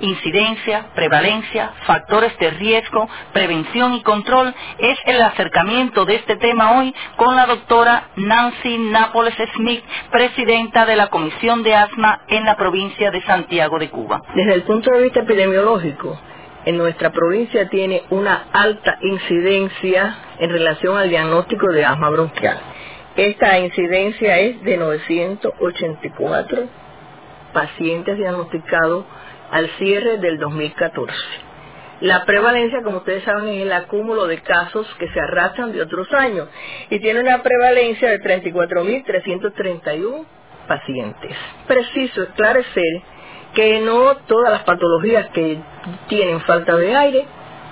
Incidencia, 0.01 0.87
prevalencia, 0.93 1.71
factores 1.85 2.37
de 2.37 2.49
riesgo, 2.51 3.07
prevención 3.31 3.93
y 3.93 4.01
control 4.01 4.53
es 4.77 4.97
el 5.05 5.21
acercamiento 5.21 6.03
de 6.03 6.15
este 6.15 6.35
tema 6.35 6.77
hoy 6.77 6.93
con 7.15 7.37
la 7.37 7.45
doctora 7.45 8.09
Nancy 8.17 8.77
Nápoles 8.77 9.35
Smith, 9.55 9.83
presidenta 10.11 10.85
de 10.85 10.97
la 10.97 11.07
Comisión 11.07 11.63
de 11.63 11.75
Asma 11.75 12.23
en 12.27 12.43
la 12.43 12.57
provincia 12.57 13.09
de 13.09 13.21
Santiago 13.23 13.79
de 13.79 13.89
Cuba. 13.89 14.21
Desde 14.35 14.53
el 14.53 14.63
punto 14.63 14.91
de 14.91 15.03
vista 15.03 15.21
epidemiológico, 15.21 16.19
en 16.65 16.77
nuestra 16.77 17.11
provincia 17.11 17.69
tiene 17.69 18.03
una 18.09 18.47
alta 18.51 18.97
incidencia 19.01 20.17
en 20.39 20.49
relación 20.49 20.97
al 20.97 21.09
diagnóstico 21.09 21.71
de 21.71 21.85
asma 21.85 22.09
bronquial. 22.09 22.57
Esta 23.15 23.59
incidencia 23.59 24.39
es 24.39 24.61
de 24.63 24.77
984 24.77 26.63
pacientes 27.53 28.17
diagnosticados 28.17 29.05
al 29.51 29.69
cierre 29.77 30.17
del 30.17 30.39
2014. 30.39 31.13
La 32.01 32.25
prevalencia, 32.25 32.81
como 32.81 32.97
ustedes 32.97 33.23
saben, 33.23 33.49
es 33.49 33.61
el 33.61 33.71
acúmulo 33.71 34.25
de 34.27 34.41
casos 34.41 34.87
que 34.99 35.07
se 35.09 35.19
arrastran 35.19 35.71
de 35.71 35.81
otros 35.81 36.11
años 36.13 36.49
y 36.89 36.99
tiene 36.99 37.21
una 37.21 37.43
prevalencia 37.43 38.09
de 38.09 38.19
34.331 38.19 40.25
pacientes. 40.67 41.37
Preciso 41.67 42.23
esclarecer 42.23 43.03
que 43.53 43.81
no 43.81 44.15
todas 44.27 44.51
las 44.51 44.63
patologías 44.63 45.29
que 45.29 45.59
tienen 46.07 46.41
falta 46.41 46.75
de 46.75 46.95
aire 46.95 47.25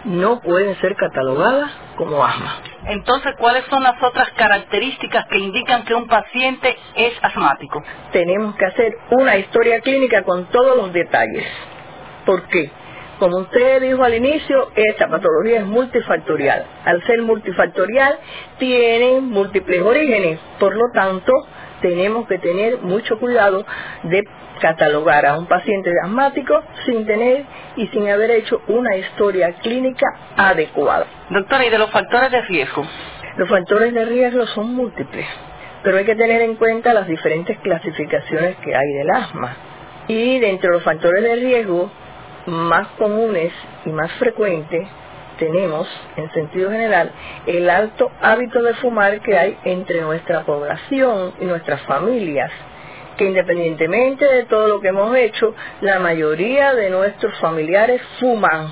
no 0.06 0.40
pueden 0.42 0.76
ser 0.80 0.96
catalogadas 0.96 1.72
como 1.96 2.24
asma. 2.24 2.62
Entonces, 2.88 3.34
¿cuáles 3.38 3.64
son 3.66 3.84
las 3.84 4.02
otras 4.02 4.32
características 4.32 5.28
que 5.28 5.38
indican 5.38 5.84
que 5.86 5.94
un 5.94 6.08
paciente 6.08 6.76
es 6.96 7.14
asmático? 7.22 7.84
Tenemos 8.12 8.56
que 8.56 8.66
hacer 8.66 8.98
una 9.12 9.38
historia 9.38 9.80
clínica 9.82 10.24
con 10.24 10.46
todos 10.46 10.76
los 10.78 10.92
detalles. 10.92 11.46
¿Por 12.26 12.44
qué? 12.48 12.72
Como 13.20 13.38
usted 13.38 13.82
dijo 13.84 14.04
al 14.04 14.16
inicio, 14.16 14.72
esta 14.74 15.08
patología 15.08 15.60
es 15.60 15.66
multifactorial. 15.68 16.66
Al 16.86 17.04
ser 17.04 17.22
multifactorial, 17.22 18.18
tiene 18.58 19.22
múltiples 19.22 19.80
orígenes. 19.84 20.40
Por 20.60 20.76
lo 20.76 20.86
tanto, 20.92 21.32
tenemos 21.82 22.28
que 22.28 22.38
tener 22.38 22.80
mucho 22.80 23.20
cuidado 23.20 23.66
de 24.04 24.28
catalogar 24.60 25.26
a 25.26 25.38
un 25.38 25.48
paciente 25.48 25.92
asmático 26.04 26.64
sin 26.86 27.06
tener 27.06 27.46
y 27.76 27.88
sin 27.88 28.08
haber 28.10 28.32
hecho 28.32 28.62
una 28.68 28.96
historia 28.96 29.54
clínica 29.54 30.06
adecuada. 30.38 31.06
Doctora, 31.30 31.66
¿y 31.66 31.70
de 31.70 31.80
los 31.80 31.90
factores 31.90 32.32
de 32.32 32.42
riesgo? 32.42 32.86
Los 33.38 33.50
factores 33.50 33.94
de 33.94 34.06
riesgo 34.06 34.46
son 34.48 34.74
múltiples, 34.76 35.26
pero 35.84 35.98
hay 35.98 36.06
que 36.06 36.16
tener 36.16 36.42
en 36.42 36.56
cuenta 36.56 36.94
las 36.94 37.08
diferentes 37.08 37.58
clasificaciones 37.60 38.56
que 38.58 38.76
hay 38.76 38.94
del 38.94 39.10
asma. 39.10 39.56
Y 40.08 40.40
dentro 40.40 40.70
de 40.70 40.76
los 40.76 40.84
factores 40.84 41.24
de 41.24 41.36
riesgo 41.36 41.92
más 42.46 42.88
comunes 42.98 43.52
y 43.86 43.90
más 43.90 44.12
frecuentes 44.14 44.88
tenemos, 45.42 45.88
en 46.18 46.32
sentido 46.34 46.70
general, 46.70 47.12
el 47.48 47.68
alto 47.68 48.12
hábito 48.22 48.62
de 48.62 48.76
fumar 48.76 49.20
que 49.22 49.36
hay 49.36 49.58
entre 49.64 50.02
nuestra 50.02 50.44
población 50.44 51.34
y 51.42 51.46
nuestras 51.46 51.82
familias 51.82 52.52
que 53.18 53.26
independientemente 53.26 54.24
de 54.24 54.44
todo 54.44 54.68
lo 54.68 54.82
que 54.82 54.90
hemos 54.90 55.16
hecho, 55.16 55.54
la 55.82 56.00
mayoría 56.00 56.74
de 56.74 56.90
nuestros 56.92 57.38
familiares 57.40 58.02
fuman. 58.20 58.72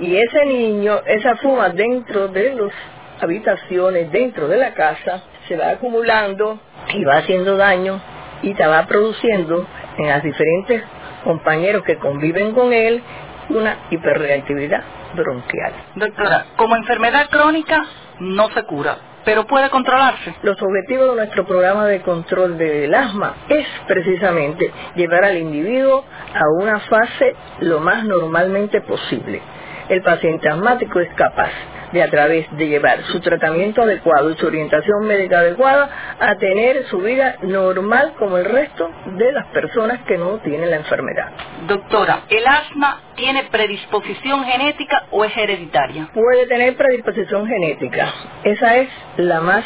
Y 0.00 0.16
ese 0.16 0.46
niño, 0.46 1.00
esa 1.04 1.36
fuma 1.36 1.68
dentro 1.68 2.28
de 2.28 2.54
las 2.54 2.72
habitaciones, 3.20 4.10
dentro 4.10 4.48
de 4.48 4.56
la 4.56 4.72
casa, 4.72 5.22
se 5.48 5.56
va 5.56 5.70
acumulando 5.70 6.58
y 6.92 7.04
va 7.04 7.18
haciendo 7.18 7.56
daño 7.56 8.00
y 8.42 8.54
te 8.54 8.66
va 8.66 8.86
produciendo 8.86 9.66
en 9.98 10.06
las 10.06 10.22
diferentes 10.22 10.82
compañeros 11.24 11.82
que 11.84 11.96
conviven 11.96 12.52
con 12.52 12.72
él 12.72 13.02
una 13.50 13.76
hiperreactividad 13.90 14.82
bronquial. 15.14 15.72
Doctora, 15.94 16.46
como 16.56 16.76
enfermedad 16.76 17.28
crónica 17.30 17.84
no 18.20 18.48
se 18.50 18.62
cura, 18.64 18.96
pero 19.24 19.46
puede 19.46 19.70
controlarse. 19.70 20.34
Los 20.42 20.60
objetivos 20.60 21.10
de 21.10 21.16
nuestro 21.16 21.44
programa 21.46 21.86
de 21.86 22.00
control 22.02 22.58
del 22.58 22.94
asma 22.94 23.34
es 23.48 23.66
precisamente 23.86 24.70
llevar 24.94 25.24
al 25.24 25.38
individuo 25.38 26.04
a 26.34 26.62
una 26.62 26.80
fase 26.80 27.34
lo 27.60 27.80
más 27.80 28.04
normalmente 28.04 28.80
posible. 28.82 29.40
El 29.88 30.02
paciente 30.02 30.48
asmático 30.48 31.00
es 31.00 31.12
capaz 31.14 31.50
de 31.92 32.02
a 32.02 32.10
través 32.10 32.46
de 32.56 32.66
llevar 32.66 33.02
su 33.04 33.20
tratamiento 33.20 33.82
adecuado 33.82 34.30
y 34.30 34.36
su 34.36 34.46
orientación 34.46 35.06
médica 35.06 35.38
adecuada 35.38 36.16
a 36.18 36.34
tener 36.36 36.86
su 36.86 36.98
vida 36.98 37.36
normal 37.42 38.14
como 38.18 38.36
el 38.36 38.44
resto 38.44 38.90
de 39.16 39.30
las 39.30 39.46
personas 39.46 40.00
que 40.02 40.18
no 40.18 40.38
tienen 40.38 40.70
la 40.70 40.76
enfermedad. 40.76 41.28
Doctora, 41.68 42.22
¿el 42.28 42.44
asma 42.46 43.00
tiene 43.14 43.44
predisposición 43.44 44.44
genética 44.44 45.04
o 45.12 45.24
es 45.24 45.36
hereditaria? 45.36 46.08
Puede 46.12 46.46
tener 46.46 46.76
predisposición 46.76 47.46
genética. 47.46 48.12
Esa 48.42 48.76
es 48.76 48.88
la 49.18 49.40
más 49.40 49.64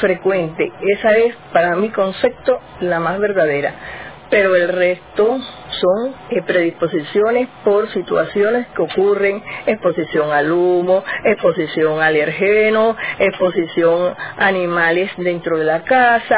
frecuente. 0.00 0.70
Esa 0.82 1.12
es, 1.12 1.34
para 1.52 1.76
mi 1.76 1.88
concepto, 1.88 2.60
la 2.80 3.00
más 3.00 3.18
verdadera 3.18 3.74
pero 4.30 4.54
el 4.56 4.68
resto 4.68 5.38
son 5.70 6.14
eh, 6.30 6.42
predisposiciones 6.42 7.48
por 7.64 7.88
situaciones 7.90 8.66
que 8.68 8.82
ocurren, 8.82 9.42
exposición 9.66 10.32
al 10.32 10.50
humo, 10.50 11.04
exposición 11.24 12.00
a 12.00 12.06
alergeno, 12.06 12.96
exposición 13.18 14.14
a 14.36 14.46
animales 14.46 15.10
dentro 15.16 15.58
de 15.58 15.64
la 15.64 15.82
casa, 15.82 16.36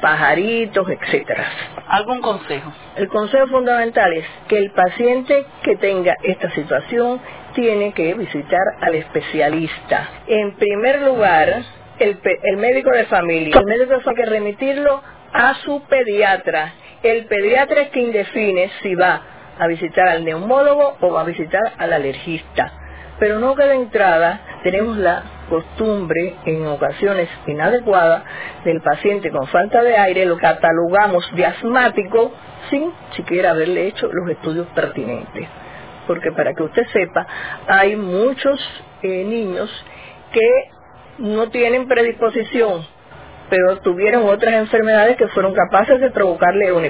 pajaritos, 0.00 0.88
etcétera. 0.88 1.46
¿Algún 1.88 2.20
consejo? 2.20 2.72
El 2.96 3.08
consejo 3.08 3.46
fundamental 3.48 4.12
es 4.12 4.24
que 4.48 4.58
el 4.58 4.70
paciente 4.72 5.44
que 5.62 5.76
tenga 5.76 6.14
esta 6.22 6.50
situación 6.50 7.20
tiene 7.54 7.92
que 7.92 8.14
visitar 8.14 8.60
al 8.80 8.94
especialista. 8.94 10.08
En 10.26 10.54
primer 10.56 11.02
lugar, 11.02 11.62
el, 11.98 12.18
el 12.42 12.56
médico 12.58 12.90
de 12.90 13.04
familia. 13.06 13.58
El 13.58 13.66
médico 13.66 13.98
tiene 13.98 14.16
que 14.16 14.26
remitirlo 14.26 15.02
a 15.32 15.54
su 15.64 15.82
pediatra 15.88 16.72
el 17.02 17.26
pediatra 17.26 17.82
es 17.82 17.88
quien 17.90 18.12
define 18.12 18.70
si 18.82 18.94
va 18.94 19.22
a 19.58 19.66
visitar 19.66 20.08
al 20.08 20.24
neumólogo 20.24 20.96
o 21.00 21.12
va 21.12 21.22
a 21.22 21.24
visitar 21.24 21.72
al 21.78 21.92
alergista. 21.92 22.72
Pero 23.18 23.40
no 23.40 23.54
que 23.54 23.64
de 23.64 23.74
entrada 23.74 24.40
tenemos 24.62 24.96
la 24.96 25.22
costumbre, 25.48 26.34
en 26.44 26.66
ocasiones 26.66 27.28
inadecuada, 27.46 28.24
del 28.64 28.80
paciente 28.80 29.30
con 29.30 29.46
falta 29.48 29.82
de 29.82 29.96
aire, 29.96 30.24
lo 30.24 30.36
catalogamos 30.38 31.28
de 31.34 31.46
asmático 31.46 32.32
sin 32.70 32.92
siquiera 33.16 33.50
haberle 33.50 33.88
hecho 33.88 34.08
los 34.12 34.30
estudios 34.30 34.66
pertinentes. 34.68 35.48
Porque 36.06 36.32
para 36.32 36.54
que 36.54 36.62
usted 36.62 36.86
sepa, 36.92 37.26
hay 37.66 37.96
muchos 37.96 38.60
eh, 39.02 39.24
niños 39.24 39.70
que 40.32 40.70
no 41.18 41.50
tienen 41.50 41.88
predisposición 41.88 42.86
pero 43.50 43.78
tuvieron 43.78 44.28
otras 44.28 44.54
enfermedades 44.54 45.16
que 45.16 45.28
fueron 45.28 45.54
capaces 45.54 46.00
de 46.00 46.10
provocarle 46.10 46.72
una 46.72 46.88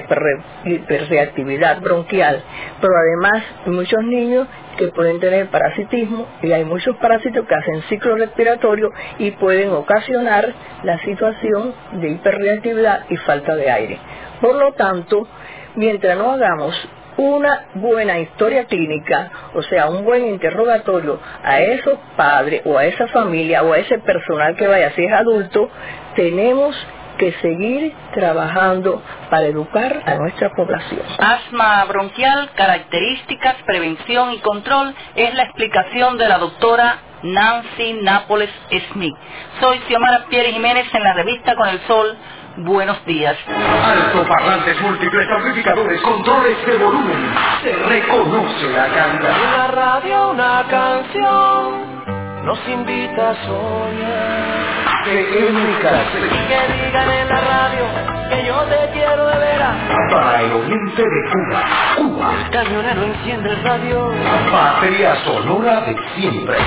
hiperreactividad 0.65 1.81
bronquial. 1.81 2.41
Pero 2.81 2.93
además 2.95 3.43
muchos 3.65 4.03
niños 4.03 4.47
que 4.77 4.87
pueden 4.87 5.19
tener 5.19 5.47
parasitismo 5.47 6.27
y 6.41 6.51
hay 6.51 6.65
muchos 6.65 6.95
parásitos 6.97 7.45
que 7.45 7.55
hacen 7.55 7.81
ciclo 7.83 8.15
respiratorio 8.15 8.91
y 9.17 9.31
pueden 9.31 9.71
ocasionar 9.71 10.53
la 10.83 10.99
situación 10.99 11.73
de 11.93 12.09
hiperreactividad 12.09 13.05
y 13.09 13.17
falta 13.17 13.55
de 13.55 13.71
aire. 13.71 13.97
Por 14.41 14.55
lo 14.55 14.73
tanto, 14.73 15.27
mientras 15.75 16.17
no 16.17 16.31
hagamos 16.31 16.75
una 17.19 17.65
buena 17.73 18.17
historia 18.19 18.63
clínica, 18.65 19.29
o 19.53 19.61
sea, 19.61 19.89
un 19.89 20.05
buen 20.05 20.25
interrogatorio 20.25 21.19
a 21.43 21.59
esos 21.59 21.99
padres 22.15 22.61
o 22.63 22.77
a 22.77 22.85
esa 22.85 23.07
familia 23.07 23.61
o 23.63 23.73
a 23.73 23.79
ese 23.79 23.99
personal 23.99 24.55
que 24.55 24.67
vaya, 24.67 24.91
si 24.91 25.03
es 25.03 25.11
adulto, 25.11 25.69
tenemos 26.15 26.75
que 27.17 27.33
seguir 27.41 27.93
trabajando 28.13 29.03
para 29.29 29.45
educar 29.45 30.01
a 30.05 30.15
nuestra 30.15 30.49
población. 30.51 31.01
Asma 31.19 31.83
bronquial, 31.85 32.49
características, 32.55 33.55
prevención 33.65 34.33
y 34.33 34.39
control 34.39 34.95
es 35.15 35.35
la 35.35 35.43
explicación 35.43 36.17
de 36.17 36.29
la 36.29 36.37
doctora 36.37 36.97
Nancy 37.21 37.99
Nápoles 38.01 38.49
Smith. 38.91 39.15
Soy 39.59 39.79
Xiomara 39.87 40.25
Pierre 40.29 40.53
Jiménez 40.53 40.87
en 40.93 41.03
la 41.03 41.13
revista 41.13 41.55
Con 41.55 41.67
el 41.67 41.79
Sol 41.81 42.17
buenos 42.57 43.05
días. 43.05 43.37
Altoparlantes 43.47 44.81
múltiples 44.81 45.29
amplificadores, 45.29 46.01
controles 46.01 46.65
de 46.65 46.77
volumen. 46.77 47.33
Se 47.63 47.73
reconoce 47.73 48.69
la 48.69 48.87
calidad. 48.87 49.57
la 49.57 49.67
radio 49.67 50.31
una 50.31 50.65
canción 50.69 52.18
nos 52.43 52.59
invita 52.67 53.31
a 53.31 53.35
soñar. 53.45 55.03
Que 55.05 55.11
Que 55.11 56.73
digan 56.73 57.09
en 57.11 57.29
la 57.29 57.41
radio 57.41 57.85
que 58.29 58.45
yo 58.45 58.55
te 58.63 58.89
quiero 58.93 59.27
de 59.27 59.37
veras. 59.37 59.75
Para 60.11 60.41
el 60.41 60.51
oriente 60.53 61.01
de 61.01 61.31
Cuba. 61.31 61.63
Cuba. 61.97 62.33
El 62.43 62.49
camionero 62.49 63.03
enciende 63.03 63.49
el 63.49 63.63
radio. 63.63 64.11
Patria 64.51 65.15
sonora 65.23 65.81
de 65.81 65.95
siempre. 66.15 66.57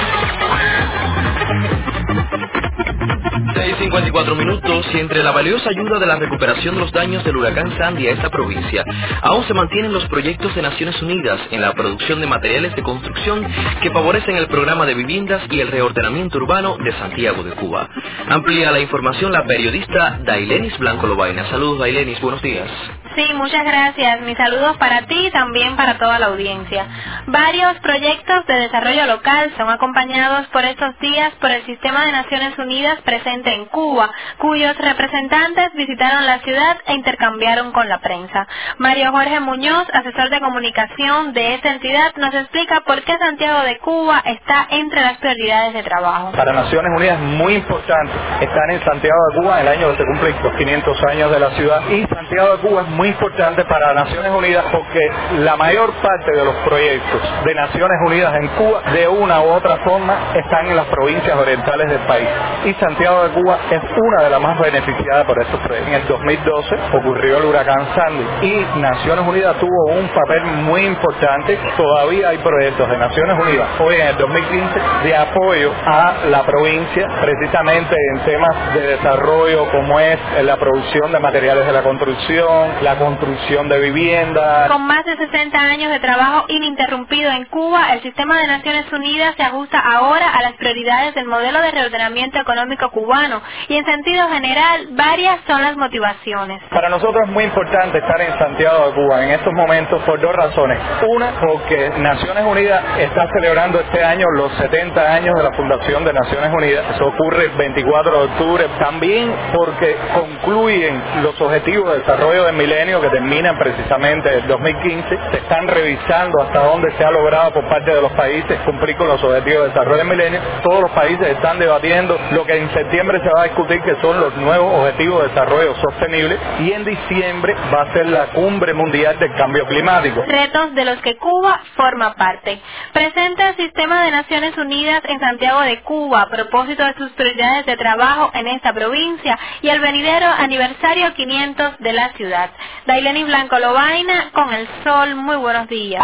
6.54 3.92 4.37
minutos 4.37 4.87
y 4.94 4.98
entre 5.00 5.22
la 5.22 5.33
valiosa 5.33 5.68
ayuda 5.68 5.98
de 5.98 6.07
la 6.07 6.16
recuperación 6.16 6.76
de 6.76 6.81
los 6.81 6.92
daños 6.92 7.22
del 7.24 7.37
huracán 7.37 7.76
Sandy 7.76 8.07
a 8.07 8.12
esta 8.12 8.31
provincia, 8.31 8.85
aún 9.20 9.46
se 9.46 9.52
mantienen 9.52 9.92
los 9.92 10.07
proyectos 10.07 10.55
de 10.55 10.62
Naciones 10.62 11.00
Unidas 11.02 11.38
en 11.50 11.61
la 11.61 11.74
producción 11.74 12.18
de 12.20 12.26
materiales 12.26 12.74
de 12.74 12.83
construcción 12.83 13.46
que 13.83 13.90
favorecen 13.90 14.37
el 14.37 14.46
programa 14.46 14.87
de 14.87 14.94
viviendas 14.94 15.42
y 15.50 15.61
el 15.61 15.68
reordenamiento 15.68 16.38
urbano 16.38 16.78
de 16.78 16.92
Santiago 16.92 17.42
de 17.42 17.52
Cuba. 17.52 17.90
Amplía 18.28 18.72
la 18.72 18.81
información 18.81 19.31
la 19.31 19.44
periodista 19.44 20.20
Dailenis 20.24 20.78
Blanco 20.78 21.07
Lobaina. 21.07 21.44
Saludos 21.50 21.81
Dailenis, 21.81 22.18
buenos 22.22 22.40
días. 22.40 22.70
Sí, 23.14 23.27
muchas 23.35 23.64
gracias. 23.64 24.20
Mis 24.22 24.37
saludos 24.38 24.77
para 24.79 25.03
ti 25.03 25.27
y 25.27 25.31
también 25.31 25.77
para 25.77 25.98
toda 25.98 26.18
la 26.18 26.27
audiencia. 26.27 26.87
Varios 27.27 27.79
proyectos 27.81 28.46
de 28.46 28.55
desarrollo 28.55 29.07
local 29.07 29.53
son 29.57 29.68
acompañados 29.68 30.46
por 30.48 30.64
estos 30.64 30.98
días 30.98 31.33
por 31.40 31.51
el 31.51 31.64
Sistema 31.66 32.07
de 32.07 32.12
Naciones 32.12 32.59
Unidas 32.59 33.01
presente 33.03 33.53
en 33.55 33.66
Cuba, 33.66 34.11
cuyos 34.38 34.77
representantes 34.79 35.72
visitaron 35.75 36.27
la 36.27 36.38
ciudad 36.40 36.79
e 36.87 36.94
intercambiaron 36.94 37.72
con 37.72 37.88
la 37.88 37.98
prensa. 37.98 38.46
Mario 38.79 39.11
Jorge 39.12 39.40
Muñoz, 39.40 39.87
asesor 39.92 40.31
de 40.31 40.40
comunicación 40.40 41.35
de 41.35 41.55
esta 41.55 41.72
entidad, 41.72 42.14
nos 42.16 42.35
explica 42.35 42.81
por 42.81 43.03
qué 43.03 43.18
Santiago 43.18 43.62
de 43.64 43.79
Cuba 43.79 44.22
está 44.25 44.66
entre 44.70 45.03
las 45.03 45.18
prioridades 45.18 45.75
de 45.75 45.83
trabajo. 45.83 46.33
Para 46.33 46.53
Naciones 46.53 46.90
Unidas 46.96 47.18
es 47.18 47.25
muy 47.25 47.55
importante 47.55 48.12
estar 48.40 48.70
en 48.70 48.83
Santiago 48.85 49.20
de 49.31 49.40
Cuba 49.40 49.61
el 49.61 49.68
año 49.68 49.90
que 49.90 49.96
se 49.98 50.05
cumplen 50.05 50.37
los 50.42 50.55
500 50.55 51.05
años 51.05 51.31
de 51.31 51.40
la 51.40 51.51
ciudad 51.51 51.83
y 51.90 52.07
Santiago 52.07 52.57
de 52.57 52.68
Cuba 52.68 52.83
es 52.83 52.88
muy 52.88 53.01
muy 53.02 53.08
importante 53.08 53.64
para 53.64 53.94
Naciones 53.94 54.30
Unidas 54.30 54.64
porque 54.70 55.00
la 55.40 55.56
mayor 55.56 55.92
parte 55.94 56.30
de 56.30 56.44
los 56.44 56.54
proyectos 56.58 57.20
de 57.44 57.52
Naciones 57.52 57.98
Unidas 58.06 58.32
en 58.36 58.46
Cuba, 58.50 58.80
de 58.92 59.08
una 59.08 59.42
u 59.42 59.48
otra 59.48 59.78
forma, 59.78 60.30
están 60.36 60.68
en 60.68 60.76
las 60.76 60.86
provincias 60.86 61.36
orientales 61.36 61.90
del 61.90 61.98
país. 62.06 62.28
Y 62.64 62.74
Santiago 62.74 63.24
de 63.24 63.30
Cuba 63.30 63.58
es 63.72 63.80
una 63.96 64.22
de 64.22 64.30
las 64.30 64.40
más 64.40 64.56
beneficiadas 64.60 65.24
por 65.24 65.36
estos 65.42 65.58
proyectos. 65.62 65.88
En 65.88 66.00
el 66.00 66.06
2012 66.06 66.76
ocurrió 66.92 67.38
el 67.38 67.44
huracán 67.46 67.88
Sandy 67.92 68.46
y 68.46 68.78
Naciones 68.78 69.26
Unidas 69.26 69.56
tuvo 69.58 69.86
un 69.98 70.06
papel 70.06 70.44
muy 70.62 70.86
importante. 70.86 71.58
Todavía 71.76 72.28
hay 72.28 72.38
proyectos 72.38 72.88
de 72.88 72.98
Naciones 72.98 73.36
Unidas 73.36 73.68
hoy 73.80 73.96
en 73.96 74.06
el 74.06 74.16
2015 74.16 74.80
de 75.02 75.16
apoyo 75.16 75.72
a 75.86 76.14
la 76.30 76.44
provincia 76.44 77.08
precisamente 77.20 77.96
en 78.14 78.20
temas 78.20 78.74
de 78.74 78.80
desarrollo 78.80 79.68
como 79.72 79.98
es 79.98 80.20
la 80.44 80.56
producción 80.56 81.10
de 81.10 81.18
materiales 81.18 81.66
de 81.66 81.72
la 81.72 81.82
construcción, 81.82 82.70
la 82.80 82.91
construcción 82.96 83.68
de 83.68 83.81
viviendas. 83.81 84.70
Con 84.70 84.87
más 84.87 85.05
de 85.05 85.16
60 85.16 85.59
años 85.59 85.90
de 85.90 86.00
trabajo 86.00 86.44
ininterrumpido 86.48 87.31
en 87.31 87.44
Cuba, 87.46 87.94
el 87.94 88.02
sistema 88.02 88.38
de 88.38 88.46
Naciones 88.46 88.92
Unidas 88.92 89.35
se 89.37 89.42
ajusta 89.42 89.78
ahora 89.78 90.31
a 90.31 90.42
las 90.42 90.52
prioridades 90.55 91.14
del 91.14 91.26
modelo 91.26 91.61
de 91.61 91.70
reordenamiento 91.70 92.38
económico 92.38 92.90
cubano 92.90 93.42
y 93.68 93.76
en 93.76 93.85
sentido 93.85 94.28
general 94.28 94.88
varias 94.92 95.40
son 95.46 95.62
las 95.62 95.76
motivaciones. 95.76 96.62
Para 96.70 96.88
nosotros 96.88 97.22
es 97.24 97.33
muy 97.33 97.44
importante 97.44 97.98
estar 97.98 98.20
en 98.20 98.38
Santiago 98.38 98.88
de 98.88 98.94
Cuba 98.94 99.24
en 99.24 99.31
estos 99.31 99.52
momentos 99.52 100.02
por 100.02 100.20
dos 100.20 100.35
razones. 100.35 100.78
Una, 101.09 101.33
porque 101.40 101.90
Naciones 101.98 102.44
Unidas 102.44 102.83
está 102.98 103.28
celebrando 103.33 103.81
este 103.81 104.02
año 104.02 104.26
los 104.37 104.52
70 104.55 105.14
años 105.14 105.35
de 105.35 105.42
la 105.42 105.52
fundación 105.52 106.05
de 106.05 106.12
Naciones 106.12 106.50
Unidas. 106.52 106.85
Eso 106.94 107.07
ocurre 107.07 107.44
el 107.44 107.50
24 107.50 108.11
de 108.11 108.24
octubre. 108.24 108.68
También 108.78 109.35
porque 109.55 109.96
concluyen 110.14 111.02
los 111.22 111.40
objetivos 111.40 111.92
de 111.92 111.98
desarrollo 112.00 112.44
del 112.44 112.57
milenio 112.57 112.81
que 112.82 113.10
terminan 113.10 113.56
precisamente 113.56 114.28
el 114.28 114.46
2015. 114.48 115.08
Se 115.30 115.36
están 115.36 115.68
revisando 115.68 116.42
hasta 116.42 116.64
dónde 116.64 116.90
se 116.98 117.04
ha 117.04 117.12
logrado 117.12 117.52
por 117.52 117.68
parte 117.68 117.94
de 117.94 118.02
los 118.02 118.10
países 118.12 118.58
cumplir 118.64 118.96
con 118.96 119.06
los 119.06 119.22
objetivos 119.22 119.62
de 119.62 119.68
desarrollo 119.68 119.98
del 119.98 120.08
milenio. 120.08 120.40
Todos 120.64 120.80
los 120.82 120.90
países 120.90 121.28
están 121.28 121.60
debatiendo 121.60 122.18
lo 122.32 122.44
que 122.44 122.56
en 122.56 122.68
septiembre 122.72 123.20
se 123.22 123.28
va 123.30 123.42
a 123.42 123.44
discutir 123.44 123.80
que 123.82 123.94
son 124.00 124.18
los 124.18 124.36
nuevos 124.36 124.80
objetivos 124.80 125.22
de 125.22 125.28
desarrollo 125.28 125.76
sostenible 125.76 126.36
y 126.58 126.72
en 126.72 126.84
diciembre 126.84 127.54
va 127.72 127.82
a 127.82 127.92
ser 127.92 128.06
la 128.06 128.26
cumbre 128.32 128.74
mundial 128.74 129.16
del 129.20 129.32
cambio 129.36 129.64
climático. 129.66 130.24
Retos 130.26 130.74
de 130.74 130.84
los 130.84 131.00
que 131.02 131.16
Cuba 131.18 131.60
forma 131.76 132.14
parte. 132.14 132.60
Presenta 132.92 133.50
el 133.50 133.56
sistema 133.56 134.02
de 134.02 134.10
Naciones 134.10 134.58
Unidas 134.58 135.02
en 135.04 135.20
Santiago 135.20 135.60
de 135.60 135.82
Cuba 135.82 136.22
a 136.22 136.28
propósito 136.28 136.84
de 136.84 136.94
sus 136.94 137.10
prioridades 137.12 137.64
de 137.64 137.76
trabajo 137.76 138.32
en 138.34 138.48
esta 138.48 138.72
provincia 138.72 139.38
y 139.60 139.68
el 139.68 139.78
venidero 139.78 140.26
aniversario 140.26 141.14
500 141.14 141.78
de 141.78 141.92
la 141.92 142.08
ciudad. 142.14 142.50
Daileni 142.87 143.24
Blanco 143.24 143.58
Lobaina 143.58 144.30
con 144.32 144.52
el 144.52 144.68
sol. 144.85 145.14
Muy 145.14 145.37
buenos 145.37 145.68
días. 145.68 146.02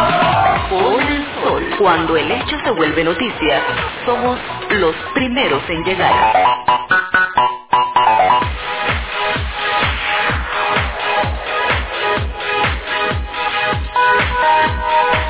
por 0.70 1.02
el 1.02 1.26
sol. 1.42 1.64
Cuando 1.78 2.16
el 2.16 2.30
hecho 2.30 2.58
se 2.64 2.70
vuelve 2.70 3.04
noticia, 3.04 3.62
somos 4.04 4.38
los 4.70 4.94
primeros 5.14 5.62
en 5.68 5.84
llegar. 5.84 6.54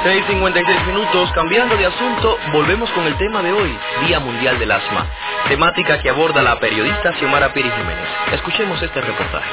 6.56 0.04 0.86
minutos, 0.86 1.32
cambiando 1.32 1.78
de 1.78 1.86
asunto, 1.86 2.36
volvemos 2.52 2.90
con 2.90 3.06
el 3.06 3.16
tema 3.16 3.40
de 3.40 3.54
hoy, 3.54 3.74
Día 4.06 4.20
Mundial 4.20 4.58
del 4.58 4.70
Asma, 4.70 5.06
temática 5.48 5.98
que 6.02 6.10
aborda 6.10 6.42
la 6.42 6.60
periodista 6.60 7.14
Xiomara 7.14 7.54
Piri 7.54 7.70
Jiménez. 7.70 8.06
Escuchemos 8.32 8.82
este 8.82 9.00
reportaje. 9.00 9.48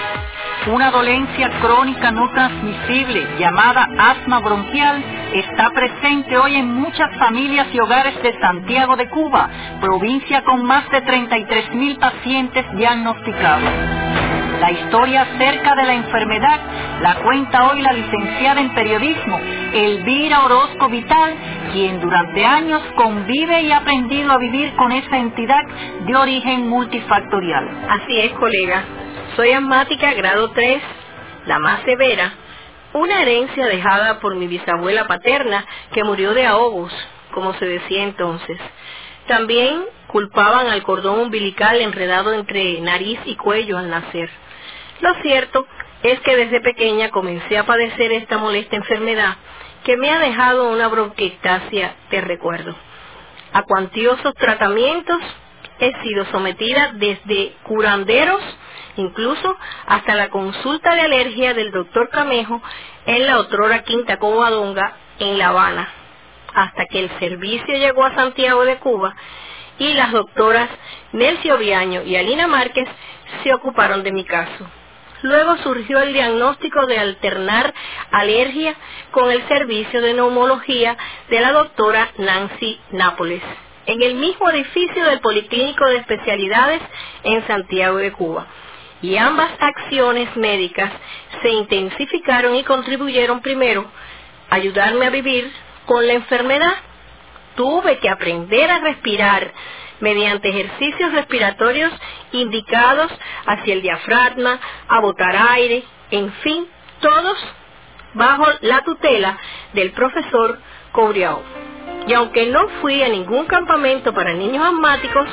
Una 0.68 0.92
dolencia 0.92 1.50
crónica 1.62 2.12
no 2.12 2.30
transmisible 2.32 3.26
llamada 3.40 3.88
asma 3.98 4.40
bronquial 4.40 5.02
está 5.34 5.70
presente 5.70 6.38
hoy 6.38 6.56
en 6.58 6.68
muchas 6.68 7.18
familias 7.18 7.68
y 7.72 7.80
hogares 7.80 8.22
de 8.22 8.38
Santiago 8.42 8.98
de 8.98 9.08
Cuba, 9.08 9.50
provincia 9.80 10.44
con 10.44 10.66
más 10.66 10.90
de 10.90 11.00
33 11.00 11.74
mil 11.76 11.98
pacientes 11.98 12.66
diagnosticados. 12.76 14.41
La 14.62 14.72
historia 14.72 15.24
acerca 15.24 15.74
de 15.74 15.86
la 15.86 15.96
enfermedad 15.96 16.60
la 17.02 17.16
cuenta 17.16 17.72
hoy 17.72 17.82
la 17.82 17.94
licenciada 17.94 18.62
en 18.62 18.76
periodismo 18.76 19.40
Elvira 19.74 20.46
Orozco 20.46 20.88
Vital, 20.88 21.34
quien 21.74 22.00
durante 22.00 22.46
años 22.46 22.80
convive 22.96 23.64
y 23.64 23.72
ha 23.72 23.78
aprendido 23.78 24.32
a 24.32 24.38
vivir 24.38 24.76
con 24.76 24.92
esta 24.92 25.18
entidad 25.18 25.64
de 26.06 26.16
origen 26.16 26.70
multifactorial. 26.70 27.88
Así 27.90 28.20
es, 28.20 28.34
colega. 28.34 28.84
Soy 29.36 29.50
asmática 29.50 30.14
grado 30.14 30.52
3, 30.52 30.84
la 31.48 31.58
más 31.58 31.82
severa, 31.82 32.32
una 32.94 33.20
herencia 33.24 33.66
dejada 33.66 34.20
por 34.20 34.36
mi 34.36 34.46
bisabuela 34.46 35.08
paterna 35.08 35.66
que 35.92 36.04
murió 36.04 36.36
de 36.36 36.46
ahogos, 36.46 36.94
como 37.34 37.56
se 37.56 37.66
decía 37.66 38.04
entonces. 38.04 38.60
También 39.28 39.86
culpaban 40.06 40.68
al 40.68 40.84
cordón 40.84 41.20
umbilical 41.20 41.82
enredado 41.82 42.32
entre 42.34 42.80
nariz 42.82 43.20
y 43.26 43.36
cuello 43.38 43.80
al 43.80 43.90
nacer. 43.90 44.30
Lo 45.02 45.14
cierto 45.22 45.66
es 46.04 46.20
que 46.22 46.36
desde 46.36 46.62
pequeña 46.62 47.10
comencé 47.10 47.58
a 47.58 47.66
padecer 47.66 48.12
esta 48.14 48.38
molesta 48.38 48.76
enfermedad 48.76 49.36
que 49.84 49.98
me 49.98 50.10
ha 50.10 50.20
dejado 50.20 50.70
una 50.70 50.88
bronquiectasia 50.88 51.96
de 52.10 52.22
recuerdo. 52.22 52.76
A 53.54 53.64
cuantiosos 53.64 54.34
tratamientos 54.36 55.20
he 55.80 55.92
sido 56.04 56.26
sometida 56.26 56.92
desde 56.94 57.54
curanderos 57.64 58.42
incluso 58.98 59.58
hasta 59.88 60.16
la 60.16 60.30
consulta 60.30 60.94
de 60.96 61.02
alergia 61.02 61.54
del 61.54 61.72
doctor 61.72 62.10
Camejo 62.10 62.62
en 63.06 63.26
la 63.26 63.40
otrora 63.40 63.84
Quinta 63.84 64.18
Covadonga 64.18 64.96
en 65.20 65.38
La 65.38 65.50
Habana, 65.50 65.90
hasta 66.54 66.86
que 66.86 67.00
el 67.00 67.20
servicio 67.20 67.76
llegó 67.76 68.06
a 68.06 68.16
Santiago 68.16 68.66
de 68.66 68.78
Cuba 68.78 69.16
y 69.80 69.94
las 69.94 70.12
doctoras 70.12 70.70
Nelcy 71.14 71.50
Oviaño 71.52 72.04
y 72.04 72.16
Alina 72.16 72.48
Márquez 72.48 72.88
se 73.44 73.54
ocuparon 73.54 74.04
de 74.04 74.12
mi 74.12 74.26
caso. 74.26 74.68
Luego 75.22 75.58
surgió 75.58 76.00
el 76.00 76.14
diagnóstico 76.14 76.86
de 76.88 76.98
alternar 76.98 77.74
alergia 78.12 78.76
con 79.12 79.32
el 79.32 79.48
servicio 79.48 80.02
de 80.02 80.14
neumología 80.14 80.98
de 81.30 81.40
la 81.42 81.52
doctora 81.52 82.10
Nancy 82.18 82.80
Nápoles, 82.92 83.42
en 83.86 84.02
el 84.02 84.16
mismo 84.16 84.50
edificio 84.50 85.06
del 85.06 85.20
Policlínico 85.20 85.86
de 85.86 85.98
Especialidades 85.98 86.82
en 87.24 87.46
Santiago 87.48 87.98
de 87.98 88.12
Cuba 88.12 88.48
y 89.02 89.18
ambas 89.18 89.52
acciones 89.60 90.36
médicas 90.36 90.92
se 91.42 91.50
intensificaron 91.50 92.56
y 92.56 92.64
contribuyeron 92.64 93.42
primero 93.42 93.86
a 94.50 94.56
ayudarme 94.56 95.08
a 95.08 95.10
vivir 95.10 95.52
con 95.86 96.06
la 96.06 96.14
enfermedad. 96.14 96.74
Tuve 97.56 98.00
que 98.00 98.10
aprender 98.10 98.70
a 98.70 98.80
respirar 98.80 99.52
mediante 100.02 100.50
ejercicios 100.50 101.14
respiratorios 101.14 101.92
indicados 102.32 103.12
hacia 103.46 103.74
el 103.74 103.82
diafragma, 103.82 104.60
a 104.88 105.00
botar 105.00 105.36
aire, 105.52 105.84
en 106.12 106.32
fin, 106.44 106.68
todos 107.00 107.38
bajo 108.14 108.46
la 108.62 108.82
tutela 108.82 109.38
del 109.74 109.92
profesor 109.92 110.60
Cobriao. 110.92 111.42
Y 112.08 112.14
aunque 112.14 112.48
no 112.48 112.68
fui 112.82 113.02
a 113.04 113.10
ningún 113.10 113.46
campamento 113.46 114.14
para 114.14 114.34
niños 114.34 114.66
asmáticos, 114.66 115.28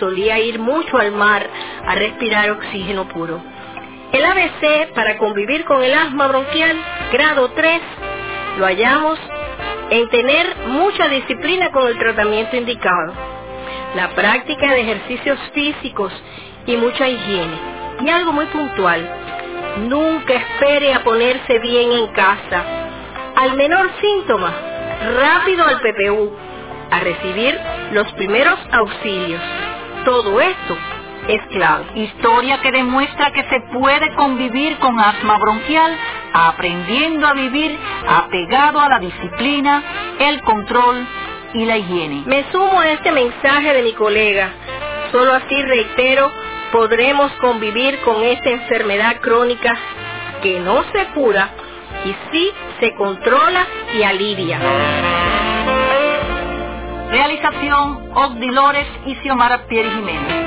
solía 0.00 0.38
ir 0.38 0.58
mucho 0.58 0.98
al 0.98 1.12
mar 1.12 1.46
a 1.86 1.94
respirar 1.94 2.50
oxígeno 2.50 3.06
puro. 3.08 3.40
El 4.12 4.24
ABC 4.24 4.94
para 4.94 5.18
convivir 5.18 5.64
con 5.64 5.82
el 5.82 5.92
asma 5.92 6.28
bronquial, 6.28 6.76
grado 7.12 7.50
3, 7.50 7.80
lo 8.58 8.64
hallamos 8.64 9.18
en 9.90 10.08
tener 10.08 10.56
mucha 10.68 11.08
disciplina 11.08 11.70
con 11.70 11.86
el 11.86 11.98
tratamiento 11.98 12.56
indicado, 12.56 13.12
la 13.94 14.10
práctica 14.10 14.72
de 14.72 14.80
ejercicios 14.80 15.38
físicos 15.54 16.12
y 16.66 16.76
mucha 16.76 17.08
higiene. 17.08 17.58
Y 18.04 18.10
algo 18.10 18.32
muy 18.32 18.46
puntual, 18.46 19.08
nunca 19.88 20.34
espere 20.34 20.92
a 20.92 21.04
ponerse 21.04 21.58
bien 21.60 21.92
en 21.92 22.06
casa. 22.08 22.64
Al 23.36 23.54
menor 23.54 23.90
síntoma, 24.00 24.52
rápido 25.16 25.66
al 25.66 25.80
PPU, 25.80 26.30
a 26.90 27.00
recibir 27.00 27.58
los 27.92 28.10
primeros 28.12 28.58
auxilios 28.72 29.40
todo 30.06 30.40
esto 30.40 30.76
es 31.26 31.42
clave. 31.48 31.84
Historia 31.96 32.60
que 32.60 32.70
demuestra 32.70 33.32
que 33.32 33.42
se 33.42 33.60
puede 33.72 34.14
convivir 34.14 34.78
con 34.78 35.00
asma 35.00 35.36
bronquial 35.36 35.98
aprendiendo 36.32 37.26
a 37.26 37.32
vivir 37.32 37.76
apegado 38.06 38.78
a 38.78 38.88
la 38.88 39.00
disciplina, 39.00 39.82
el 40.20 40.42
control 40.42 41.04
y 41.56 41.64
la 41.64 41.78
higiene. 41.78 42.22
Me 42.26 42.44
sumo 42.52 42.80
a 42.80 42.90
este 42.90 43.10
mensaje 43.10 43.72
de 43.72 43.82
mi 43.82 43.92
colega. 43.94 44.52
Solo 45.10 45.32
así 45.32 45.62
reitero, 45.62 46.30
podremos 46.70 47.32
convivir 47.40 47.98
con 48.00 48.22
esta 48.22 48.50
enfermedad 48.50 49.20
crónica 49.20 49.74
que 50.42 50.60
no 50.60 50.84
se 50.92 51.06
cura 51.14 51.50
y 52.04 52.14
sí 52.30 52.50
se 52.78 52.94
controla 52.94 53.66
y 53.98 54.02
alivia. 54.02 54.60
Realización, 57.10 58.10
Ogdi 58.14 58.50
Lores 58.50 58.86
y 59.06 59.14
Xiomara 59.16 59.66
Pierre 59.66 59.90
Jiménez. 59.90 60.45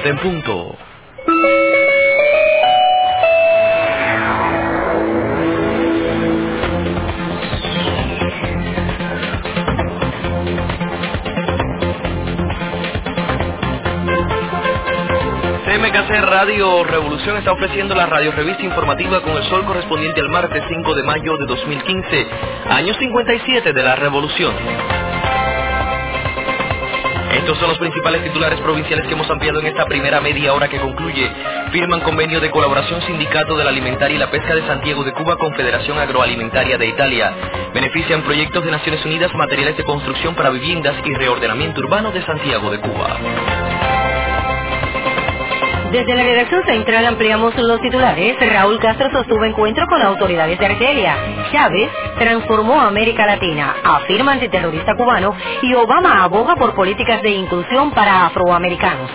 7 0.00 0.08
en 0.10 0.18
punto. 0.18 0.76
CMKC 15.64 16.20
Radio 16.26 16.84
Revolución 16.84 17.38
está 17.38 17.52
ofreciendo 17.52 17.96
la 17.96 18.06
radio 18.06 18.30
revista 18.30 18.62
informativa 18.62 19.20
con 19.22 19.32
el 19.32 19.42
sol 19.44 19.64
correspondiente 19.64 20.20
al 20.20 20.28
martes 20.28 20.62
5 20.68 20.94
de 20.94 21.02
mayo 21.02 21.36
de 21.38 21.46
2015, 21.46 22.26
año 22.68 22.94
57 22.94 23.72
de 23.72 23.82
la 23.82 23.96
Revolución. 23.96 24.54
Estos 27.32 27.58
son 27.58 27.68
los 27.68 27.78
principales 27.78 28.22
titulares 28.24 28.60
provinciales 28.60 29.06
que 29.06 29.12
hemos 29.12 29.28
ampliado 29.30 29.60
en 29.60 29.66
esta 29.66 29.84
primera 29.86 30.20
media 30.20 30.54
hora 30.54 30.68
que 30.68 30.78
concluye. 30.78 31.30
Firman 31.72 32.00
convenio 32.00 32.40
de 32.40 32.50
colaboración 32.50 33.02
Sindicato 33.02 33.56
de 33.56 33.64
la 33.64 33.70
Alimentaria 33.70 34.16
y 34.16 34.18
la 34.18 34.30
Pesca 34.30 34.54
de 34.54 34.66
Santiago 34.66 35.04
de 35.04 35.12
Cuba 35.12 35.36
Confederación 35.36 35.98
Agroalimentaria 35.98 36.78
de 36.78 36.86
Italia. 36.86 37.32
Benefician 37.74 38.22
proyectos 38.22 38.64
de 38.64 38.70
Naciones 38.70 39.04
Unidas 39.04 39.34
materiales 39.34 39.76
de 39.76 39.84
construcción 39.84 40.34
para 40.34 40.50
viviendas 40.50 40.96
y 41.04 41.14
reordenamiento 41.14 41.80
urbano 41.80 42.10
de 42.12 42.22
Santiago 42.22 42.70
de 42.70 42.80
Cuba. 42.80 43.18
Desde 45.92 46.14
la 46.14 46.22
redacción 46.22 46.64
central 46.66 47.06
ampliamos 47.06 47.56
los 47.56 47.80
titulares. 47.80 48.36
Raúl 48.40 48.78
Castro 48.78 49.10
sostuvo 49.10 49.44
encuentro 49.44 49.86
con 49.86 50.02
autoridades 50.02 50.58
de 50.58 50.66
Argelia. 50.66 51.16
Chávez 51.50 51.90
transformó 52.18 52.78
a 52.80 52.88
América 52.88 53.24
Latina, 53.24 53.74
afirma 53.82 54.32
antiterrorista 54.32 54.94
cubano, 54.94 55.34
y 55.62 55.72
Obama 55.74 56.24
aboga 56.24 56.56
por 56.56 56.74
políticas 56.74 57.22
de 57.22 57.30
inclusión 57.30 57.90
para 57.92 58.26
afroamericanos. 58.26 59.10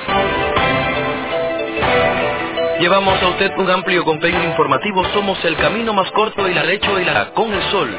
Llevamos 2.79 3.21
a 3.21 3.27
usted 3.29 3.51
un 3.57 3.69
amplio 3.69 4.03
compendio 4.03 4.43
informativo. 4.43 5.05
Somos 5.13 5.37
el 5.45 5.55
camino 5.57 5.93
más 5.93 6.11
corto 6.11 6.49
y 6.49 6.53
la 6.55 6.63
lecho 6.63 6.99
y 6.99 7.05
la 7.05 7.29
con 7.33 7.53
el 7.53 7.61
sol. 7.69 7.95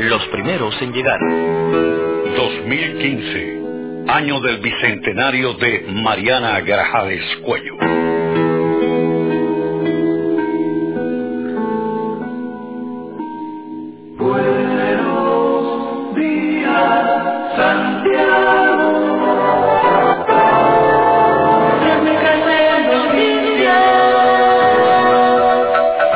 Los 0.00 0.26
primeros 0.26 0.74
en 0.82 0.92
llegar. 0.92 1.18
2015, 2.36 3.55
año 4.08 4.40
del 4.40 4.58
bicentenario 4.58 5.54
de 5.54 5.86
Mariana 5.88 6.60
Grajales 6.60 7.24
Cuello. 7.44 7.76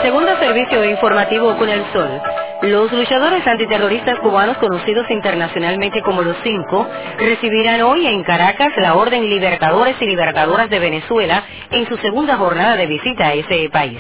Segundo 0.02 0.36
servicio 0.38 0.84
informativo 0.84 1.56
con 1.56 1.68
el 1.68 1.84
sol. 1.92 2.39
Los 2.62 2.92
luchadores 2.92 3.46
antiterroristas 3.46 4.18
cubanos 4.18 4.58
conocidos 4.58 5.10
internacionalmente 5.10 6.02
como 6.02 6.20
los 6.20 6.36
Cinco 6.42 6.86
recibirán 7.18 7.80
hoy 7.80 8.06
en 8.06 8.22
Caracas 8.22 8.72
la 8.76 8.96
Orden 8.96 9.30
Libertadores 9.30 9.96
y 9.98 10.04
Libertadoras 10.04 10.68
de 10.68 10.78
Venezuela 10.78 11.42
en 11.70 11.88
su 11.88 11.96
segunda 11.96 12.36
jornada 12.36 12.76
de 12.76 12.86
visita 12.86 13.28
a 13.28 13.32
ese 13.32 13.70
país. 13.70 13.98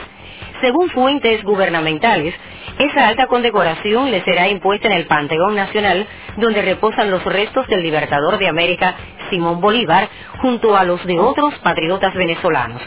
Según 0.60 0.90
fuentes 0.90 1.42
gubernamentales, 1.42 2.34
esa 2.80 3.08
alta 3.08 3.26
condecoración 3.26 4.10
le 4.10 4.24
será 4.24 4.48
impuesta 4.48 4.88
en 4.88 4.94
el 4.94 5.06
Panteón 5.06 5.54
Nacional, 5.54 6.06
donde 6.38 6.62
reposan 6.62 7.10
los 7.10 7.22
restos 7.24 7.66
del 7.68 7.82
libertador 7.82 8.38
de 8.38 8.48
América, 8.48 8.94
Simón 9.28 9.60
Bolívar, 9.60 10.08
junto 10.40 10.74
a 10.76 10.84
los 10.84 11.04
de 11.04 11.18
otros 11.18 11.54
patriotas 11.58 12.14
venezolanos. 12.14 12.80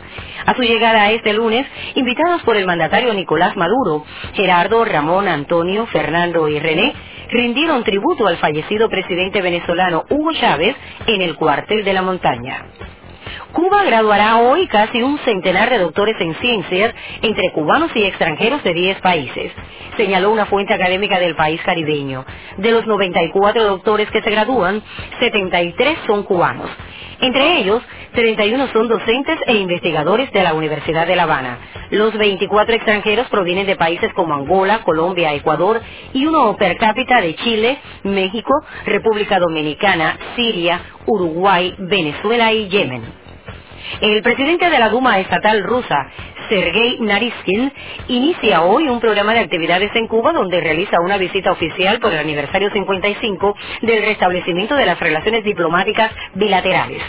A 0.48 0.56
su 0.56 0.64
llegada 0.64 1.12
este 1.12 1.34
lunes, 1.34 1.68
invitados 1.94 2.42
por 2.42 2.58
el 2.58 2.66
mandatario 2.66 3.14
Nicolás 3.14 3.56
Maduro, 3.56 4.04
Gerardo, 4.34 4.84
Ramón, 4.84 5.28
Antonio, 5.28 5.86
Fernando 5.86 6.48
y 6.48 6.58
René, 6.58 6.94
rindieron 7.30 7.84
tributo 7.84 8.26
al 8.26 8.38
fallecido 8.38 8.90
presidente 8.90 9.42
venezolano 9.44 10.06
Hugo 10.10 10.34
Chávez 10.34 10.76
en 11.06 11.22
el 11.22 11.36
cuartel 11.36 11.84
de 11.84 11.94
la 11.94 12.02
montaña. 12.02 12.66
Cuba 13.52 13.84
graduará 13.84 14.38
hoy 14.38 14.68
casi 14.68 15.02
un 15.02 15.18
centenar 15.20 15.70
de 15.70 15.80
doctores 15.80 16.16
en 16.20 16.36
ciencias 16.36 16.94
entre 17.22 17.52
cubanos 17.52 17.92
y 17.96 18.04
extranjeros 18.04 18.64
de 18.64 18.74
10 18.74 19.02
países, 19.02 19.52
señaló 19.98 20.32
una 20.32 20.46
fuente 20.46 20.74
académica 20.74 21.20
del 21.20 21.36
país 21.36 21.62
caribeño. 21.62 22.26
De 22.58 22.72
los 22.72 22.86
94 22.88 23.64
doctores 23.64 24.10
que 24.12 24.22
se 24.22 24.32
gradúan, 24.32 24.82
73 25.20 25.98
son 26.08 26.24
cubanos. 26.24 26.70
Entre 27.22 27.60
ellos, 27.60 27.82
31 28.14 28.68
son 28.74 28.88
docentes 28.88 29.40
e 29.48 29.56
investigadores 29.56 30.32
de 30.32 30.44
la 30.44 30.54
Universidad 30.54 31.08
de 31.08 31.16
La 31.16 31.24
Habana. 31.24 31.58
Los 31.90 32.18
24 32.18 32.76
extranjeros 32.76 33.28
provienen 33.30 33.66
de 33.66 33.76
países 33.76 34.12
como 34.14 34.34
Angola, 34.34 34.84
Colombia, 34.84 35.34
Ecuador 35.34 35.82
y 36.14 36.26
uno 36.26 36.58
per 36.58 36.78
cápita 36.78 37.22
de 37.22 37.36
Chile, 37.36 37.80
México, 38.04 38.54
República 38.86 39.40
Dominicana, 39.40 40.18
Siria, 40.36 40.82
Uruguay, 41.06 41.76
Venezuela 41.78 42.52
y 42.52 42.68
Yemen. 42.68 43.13
El 44.02 44.22
presidente 44.24 44.70
de 44.70 44.80
la 44.80 44.90
Duma 44.90 45.20
estatal 45.20 45.64
rusa, 45.64 46.10
Sergei 46.50 46.98
Nariskin, 47.00 47.72
inicia 48.08 48.62
hoy 48.62 48.88
un 48.90 49.00
programa 49.00 49.34
de 49.34 49.42
actividades 49.42 49.96
en 49.96 50.08
Cuba 50.08 50.32
donde 50.32 50.62
realiza 50.62 51.00
una 51.02 51.18
visita 51.18 51.52
oficial 51.52 52.00
por 52.00 52.14
el 52.14 52.20
aniversario 52.20 52.70
55 52.72 53.56
del 53.82 54.06
restablecimiento 54.06 54.76
de 54.76 54.86
las 54.86 55.00
relaciones 55.00 55.44
diplomáticas 55.44 56.12
bilaterales. 56.34 57.02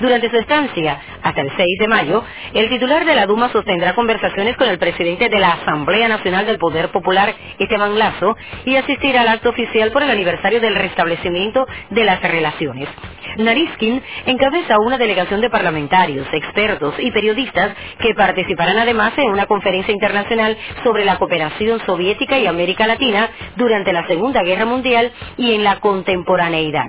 Durante 0.00 0.30
su 0.30 0.36
estancia, 0.36 1.00
hasta 1.22 1.40
el 1.42 1.50
6 1.56 1.78
de 1.78 1.88
mayo, 1.88 2.24
el 2.54 2.68
titular 2.68 3.04
de 3.04 3.14
la 3.14 3.26
Duma 3.26 3.50
sostendrá 3.52 3.94
conversaciones 3.94 4.56
con 4.56 4.68
el 4.68 4.78
presidente 4.78 5.28
de 5.28 5.38
la 5.38 5.52
Asamblea 5.52 6.08
Nacional 6.08 6.46
del 6.46 6.58
Poder 6.58 6.88
Popular, 6.88 7.34
Esteban 7.58 7.98
Lazo, 7.98 8.36
y 8.64 8.76
asistirá 8.76 9.20
al 9.20 9.28
acto 9.28 9.50
oficial 9.50 9.92
por 9.92 10.02
el 10.02 10.10
aniversario 10.10 10.60
del 10.60 10.74
restablecimiento 10.74 11.66
de 11.90 12.04
las 12.04 12.22
relaciones. 12.22 12.88
Nariskin 13.36 14.02
encabeza 14.26 14.78
una 14.78 14.98
delegación 14.98 15.40
de 15.40 15.50
parlamentarios, 15.50 16.26
expertos 16.32 16.94
y 16.98 17.10
periodistas 17.10 17.74
que 17.98 18.14
participarán 18.14 18.78
además 18.82 19.12
en 19.16 19.30
una 19.30 19.46
conferencia 19.46 19.92
internacional 19.92 20.56
sobre 20.84 21.04
la 21.04 21.18
cooperación 21.18 21.80
soviética 21.86 22.38
y 22.38 22.46
América 22.46 22.86
Latina 22.86 23.30
durante 23.56 23.92
la 23.92 24.06
Segunda 24.06 24.42
Guerra 24.42 24.66
Mundial 24.66 25.12
y 25.36 25.54
en 25.54 25.64
la 25.64 25.80
contemporaneidad. 25.80 26.86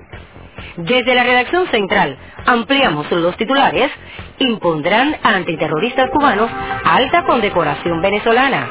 Desde 0.77 1.15
la 1.15 1.23
redacción 1.23 1.67
central 1.67 2.17
ampliamos 2.45 3.09
los 3.11 3.37
titulares, 3.37 3.91
impondrán 4.39 5.15
a 5.23 5.35
antiterroristas 5.35 6.09
cubanos 6.09 6.49
alta 6.83 7.23
condecoración 7.23 8.01
venezolana. 8.01 8.69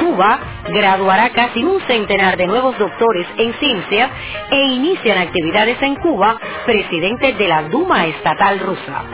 Cuba 0.00 0.38
graduará 0.68 1.30
casi 1.30 1.62
un 1.62 1.80
centenar 1.82 2.36
de 2.36 2.46
nuevos 2.46 2.76
doctores 2.78 3.26
en 3.36 3.52
ciencia 3.54 4.10
e 4.50 4.56
inician 4.72 5.18
actividades 5.18 5.80
en 5.82 5.96
Cuba 5.96 6.36
presidente 6.66 7.32
de 7.34 7.48
la 7.48 7.62
Duma 7.64 8.06
Estatal 8.06 8.58
rusa. 8.60 9.04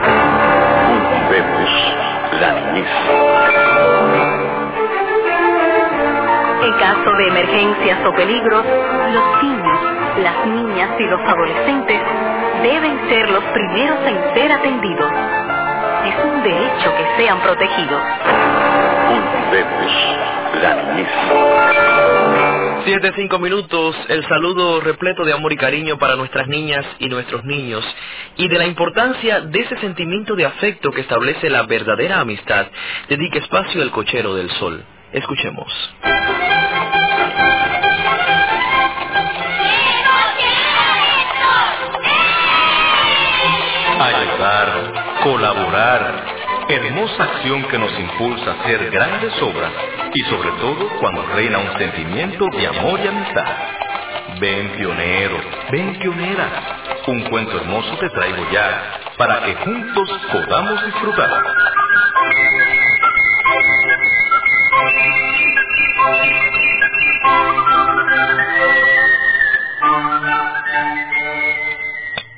En 6.62 6.72
caso 6.78 7.12
de 7.18 7.28
emergencias 7.28 7.98
o 8.06 8.14
peligros, 8.14 8.64
los 9.12 9.42
niños, 9.42 9.80
las 10.22 10.46
niñas 10.46 10.88
y 10.98 11.04
los 11.04 11.20
adolescentes 11.20 12.00
deben 12.62 13.10
ser 13.10 13.28
los 13.30 13.44
primeros 13.44 13.98
en 14.06 14.34
ser 14.34 14.52
atendidos. 14.52 15.12
Es 16.06 16.24
un 16.24 16.42
derecho 16.42 16.94
que 16.96 17.22
sean 17.22 17.40
protegidos. 17.40 18.02
Vemos 19.52 20.16
la 20.62 20.74
niñez. 20.76 22.29
Siete, 22.84 23.12
cinco 23.14 23.38
minutos, 23.38 23.94
el 24.08 24.26
saludo 24.26 24.80
repleto 24.80 25.24
de 25.24 25.32
amor 25.32 25.52
y 25.52 25.56
cariño 25.56 25.98
para 25.98 26.16
nuestras 26.16 26.48
niñas 26.48 26.84
y 26.98 27.08
nuestros 27.08 27.44
niños 27.44 27.84
y 28.36 28.48
de 28.48 28.58
la 28.58 28.66
importancia 28.66 29.40
de 29.42 29.60
ese 29.60 29.76
sentimiento 29.78 30.34
de 30.34 30.46
afecto 30.46 30.90
que 30.90 31.02
establece 31.02 31.50
la 31.50 31.64
verdadera 31.64 32.20
amistad. 32.20 32.68
Dedique 33.08 33.38
espacio 33.38 33.82
al 33.82 33.90
cochero 33.90 34.34
del 34.34 34.50
sol. 34.52 34.82
Escuchemos. 35.12 35.70
Ayudar, 44.00 45.20
colaborar, 45.22 46.29
hermosa 46.74 47.24
acción 47.24 47.62
que 47.64 47.78
nos 47.78 47.98
impulsa 47.98 48.50
a 48.52 48.60
hacer 48.60 48.90
grandes 48.90 49.32
obras 49.42 49.72
y 50.14 50.22
sobre 50.24 50.50
todo 50.52 50.88
cuando 51.00 51.22
reina 51.34 51.58
un 51.58 51.76
sentimiento 51.78 52.46
de 52.52 52.66
amor 52.66 53.00
y 53.00 53.08
amistad. 53.08 53.46
Ven 54.38 54.70
pionero, 54.76 55.40
ven 55.70 55.98
pionera. 55.98 56.76
Un 57.06 57.22
cuento 57.24 57.56
hermoso 57.56 57.96
te 57.98 58.08
traigo 58.10 58.46
ya 58.52 59.00
para 59.16 59.44
que 59.44 59.54
juntos 59.56 60.08
podamos 60.32 60.84
disfrutar. 60.84 61.30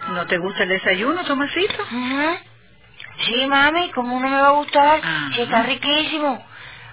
¿No 0.08 0.26
te 0.26 0.38
gusta 0.38 0.62
el 0.62 0.68
desayuno, 0.70 1.24
Tomasito? 1.24 1.84
Sí, 3.18 3.46
mami, 3.46 3.90
¿cómo 3.92 4.18
no 4.20 4.28
me 4.28 4.40
va 4.40 4.48
a 4.48 4.52
gustar? 4.52 5.00
Si 5.34 5.42
está 5.42 5.62
riquísimo. 5.62 6.44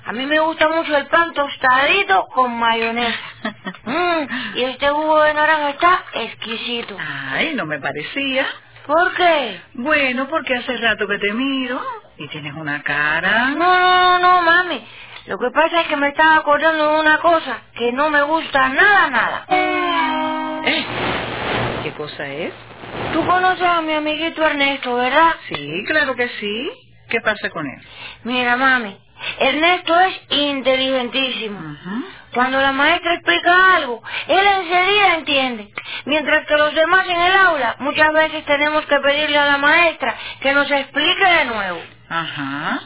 A 0.05 0.11
mí 0.11 0.25
me 0.25 0.39
gusta 0.39 0.67
mucho 0.69 0.95
el 0.97 1.07
pan 1.07 1.33
tostadito 1.33 2.27
con 2.33 2.57
mayonesa. 2.57 3.19
Mm, 3.85 4.57
y 4.57 4.63
este 4.65 4.89
jugo 4.89 5.21
de 5.23 5.33
naranja 5.33 5.69
está 5.69 6.03
exquisito. 6.13 6.95
Ay, 6.99 7.55
no 7.55 7.65
me 7.65 7.79
parecía. 7.79 8.45
¿Por 8.85 9.15
qué? 9.15 9.61
Bueno, 9.73 10.27
porque 10.27 10.55
hace 10.55 10.77
rato 10.77 11.07
que 11.07 11.17
te 11.17 11.33
miro 11.33 11.81
y 12.17 12.27
tienes 12.27 12.53
una 12.53 12.83
cara. 12.83 13.49
No, 13.49 13.79
no, 13.79 14.19
no, 14.19 14.41
mami. 14.43 14.85
Lo 15.25 15.39
que 15.39 15.49
pasa 15.51 15.81
es 15.81 15.87
que 15.87 15.95
me 15.95 16.09
estaba 16.09 16.35
acordando 16.37 16.93
de 16.93 16.99
una 16.99 17.17
cosa 17.19 17.61
que 17.73 17.91
no 17.91 18.09
me 18.11 18.21
gusta 18.23 18.69
nada, 18.69 19.09
nada. 19.09 19.45
¿Eh? 20.65 20.85
¿Qué 21.83 21.91
cosa 21.93 22.27
es? 22.27 22.53
Tú 23.13 23.25
conoces 23.25 23.63
a 23.65 23.81
mi 23.81 23.93
amiguito 23.93 24.43
Ernesto, 24.45 24.95
¿verdad? 24.95 25.35
Sí, 25.47 25.83
claro 25.87 26.15
que 26.15 26.29
sí. 26.39 26.69
¿Qué 27.09 27.19
pasa 27.21 27.49
con 27.49 27.65
él? 27.65 27.81
Mira, 28.23 28.55
mami, 28.55 28.95
Ernesto 29.39 29.99
es 29.99 30.21
inteligentísimo. 30.29 31.59
Cuando 32.33 32.61
la 32.61 32.71
maestra 32.71 33.15
explica 33.15 33.75
algo, 33.75 34.01
él 34.27 34.45
enseguida 34.45 35.15
entiende. 35.15 35.69
Mientras 36.05 36.45
que 36.45 36.55
los 36.55 36.73
demás 36.75 37.07
en 37.07 37.19
el 37.19 37.35
aula, 37.35 37.75
muchas 37.79 38.13
veces 38.13 38.45
tenemos 38.45 38.85
que 38.85 38.99
pedirle 38.99 39.37
a 39.37 39.45
la 39.45 39.57
maestra 39.57 40.15
que 40.39 40.53
nos 40.53 40.69
explique 40.69 41.25
de 41.25 41.45
nuevo. 41.45 41.81
Ajá. 42.09 42.79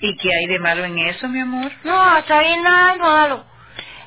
¿Y 0.00 0.16
qué 0.16 0.30
hay 0.34 0.46
de 0.46 0.58
malo 0.58 0.84
en 0.84 0.98
eso, 0.98 1.28
mi 1.28 1.40
amor? 1.40 1.70
No, 1.84 2.02
hasta 2.02 2.38
ahí 2.38 2.56
nada 2.60 2.92
de 2.94 2.98
malo. 2.98 3.44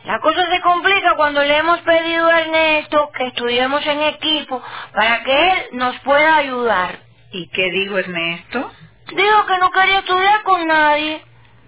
La 0.05 0.19
cosa 0.19 0.49
se 0.49 0.61
complica 0.61 1.15
cuando 1.15 1.43
le 1.43 1.57
hemos 1.57 1.79
pedido 1.81 2.27
a 2.27 2.41
Ernesto 2.41 3.11
que 3.17 3.27
estudiemos 3.27 3.85
en 3.85 4.01
equipo 4.01 4.61
para 4.93 5.23
que 5.23 5.51
él 5.51 5.57
nos 5.73 5.99
pueda 5.99 6.37
ayudar. 6.37 6.99
¿Y 7.31 7.47
qué 7.49 7.69
dijo 7.71 7.97
Ernesto? 7.97 8.71
Dijo 9.15 9.45
que 9.45 9.57
no 9.57 9.71
quería 9.71 9.99
estudiar 9.99 10.43
con 10.43 10.67
nadie. 10.67 11.21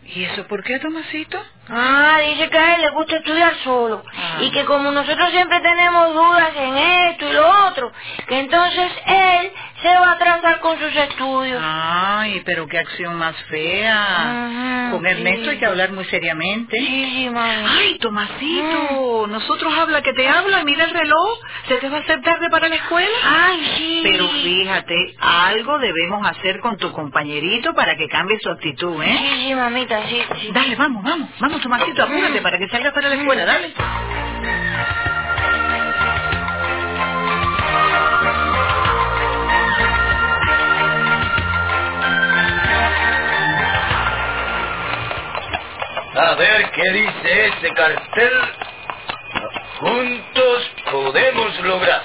¿Y 0.03 0.23
eso 0.23 0.47
por 0.47 0.63
qué, 0.63 0.79
Tomasito? 0.79 1.41
Ah, 1.69 2.19
dice 2.25 2.49
que 2.49 2.57
a 2.57 2.75
él 2.75 2.81
le 2.81 2.89
gusta 2.89 3.17
estudiar 3.17 3.55
solo. 3.63 4.03
Ah. 4.13 4.37
Y 4.41 4.51
que 4.51 4.65
como 4.65 4.91
nosotros 4.91 5.29
siempre 5.29 5.59
tenemos 5.61 6.13
dudas 6.13 6.51
en 6.55 6.77
esto 6.77 7.29
y 7.29 7.33
lo 7.33 7.67
otro, 7.67 7.91
que 8.27 8.39
entonces 8.39 8.91
él 9.05 9.51
se 9.81 9.89
va 9.89 10.09
a 10.09 10.13
atrasar 10.13 10.59
con 10.59 10.79
sus 10.79 10.95
estudios. 10.95 11.61
Ay, 11.63 12.41
pero 12.45 12.67
qué 12.67 12.79
acción 12.79 13.15
más 13.15 13.35
fea. 13.49 14.89
Con 14.91 15.05
Ernesto 15.05 15.45
sí. 15.45 15.49
hay 15.51 15.57
que 15.57 15.65
hablar 15.65 15.91
muy 15.91 16.05
seriamente. 16.05 16.77
Sí, 16.77 17.11
sí, 17.15 17.29
mami. 17.29 17.65
Ay, 17.67 17.97
Tomasito, 17.99 19.27
nosotros 19.27 19.73
habla 19.77 20.01
que 20.01 20.13
te 20.13 20.27
habla 20.27 20.63
mira 20.63 20.85
el 20.85 20.91
reloj. 20.91 21.39
¿Se 21.67 21.75
te 21.77 21.89
va 21.89 21.97
a 21.97 21.99
hacer 22.01 22.21
tarde 22.21 22.49
para 22.49 22.67
la 22.67 22.75
escuela? 22.75 23.17
Ay, 23.23 23.73
sí. 23.77 23.99
Pero 24.03 24.27
fíjate, 24.27 25.15
algo 25.19 25.79
debemos 25.79 26.27
hacer 26.27 26.59
con 26.59 26.77
tu 26.77 26.91
compañerito 26.91 27.73
para 27.73 27.95
que 27.95 28.07
cambie 28.07 28.37
su 28.41 28.49
actitud, 28.49 29.01
¿eh? 29.01 29.17
Sí, 29.17 29.47
sí, 29.47 29.55
mamita, 29.55 30.03
sí, 30.07 30.21
sí. 30.41 30.51
Dale, 30.53 30.75
vamos, 30.75 31.03
vamos, 31.03 31.29
vamos, 31.39 31.61
Tomasito, 31.61 32.03
apúrate 32.03 32.41
para 32.41 32.57
que 32.57 32.67
salgas 32.69 32.93
para 32.93 33.09
la 33.09 33.15
escuela, 33.15 33.45
dale. 33.45 33.73
A 46.21 46.35
ver 46.35 46.69
qué 46.69 46.89
dice 46.91 47.45
ese 47.47 47.73
cartel. 47.73 48.31
Juntos 49.79 50.71
podemos 50.91 51.59
lograr. 51.61 52.03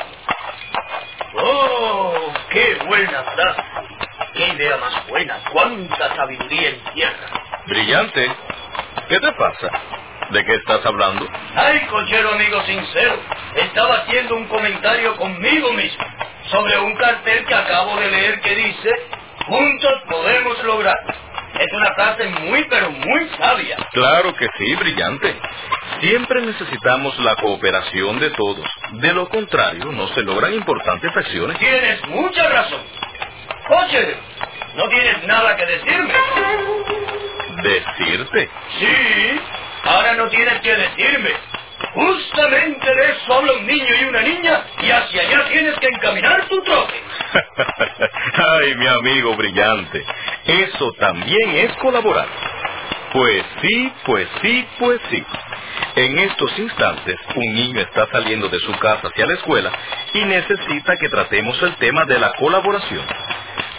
¡Oh! 1.35 2.33
¡Qué 2.49 2.79
buena 2.87 3.23
frase! 3.25 3.63
¡Qué 4.33 4.49
idea 4.49 4.79
más 4.79 5.07
buena! 5.09 5.39
¡Cuánta 5.53 6.17
sabiduría 6.17 6.71
en 6.71 6.81
tierra! 6.95 7.27
Brillante. 7.67 8.31
¿Qué 9.11 9.21
te 9.21 9.33
pasa? 9.33 9.71
¿De 10.31 10.45
qué 10.47 10.55
estás 10.55 10.87
hablando? 10.87 11.29
¡Ay, 11.55 11.81
cochero 11.91 12.33
amigo 12.33 12.63
sincero! 12.63 13.19
Estaba 13.55 13.97
haciendo 13.97 14.35
un 14.37 14.47
comentario 14.49 15.15
conmigo 15.17 15.75
mismo 15.75 16.07
sobre 16.51 16.79
un 16.79 16.97
cartel 16.97 17.45
que 17.45 17.55
acabo 17.55 17.97
de 18.01 18.11
leer 18.11 18.41
que 18.41 18.55
dice 18.55 18.91
Juntos 19.47 20.03
podemos 20.09 20.65
lograr. 20.65 21.26
Es 21.59 21.73
una 21.73 21.95
frase 21.95 22.29
muy 22.29 22.65
pero 22.69 22.91
muy 22.91 23.29
sabia. 23.39 23.77
Claro 23.93 24.35
que 24.35 24.47
sí, 24.59 24.75
brillante. 24.77 25.35
Siempre 26.01 26.43
necesitamos 26.43 27.19
la 27.21 27.37
cooperación 27.37 28.19
de 28.19 28.31
todos. 28.31 28.67
De 28.93 29.13
lo 29.15 29.29
contrario, 29.29 29.87
no 29.93 30.09
se 30.09 30.23
logran 30.23 30.53
importantes 30.53 31.17
acciones. 31.17 31.59
Tienes 31.59 32.07
mucha 32.09 32.49
razón. 32.49 32.81
Cochero, 33.69 34.19
no 34.77 34.89
tienes 34.89 35.25
nada 35.27 35.57
que 35.57 35.67
decirme. 35.67 36.13
Decirte. 37.63 38.51
Sí, 38.79 39.41
ahora 39.85 40.15
no 40.15 40.29
tienes 40.29 40.61
que 40.61 40.77
decirme. 40.77 41.31
Justamente 41.97 42.95
de 42.95 43.11
eso 43.11 43.33
habla 43.33 43.53
un 43.55 43.67
niño 43.67 43.95
y 43.99 44.05
una 44.05 44.21
niña 44.21 44.65
y 44.83 44.91
hacia 44.91 45.23
allá 45.23 45.49
tienes 45.49 45.75
que 45.79 45.87
encaminar 45.87 46.47
tu 46.47 46.61
trote. 46.61 46.95
Ay, 48.53 48.75
mi 48.75 48.87
amigo 48.87 49.35
brillante. 49.35 50.05
Eso 50.45 50.93
también 50.99 51.57
es 51.57 51.73
colaborar. 51.77 52.27
Pues 53.15 53.43
sí, 53.63 53.93
pues 54.05 54.29
sí, 54.43 54.67
pues 54.79 55.01
sí. 55.11 55.25
En 55.95 56.19
estos 56.19 56.59
instantes, 56.59 57.17
un 57.35 57.55
niño 57.55 57.81
está 57.81 58.07
saliendo 58.13 58.51
de 58.51 58.59
su 58.59 58.73
casa 58.73 59.09
hacia 59.09 59.25
la 59.25 59.33
escuela 59.33 59.73
y 60.13 60.23
necesita 60.27 60.99
que 60.99 61.09
tratemos 61.09 61.63
el 61.63 61.77
tema 61.77 62.05
de 62.05 62.19
la 62.19 62.35
colaboración. 62.35 63.07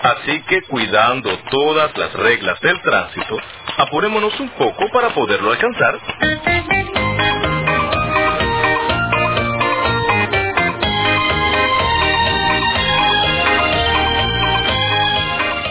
Así 0.01 0.41
que 0.41 0.63
cuidando 0.63 1.37
todas 1.51 1.95
las 1.95 2.13
reglas 2.13 2.59
del 2.61 2.81
tránsito, 2.81 3.37
apurémonos 3.77 4.39
un 4.39 4.49
poco 4.49 4.89
para 4.89 5.09
poderlo 5.09 5.51
alcanzar. 5.51 5.99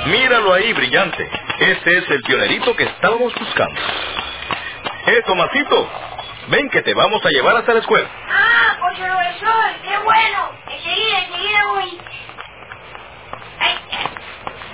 Míralo 0.07 0.53
ahí, 0.55 0.73
brillante. 0.73 1.29
Ese 1.59 1.99
es 1.99 2.11
el 2.11 2.23
pionerito 2.23 2.77
que 2.77 2.85
estábamos 2.85 3.35
buscando. 3.35 3.81
¡Eh, 5.07 5.23
Tomasito! 5.27 5.89
Ven 6.49 6.71
que 6.71 6.83
te 6.83 6.95
vamos 6.95 7.25
a 7.25 7.29
llevar 7.31 7.57
hasta 7.57 7.75
la 7.75 7.81
escuela. 7.81 8.09
Ah, 8.31 8.77
cochero 8.81 9.19
del 9.19 9.41
sol, 9.41 9.71
qué 9.83 9.99
bueno. 9.99 10.51
Enseguida, 10.71 11.19
enseguida 11.27 11.67
voy. 11.67 11.99
Ay, 13.59 13.75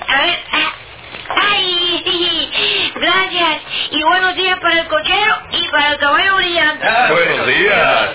a 0.07 0.21
ver, 0.21 0.39
ah, 0.53 0.73
ay, 1.31 2.93
gracias. 2.95 3.63
Y 3.91 4.03
buenos 4.03 4.37
días 4.37 4.59
para 4.61 4.81
el 4.81 4.87
cochero 4.89 5.35
y 5.53 5.69
para 5.69 5.93
el 5.93 5.99
caballo 5.99 6.37
brillante. 6.37 6.87
Buenos 7.11 7.47
días. 7.47 8.11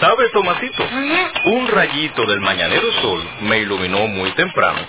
¿Sabes, 0.00 0.32
Tomasito? 0.32 0.84
Un 1.44 1.68
rayito 1.68 2.24
del 2.26 2.40
mañanero 2.40 2.90
sol 3.00 3.28
me 3.42 3.58
iluminó 3.58 4.08
muy 4.08 4.32
temprano 4.32 4.80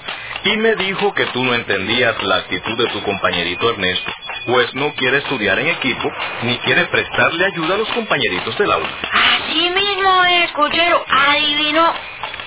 y 0.43 0.57
me 0.57 0.75
dijo 0.75 1.13
que 1.13 1.25
tú 1.27 1.43
no 1.43 1.53
entendías 1.53 2.21
la 2.23 2.37
actitud 2.37 2.77
de 2.77 2.87
tu 2.87 3.01
compañerito 3.03 3.69
Ernesto, 3.69 4.11
pues 4.45 4.73
no 4.75 4.93
quiere 4.93 5.17
estudiar 5.17 5.59
en 5.59 5.67
equipo 5.67 6.11
ni 6.43 6.57
quiere 6.59 6.85
prestarle 6.85 7.45
ayuda 7.45 7.75
a 7.75 7.77
los 7.77 7.89
compañeritos 7.89 8.57
del 8.57 8.71
aula. 8.71 8.89
Así 9.11 9.69
mismo 9.69 10.23
es, 10.25 10.51
cochero. 10.53 11.03
Adivinó. 11.07 11.93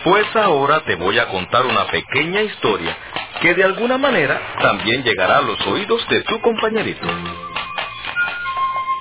Pues 0.04 0.26
ahora 0.34 0.80
te 0.80 0.96
voy 0.96 1.18
a 1.18 1.28
contar 1.28 1.64
una 1.64 1.86
pequeña 1.86 2.42
historia 2.42 2.96
que 3.40 3.54
de 3.54 3.64
alguna 3.64 3.98
manera 3.98 4.40
también 4.60 5.04
llegará 5.04 5.38
a 5.38 5.42
los 5.42 5.60
oídos 5.66 6.06
de 6.08 6.22
tu 6.22 6.40
compañerito. 6.40 7.06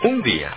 Un 0.04 0.22
día, 0.24 0.52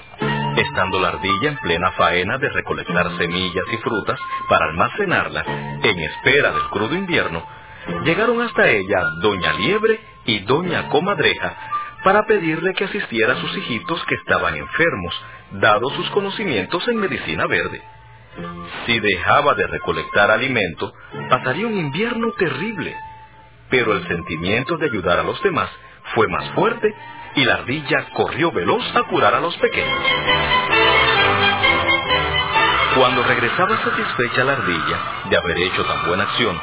estando 0.57 1.01
la 1.01 1.09
ardilla 1.09 1.49
en 1.49 1.57
plena 1.59 1.93
faena 1.93 2.39
de 2.39 2.49
recolectar 2.49 3.17
semillas 3.19 3.65
y 3.73 3.77
frutas 3.79 4.19
para 4.49 4.67
almacenarlas 4.67 5.47
en 5.83 5.99
espera 5.99 6.51
del 6.53 6.63
crudo 6.71 6.95
invierno, 6.95 7.47
llegaron 8.05 8.41
hasta 8.41 8.69
ella 8.69 9.03
Doña 9.21 9.53
Liebre 9.55 10.01
y 10.27 10.41
Doña 10.41 10.89
Comadreja 10.89 11.57
para 12.03 12.25
pedirle 12.27 12.75
que 12.75 12.85
asistiera 12.85 13.33
a 13.33 13.41
sus 13.41 13.57
hijitos 13.57 14.05
que 14.05 14.15
estaban 14.17 14.55
enfermos, 14.57 15.23
dados 15.53 15.93
sus 15.95 16.11
conocimientos 16.11 16.87
en 16.89 16.97
medicina 16.97 17.47
verde. 17.47 17.83
Si 18.87 18.99
dejaba 19.01 19.55
de 19.55 19.67
recolectar 19.67 20.31
alimento, 20.31 20.93
pasaría 21.31 21.67
un 21.67 21.75
invierno 21.75 22.33
terrible. 22.33 22.95
Pero 23.71 23.95
el 23.95 24.07
sentimiento 24.07 24.77
de 24.77 24.87
ayudar 24.87 25.19
a 25.19 25.23
los 25.23 25.43
demás 25.43 25.71
fue 26.15 26.29
más 26.29 26.51
fuerte 26.51 26.95
y 27.37 27.45
la 27.45 27.55
ardilla 27.55 28.07
corrió 28.13 28.53
veloz 28.53 28.85
a 28.95 29.03
curar 29.05 29.35
a 29.35 29.41
los 29.41 29.57
pequeños. 29.57 30.05
Cuando 32.97 33.25
regresaba 33.25 33.83
satisfecha 33.83 34.45
la 34.45 34.53
ardilla 34.53 34.99
de 35.31 35.37
haber 35.37 35.59
hecho 35.59 35.85
tan 35.85 36.07
buena 36.07 36.25
acción, 36.25 36.61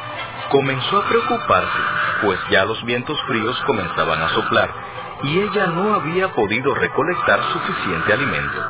comenzó 0.51 0.97
a 0.97 1.07
preocuparse, 1.07 1.79
pues 2.21 2.39
ya 2.49 2.65
los 2.65 2.83
vientos 2.83 3.17
fríos 3.27 3.59
comenzaban 3.65 4.21
a 4.21 4.29
soplar 4.29 4.69
y 5.23 5.39
ella 5.39 5.67
no 5.67 5.95
había 5.95 6.29
podido 6.33 6.73
recolectar 6.75 7.39
suficiente 7.53 8.13
alimento. 8.13 8.61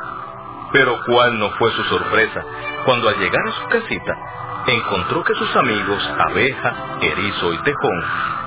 Pero 0.72 0.98
cuál 1.06 1.38
no 1.38 1.50
fue 1.50 1.70
su 1.72 1.82
sorpresa 1.84 2.44
cuando 2.86 3.08
al 3.08 3.18
llegar 3.18 3.46
a 3.46 3.52
su 3.52 3.68
casita 3.68 4.16
encontró 4.66 5.24
que 5.24 5.34
sus 5.34 5.56
amigos 5.56 6.10
abeja, 6.30 6.74
erizo 7.00 7.52
y 7.52 7.58
tejón 7.58 8.04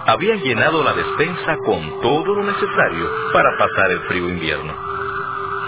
habían 0.07 0.39
llenado 0.39 0.83
la 0.83 0.93
despensa 0.93 1.57
con 1.65 2.01
todo 2.01 2.35
lo 2.35 2.43
necesario 2.43 3.09
para 3.33 3.49
pasar 3.57 3.91
el 3.91 3.99
frío 4.01 4.29
invierno. 4.29 4.73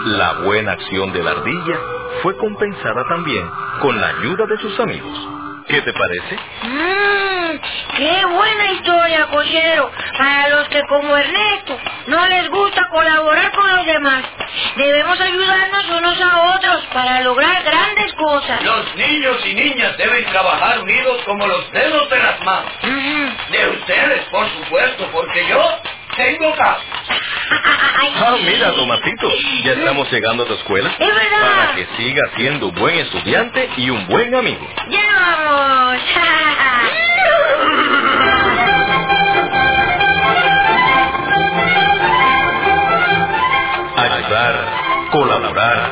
La 0.06 0.32
buena 0.44 0.72
acción 0.72 1.12
de 1.12 1.22
la 1.22 1.32
ardilla 1.32 1.80
fue 2.22 2.36
compensada 2.36 3.04
también 3.08 3.48
con 3.82 4.00
la 4.00 4.08
ayuda 4.08 4.46
de 4.46 4.58
sus 4.58 4.80
amigos. 4.80 5.37
¿Qué 5.68 5.82
te 5.82 5.92
parece? 5.92 6.38
Mmm, 6.62 7.58
qué 7.98 8.24
buena 8.24 8.72
historia, 8.72 9.26
cochero. 9.26 9.90
Para 10.16 10.48
los 10.48 10.68
que 10.68 10.82
como 10.84 11.14
Ernesto 11.14 11.78
no 12.06 12.26
les 12.26 12.48
gusta 12.48 12.88
colaborar 12.88 13.52
con 13.52 13.76
los 13.76 13.84
demás. 13.84 14.24
Debemos 14.76 15.20
ayudarnos 15.20 15.88
unos 15.90 16.20
a 16.20 16.54
otros 16.56 16.84
para 16.94 17.20
lograr 17.20 17.62
grandes 17.64 18.14
cosas. 18.14 18.62
Los 18.62 18.94
niños 18.96 19.36
y 19.44 19.54
niñas 19.54 19.96
deben 19.98 20.24
trabajar 20.26 20.80
unidos 20.80 21.20
como 21.26 21.46
los 21.46 21.70
dedos 21.72 22.08
de 22.08 22.18
las 22.18 22.40
manos. 22.44 22.72
De 23.50 23.68
ustedes, 23.68 24.24
por 24.30 24.48
supuesto, 24.48 25.06
porque 25.12 25.46
yo 25.48 25.80
tengo 26.18 26.54
casa. 26.56 26.82
Ah, 28.20 28.36
mira, 28.44 28.72
Tomatito, 28.72 29.30
ya 29.64 29.72
estamos 29.72 30.10
llegando 30.12 30.42
a 30.42 30.46
tu 30.46 30.54
escuela. 30.54 30.90
Es 30.98 31.14
verdad. 31.14 31.40
Para 31.40 31.74
que 31.76 31.86
sigas 31.96 32.30
siendo 32.36 32.68
un 32.68 32.74
buen 32.74 32.98
estudiante 32.98 33.70
y 33.76 33.90
un 33.90 34.06
buen 34.06 34.34
amigo. 34.34 34.68
¡Ya 34.90 35.00
vamos! 35.46 36.02
Ayudar, 43.96 44.54
colaborar, 45.10 45.90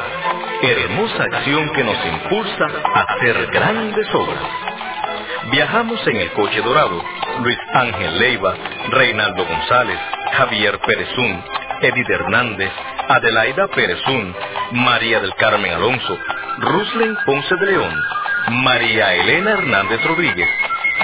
hermosa 0.63 1.25
acción 1.25 1.71
que 1.73 1.85
nos 1.85 1.97
impulsa 2.05 2.67
a 2.95 3.01
hacer 3.01 3.47
grandes 3.49 4.07
obras. 4.15 4.43
Viajamos 5.51 6.05
en 6.07 6.17
el 6.17 6.31
coche 6.33 6.61
dorado, 6.61 7.03
Luis 7.43 7.59
Ángel 7.75 8.19
Leiva, 8.19 8.55
Reinaldo 8.91 9.45
González, 9.45 9.99
Javier 10.37 10.79
Perezún, 10.81 11.43
Edith 11.81 12.11
Hernández, 12.11 12.71
Adelaida 13.09 13.69
Perezún, 13.69 14.35
María 14.73 15.19
del 15.21 15.35
Carmen 15.35 15.73
Alonso, 15.73 16.19
Ruslen 16.59 17.17
Ponce 17.25 17.55
de 17.57 17.67
León, 17.67 17.95
María 18.63 19.15
Elena 19.15 19.53
Hernández 19.53 20.05
Rodríguez, 20.05 20.49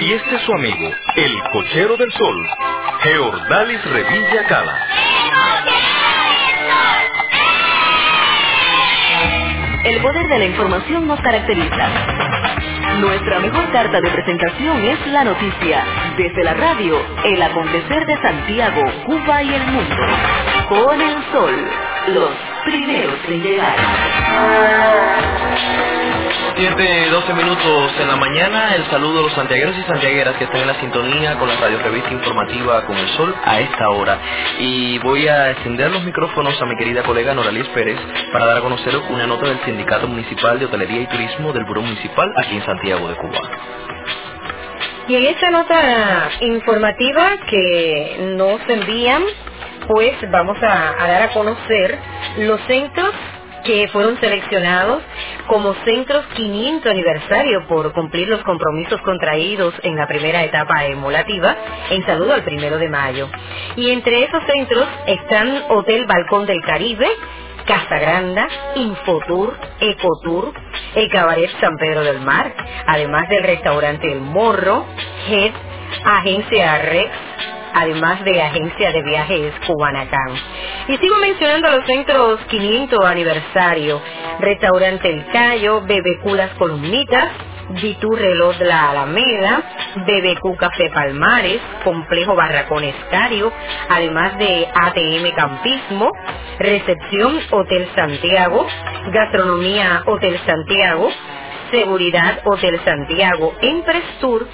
y 0.01 0.13
este 0.13 0.35
es 0.35 0.41
su 0.43 0.53
amigo, 0.53 0.91
el 1.15 1.43
cochero 1.51 1.97
del 1.97 2.11
sol, 2.11 2.47
Geordalis 3.01 3.83
Revilla 3.85 4.45
Cala. 4.47 4.77
El 9.83 10.01
poder 10.01 10.27
de 10.27 10.39
la 10.39 10.45
información 10.45 11.07
nos 11.07 11.19
caracteriza. 11.21 12.22
Nuestra 12.99 13.39
mejor 13.39 13.71
carta 13.71 13.99
de 14.01 14.09
presentación 14.09 14.83
es 14.83 15.07
la 15.07 15.23
noticia. 15.23 15.83
Desde 16.17 16.43
la 16.43 16.53
radio, 16.53 16.97
el 17.25 17.41
acontecer 17.41 18.05
de 18.05 18.21
Santiago, 18.21 18.81
Cuba 19.05 19.43
y 19.43 19.53
el 19.53 19.65
mundo. 19.67 19.95
Con 20.69 21.01
el 21.01 21.15
sol, 21.31 21.67
los 22.13 22.31
primeros 22.65 23.19
en 23.27 23.41
llegar. 23.41 23.75
7, 26.55 27.09
12 27.09 27.33
minutos 27.33 27.91
en 27.99 28.07
la 28.07 28.15
mañana, 28.15 28.75
el 28.75 28.85
saludo 28.85 29.19
a 29.19 29.21
los 29.23 29.33
santiagueros 29.33 29.75
y 29.75 29.81
santiagueras 29.83 30.35
que 30.35 30.43
están 30.43 30.61
en 30.61 30.67
la 30.67 30.79
sintonía 30.79 31.35
con 31.39 31.47
la 31.47 31.55
radio 31.55 31.79
revista 31.79 32.11
informativa 32.11 32.85
con 32.85 32.95
el 32.95 33.07
sol 33.09 33.35
a 33.43 33.59
esta 33.59 33.89
hora. 33.89 34.19
Y 34.59 34.99
voy 34.99 35.27
a 35.27 35.49
extender 35.49 35.89
los 35.89 36.03
micrófonos 36.03 36.61
a 36.61 36.65
mi 36.65 36.75
querida 36.75 37.01
colega 37.03 37.33
Noralis 37.33 37.67
Pérez 37.69 37.97
para 38.31 38.45
dar 38.45 38.57
a 38.57 38.61
conocer 38.61 38.95
una 39.09 39.25
nota 39.25 39.47
del 39.47 39.59
Sindicato 39.65 40.07
Municipal 40.07 40.59
de 40.59 40.65
Hotelería 40.65 41.01
y 41.01 41.07
Turismo 41.07 41.53
del 41.53 41.65
Buró 41.65 41.81
Municipal 41.81 42.31
aquí 42.37 42.55
en 42.55 42.65
Santiago 42.65 43.07
de 43.07 43.15
Cuba. 43.15 43.39
Y 45.07 45.15
en 45.15 45.25
esta 45.25 45.49
nota 45.49 46.29
informativa 46.41 47.37
que 47.49 48.35
nos 48.37 48.61
envían, 48.69 49.23
pues 49.87 50.13
vamos 50.29 50.57
a 50.61 50.95
dar 50.99 51.23
a 51.23 51.29
conocer 51.29 51.97
los 52.37 52.61
centros 52.67 53.11
que 53.63 53.87
fueron 53.89 54.19
seleccionados 54.19 55.01
como 55.47 55.73
centros 55.85 56.25
500 56.35 56.91
aniversario 56.91 57.67
por 57.67 57.93
cumplir 57.93 58.27
los 58.27 58.41
compromisos 58.43 59.01
contraídos 59.01 59.73
en 59.83 59.95
la 59.95 60.07
primera 60.07 60.43
etapa 60.43 60.85
emulativa 60.85 61.55
en 61.89 62.05
saludo 62.05 62.33
al 62.33 62.43
primero 62.43 62.77
de 62.77 62.89
mayo. 62.89 63.29
Y 63.75 63.91
entre 63.91 64.23
esos 64.23 64.43
centros 64.45 64.87
están 65.07 65.63
Hotel 65.69 66.05
Balcón 66.05 66.45
del 66.45 66.61
Caribe, 66.61 67.07
Casa 67.65 67.97
Granda, 67.97 68.47
Infotour, 68.75 69.57
Ecotour, 69.79 70.53
el 70.95 71.09
Cabaret 71.09 71.49
San 71.61 71.77
Pedro 71.77 72.03
del 72.03 72.19
Mar, 72.19 72.53
además 72.85 73.29
del 73.29 73.43
restaurante 73.43 74.11
El 74.11 74.21
Morro, 74.21 74.85
Head, 75.29 75.51
Agencia 76.03 76.79
Rex, 76.79 77.11
además 77.73 78.23
de 78.23 78.41
Agencia 78.41 78.91
de 78.91 79.03
Viajes 79.03 79.53
Cubanacán. 79.67 80.33
Y 80.87 80.97
sigo 80.97 81.17
mencionando 81.17 81.69
los 81.71 81.85
centros 81.85 82.39
500 82.47 83.05
aniversario, 83.05 84.01
Restaurante 84.39 85.09
El 85.09 85.25
Cayo, 85.27 85.81
BBQ 85.81 86.35
Las 86.35 86.51
Columnitas, 86.51 87.29
Ditu 87.81 88.13
Reloj 88.15 88.59
la 88.59 88.91
Alameda, 88.91 89.63
BBQ 89.95 90.57
Café 90.57 90.89
Palmares, 90.93 91.61
Complejo 91.83 92.35
Barracón 92.35 92.83
Escario, 92.83 93.51
además 93.89 94.37
de 94.37 94.67
ATM 94.73 95.33
Campismo, 95.35 96.11
Recepción 96.59 97.39
Hotel 97.51 97.87
Santiago, 97.95 98.67
Gastronomía 99.11 100.03
Hotel 100.05 100.39
Santiago, 100.45 101.09
Seguridad 101.73 102.41
Hotel 102.45 102.79
Santiago, 102.85 103.55
Emprestur, 103.59 104.47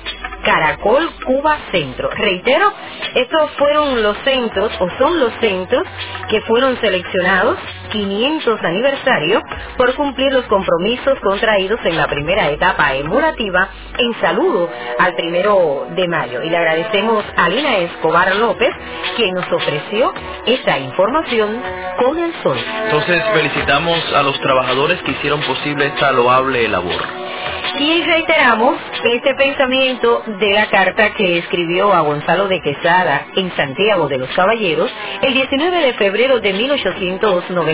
Caracol 0.46 1.10
Cuba 1.26 1.58
Centro. 1.70 2.10
Reitero, 2.12 2.72
estos 3.14 3.52
fueron 3.58 4.02
los 4.02 4.18
centros 4.20 4.72
o 4.80 4.90
son 4.98 5.20
los 5.20 5.34
centros 5.42 5.84
que 6.30 6.40
fueron 6.44 6.80
seleccionados 6.80 7.60
500 7.90 8.64
aniversario 8.64 9.42
por 9.78 9.94
cumplir 9.96 10.32
los 10.32 10.46
compromisos 10.46 11.20
contraídos 11.20 11.80
en 11.84 11.98
la 11.98 12.08
primera 12.08 12.50
etapa 12.50 12.94
emulativa 12.96 13.70
en 13.98 14.14
saludo 14.22 14.70
al 14.98 15.16
primero 15.16 15.88
de 15.96 16.08
mayo. 16.08 16.42
Y 16.44 16.50
le 16.50 16.58
agradecemos 16.58 17.24
a 17.36 17.50
Lina 17.50 17.78
Escobar 17.78 18.36
López 18.36 18.74
que 19.18 19.32
nos 19.32 19.52
ofreció 19.52 20.14
esta 20.46 20.80
información 20.80 21.62
con 22.00 22.18
el 22.18 22.34
sol. 22.42 22.58
Entonces 22.86 23.24
felicitamos 23.34 24.14
a 24.14 24.24
los 24.24 24.40
trabajadores 24.42 25.02
que 25.04 25.12
hicieron 25.12 25.42
posible 25.42 25.88
esta 25.88 26.12
loable 26.12 26.68
labor. 26.68 27.30
Y 27.78 28.04
reiteramos 28.04 28.78
este 29.04 29.36
pensamiento 29.36 30.24
de 30.40 30.54
la 30.54 30.70
carta 30.70 31.14
que 31.14 31.38
escribió 31.38 31.94
a 31.94 32.02
Gonzalo 32.02 32.48
de 32.48 32.62
Quesada 32.62 33.28
en 33.36 33.56
Santiago 33.56 34.10
de 34.10 34.18
los 34.18 34.30
Caballeros 34.32 34.92
el 35.22 35.34
19 35.34 35.80
de 35.80 35.94
febrero 35.94 36.40
de 36.40 36.54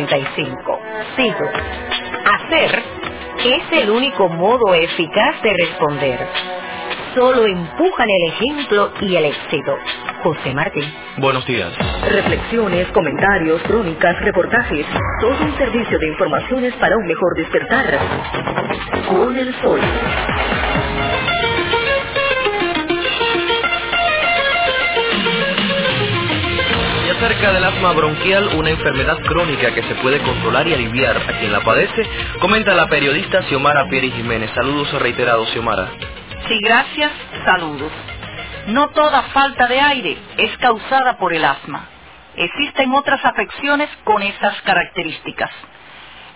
1895. 0.06 0.80
Cito, 1.16 1.46
hacer 2.26 2.84
es 3.46 3.84
el 3.84 3.90
único 3.90 4.30
modo 4.30 4.74
eficaz 4.74 5.42
de 5.42 5.54
responder. 5.54 6.20
Solo 7.14 7.46
empujan 7.46 8.08
el 8.10 8.34
ejemplo 8.34 8.92
y 9.02 9.16
el 9.16 9.26
éxito. 9.26 9.78
José 10.24 10.54
Martín. 10.54 10.84
Buenos 11.18 11.46
días. 11.46 11.72
Reflexiones, 12.10 12.88
comentarios, 12.90 13.62
crónicas, 13.64 14.20
reportajes. 14.22 14.86
Todo 15.22 15.46
un 15.46 15.58
servicio 15.58 16.00
de 16.00 16.08
informaciones 16.08 16.74
para 16.76 16.98
un 16.98 17.06
mejor 17.06 17.36
despertar. 17.38 18.00
Con 19.08 19.38
el 19.38 19.54
sol. 19.62 19.80
Acerca 27.26 27.54
del 27.54 27.64
asma 27.64 27.92
bronquial, 27.94 28.50
una 28.56 28.70
enfermedad 28.70 29.18
crónica 29.24 29.74
que 29.74 29.82
se 29.82 29.96
puede 29.96 30.20
controlar 30.20 30.68
y 30.68 30.76
aliviar 30.76 31.18
a 31.18 31.40
quien 31.40 31.52
la 31.52 31.62
padece, 31.62 32.08
comenta 32.40 32.76
la 32.76 32.88
periodista 32.88 33.42
Xiomara 33.44 33.88
Pérez 33.90 34.14
Jiménez. 34.14 34.52
Saludos 34.54 34.92
reiterados, 34.94 35.50
Xiomara. 35.50 35.90
Sí, 36.48 36.60
gracias. 36.62 37.12
Saludos. 37.44 37.92
No 38.68 38.90
toda 38.90 39.24
falta 39.34 39.66
de 39.66 39.80
aire 39.80 40.18
es 40.38 40.56
causada 40.60 41.18
por 41.18 41.34
el 41.34 41.44
asma. 41.44 41.90
Existen 42.36 42.94
otras 42.94 43.26
afecciones 43.26 43.90
con 44.04 44.22
esas 44.22 44.62
características. 44.62 45.50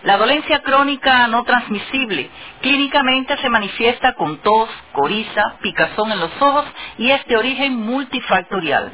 La 0.02 0.18
dolencia 0.18 0.64
crónica 0.64 1.28
no 1.28 1.44
transmisible 1.44 2.32
clínicamente 2.62 3.38
se 3.38 3.50
manifiesta 3.50 4.14
con 4.14 4.38
tos, 4.38 4.70
coriza, 4.94 5.58
picazón 5.62 6.12
en 6.12 6.20
los 6.20 6.32
ojos 6.42 6.66
y 6.98 7.12
es 7.12 7.24
de 7.28 7.38
origen 7.38 7.76
multifactorial. 7.76 8.92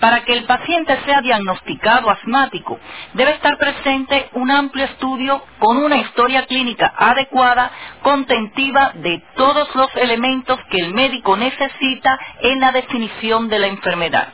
Para 0.00 0.24
que 0.24 0.32
el 0.32 0.44
paciente 0.44 0.96
sea 1.04 1.20
diagnosticado 1.20 2.08
asmático, 2.08 2.78
debe 3.14 3.32
estar 3.32 3.58
presente 3.58 4.28
un 4.34 4.50
amplio 4.50 4.84
estudio 4.84 5.42
con 5.58 5.76
una 5.76 5.96
historia 5.96 6.46
clínica 6.46 6.94
adecuada, 6.96 7.72
contentiva 8.02 8.92
de 8.94 9.20
todos 9.34 9.74
los 9.74 9.94
elementos 9.96 10.60
que 10.70 10.78
el 10.78 10.94
médico 10.94 11.36
necesita 11.36 12.16
en 12.40 12.60
la 12.60 12.70
definición 12.70 13.48
de 13.48 13.58
la 13.58 13.66
enfermedad. 13.66 14.28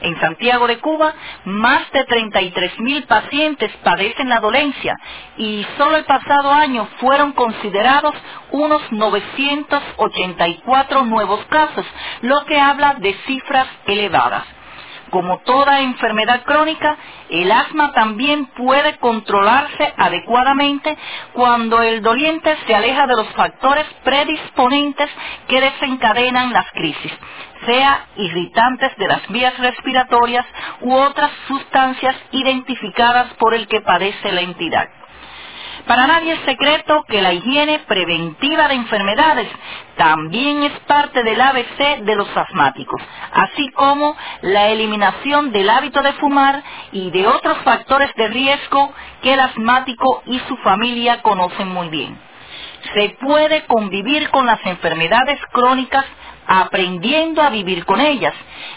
En 0.00 0.18
Santiago 0.20 0.66
de 0.66 0.78
Cuba, 0.78 1.14
más 1.44 1.88
de 1.92 2.04
33 2.04 2.80
mil 2.80 3.04
pacientes 3.04 3.70
padecen 3.82 4.28
la 4.28 4.40
dolencia 4.40 4.94
y 5.38 5.64
solo 5.78 5.96
el 5.96 6.04
pasado 6.04 6.52
año 6.52 6.86
fueron 6.98 7.32
considerados 7.32 8.14
unos 8.50 8.82
984 8.90 11.04
nuevos 11.04 11.42
casos, 11.46 11.86
lo 12.22 12.44
que 12.44 12.60
habla 12.60 12.96
de 12.98 13.14
cifras 13.26 13.68
elevadas. 13.86 14.55
Como 15.10 15.38
toda 15.38 15.82
enfermedad 15.82 16.42
crónica, 16.42 16.96
el 17.30 17.50
asma 17.52 17.92
también 17.92 18.46
puede 18.46 18.96
controlarse 18.98 19.94
adecuadamente 19.96 20.96
cuando 21.32 21.80
el 21.82 22.02
doliente 22.02 22.56
se 22.66 22.74
aleja 22.74 23.06
de 23.06 23.14
los 23.14 23.28
factores 23.34 23.86
predisponentes 24.02 25.08
que 25.48 25.60
desencadenan 25.60 26.52
las 26.52 26.70
crisis, 26.72 27.12
sea 27.66 28.06
irritantes 28.16 28.96
de 28.96 29.06
las 29.06 29.28
vías 29.28 29.56
respiratorias 29.58 30.46
u 30.80 30.92
otras 30.92 31.30
sustancias 31.46 32.16
identificadas 32.32 33.32
por 33.34 33.54
el 33.54 33.68
que 33.68 33.80
padece 33.80 34.32
la 34.32 34.40
entidad. 34.40 34.88
Para 35.86 36.08
nadie 36.08 36.32
es 36.32 36.40
secreto 36.40 37.04
que 37.08 37.22
la 37.22 37.32
higiene 37.32 37.78
preventiva 37.80 38.66
de 38.66 38.74
enfermedades 38.74 39.48
también 39.96 40.64
es 40.64 40.72
parte 40.80 41.22
del 41.22 41.40
ABC 41.40 42.00
de 42.00 42.16
los 42.16 42.28
asmáticos, 42.36 43.00
así 43.32 43.70
como 43.70 44.16
la 44.42 44.68
eliminación 44.68 45.52
del 45.52 45.70
hábito 45.70 46.02
de 46.02 46.12
fumar 46.14 46.62
y 46.90 47.10
de 47.12 47.28
otros 47.28 47.58
factores 47.58 48.12
de 48.16 48.26
riesgo 48.26 48.92
que 49.22 49.34
el 49.34 49.40
asmático 49.40 50.24
y 50.26 50.40
su 50.40 50.56
familia 50.56 51.22
conocen 51.22 51.68
muy 51.68 51.88
bien. 51.88 52.18
Se 52.94 53.10
puede 53.20 53.64
convivir 53.66 54.28
con 54.30 54.44
las 54.44 54.64
enfermedades 54.66 55.38
crónicas 55.52 56.04
aprendiendo 56.48 57.42
a 57.42 57.50
vivir 57.50 57.84
con 57.84 58.00
ellas 58.00 58.34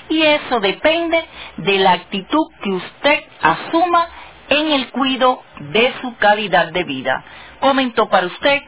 y 0.10 0.22
eso 0.22 0.60
depende 0.60 1.26
de 1.58 1.80
la 1.80 1.94
actitud 1.94 2.48
que 2.62 2.70
usted 2.70 3.24
asuma 3.42 4.10
en 4.50 4.72
el 4.72 4.90
cuidado 4.90 5.44
de 5.60 5.94
su 6.02 6.16
calidad 6.18 6.72
de 6.72 6.84
vida. 6.84 7.24
Comentó 7.60 8.10
para 8.10 8.28
usted 8.28 8.62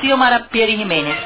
Xiomara 0.00 0.48
Pieri 0.48 0.76
Jiménez. 0.76 1.16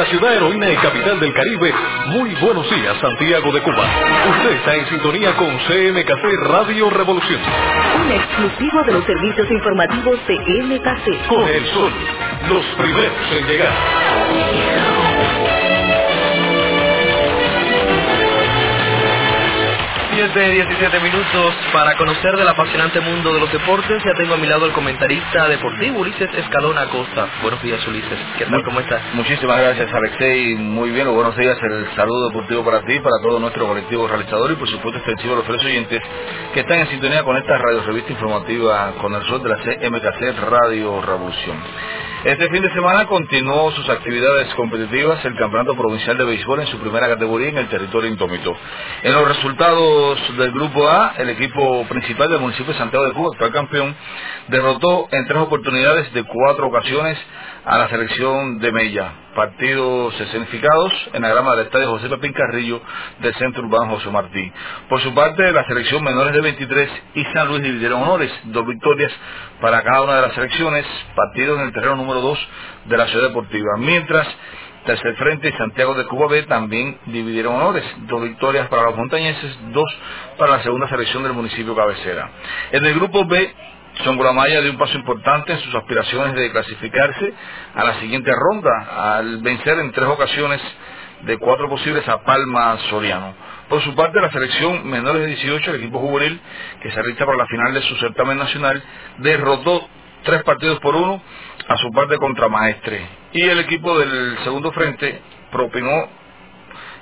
La 0.00 0.06
ciudad 0.06 0.34
heroína 0.34 0.70
y 0.70 0.76
capital 0.76 1.20
del 1.20 1.30
Caribe, 1.34 1.74
muy 2.06 2.34
buenos 2.36 2.64
días, 2.70 2.96
Santiago 2.98 3.52
de 3.52 3.60
Cuba. 3.60 3.84
Usted 4.30 4.52
está 4.52 4.74
en 4.74 4.86
sintonía 4.86 5.36
con 5.36 5.50
CMKC 5.58 6.48
Radio 6.48 6.88
Revolución. 6.88 7.38
Un 8.02 8.10
exclusivo 8.10 8.82
de 8.84 8.92
los 8.92 9.04
servicios 9.04 9.50
informativos 9.50 10.18
de 10.26 10.38
MKC. 10.62 11.28
Con 11.28 11.46
el 11.46 11.66
sol, 11.66 11.92
los 12.48 12.64
primeros 12.78 13.32
en 13.40 13.46
llegar. 13.46 14.99
7, 20.20 20.50
17 20.50 21.00
minutos 21.00 21.54
para 21.72 21.96
conocer 21.96 22.36
del 22.36 22.46
apasionante 22.46 23.00
mundo 23.00 23.32
de 23.32 23.40
los 23.40 23.50
deportes. 23.50 24.04
Ya 24.04 24.12
tengo 24.12 24.34
a 24.34 24.36
mi 24.36 24.46
lado 24.46 24.66
el 24.66 24.72
comentarista 24.72 25.48
deportivo 25.48 26.00
Ulises 26.00 26.28
Escalona 26.34 26.82
Acosta. 26.82 27.26
Buenos 27.40 27.62
días, 27.62 27.80
Ulises. 27.88 28.18
¿Qué 28.36 28.44
tal? 28.44 28.62
¿Cómo 28.62 28.80
estás? 28.80 29.00
Muchísimas 29.14 29.58
gracias, 29.58 29.90
Alexei. 29.90 30.56
Muy 30.56 30.90
bien, 30.90 31.10
buenos 31.10 31.34
días. 31.38 31.56
El 31.62 31.86
saludo 31.96 32.28
deportivo 32.28 32.62
para 32.62 32.82
ti, 32.82 33.00
para 33.00 33.16
todo 33.22 33.38
nuestro 33.38 33.66
colectivo 33.66 34.06
realizador 34.08 34.52
y, 34.52 34.56
por 34.56 34.68
supuesto, 34.68 34.98
extensivo 34.98 35.32
a 35.32 35.36
los 35.36 35.46
fieles 35.46 35.64
oyentes 35.64 36.02
que 36.52 36.60
están 36.60 36.80
en 36.80 36.88
sintonía 36.88 37.22
con 37.22 37.38
esta 37.38 37.56
radio 37.56 37.82
revista 37.82 38.12
informativa 38.12 38.92
con 39.00 39.14
el 39.14 39.22
sol 39.22 39.42
de 39.42 39.48
la 39.48 39.56
CMKC 39.56 40.38
Radio 40.50 41.00
Revolución. 41.00 41.56
Este 42.24 42.50
fin 42.50 42.60
de 42.60 42.70
semana 42.74 43.06
continuó 43.06 43.70
sus 43.70 43.88
actividades 43.88 44.52
competitivas 44.54 45.24
el 45.24 45.34
Campeonato 45.36 45.74
Provincial 45.74 46.18
de 46.18 46.24
Béisbol 46.24 46.60
en 46.60 46.66
su 46.66 46.78
primera 46.78 47.08
categoría 47.08 47.48
en 47.48 47.56
el 47.56 47.68
territorio 47.70 48.10
intómito. 48.10 48.54
En 49.02 49.14
los 49.14 49.26
resultados 49.26 50.09
del 50.10 50.50
Grupo 50.50 50.88
A, 50.88 51.14
el 51.18 51.30
equipo 51.30 51.86
principal 51.88 52.28
del 52.28 52.40
municipio 52.40 52.72
de 52.72 52.78
Santiago 52.78 53.06
de 53.06 53.12
Cuba, 53.12 53.28
actual 53.32 53.52
campeón, 53.52 53.94
derrotó 54.48 55.06
en 55.12 55.24
tres 55.28 55.38
oportunidades 55.38 56.12
de 56.12 56.24
cuatro 56.24 56.66
ocasiones 56.66 57.16
a 57.64 57.78
la 57.78 57.88
selección 57.88 58.58
de 58.58 58.72
Mella. 58.72 59.12
Partidos 59.36 60.20
escenificados 60.20 60.92
en 61.12 61.22
la 61.22 61.28
grama 61.28 61.54
del 61.54 61.66
estadio 61.66 61.90
José 61.90 62.08
Pepín 62.08 62.32
Carrillo 62.32 62.82
del 63.20 63.34
Centro 63.36 63.62
Urbano 63.62 63.92
José 63.92 64.10
Martí. 64.10 64.52
Por 64.88 65.00
su 65.00 65.14
parte, 65.14 65.52
la 65.52 65.64
selección 65.66 66.02
menores 66.02 66.32
de 66.32 66.40
23 66.40 66.90
y 67.14 67.24
San 67.26 67.46
Luis 67.46 67.62
dividieron 67.62 68.02
honores, 68.02 68.32
dos 68.44 68.66
victorias 68.66 69.12
para 69.60 69.82
cada 69.82 70.02
una 70.02 70.16
de 70.16 70.22
las 70.22 70.34
selecciones, 70.34 70.84
partidos 71.14 71.60
en 71.60 71.66
el 71.66 71.72
terreno 71.72 71.94
número 71.94 72.20
2 72.20 72.48
de 72.86 72.96
la 72.96 73.06
ciudad 73.06 73.28
deportiva. 73.28 73.76
Mientras 73.78 74.26
Tercer 74.84 75.14
Frente 75.16 75.48
y 75.48 75.52
Santiago 75.52 75.94
de 75.94 76.06
Cuba 76.06 76.26
B 76.28 76.42
también 76.44 76.98
dividieron 77.06 77.56
honores, 77.56 77.84
dos 78.06 78.22
victorias 78.22 78.68
para 78.68 78.84
los 78.84 78.96
montañeses, 78.96 79.58
dos 79.72 79.84
para 80.38 80.56
la 80.56 80.62
segunda 80.62 80.88
selección 80.88 81.22
del 81.22 81.34
municipio 81.34 81.76
cabecera. 81.76 82.30
En 82.72 82.86
el 82.86 82.94
grupo 82.94 83.26
B, 83.26 83.54
Songolamaya 84.04 84.60
dio 84.62 84.70
un 84.70 84.78
paso 84.78 84.96
importante 84.96 85.52
en 85.52 85.58
sus 85.60 85.74
aspiraciones 85.74 86.34
de 86.34 86.50
clasificarse 86.50 87.34
a 87.74 87.84
la 87.84 88.00
siguiente 88.00 88.32
ronda, 88.32 89.16
al 89.18 89.42
vencer 89.42 89.78
en 89.78 89.92
tres 89.92 90.06
ocasiones 90.08 90.60
de 91.22 91.36
cuatro 91.38 91.68
posibles 91.68 92.08
a 92.08 92.22
Palma 92.22 92.78
Soriano. 92.88 93.34
Por 93.68 93.82
su 93.82 93.94
parte, 93.94 94.20
la 94.20 94.30
selección 94.30 94.88
menores 94.88 95.20
de 95.22 95.28
18, 95.28 95.70
el 95.70 95.76
equipo 95.76 95.98
juvenil, 95.98 96.40
que 96.82 96.90
se 96.90 96.98
alista 96.98 97.26
para 97.26 97.36
la 97.36 97.46
final 97.46 97.74
de 97.74 97.82
su 97.82 97.94
certamen 97.96 98.38
nacional, 98.38 98.82
derrotó 99.18 99.88
tres 100.24 100.42
partidos 100.42 100.80
por 100.80 100.96
uno 100.96 101.22
a 101.68 101.76
su 101.76 101.90
parte 101.90 102.16
contra 102.16 102.48
Maestre. 102.48 103.19
Y 103.32 103.42
el 103.42 103.60
equipo 103.60 103.96
del 103.98 104.38
segundo 104.44 104.72
frente 104.72 105.20
propinó 105.52 106.08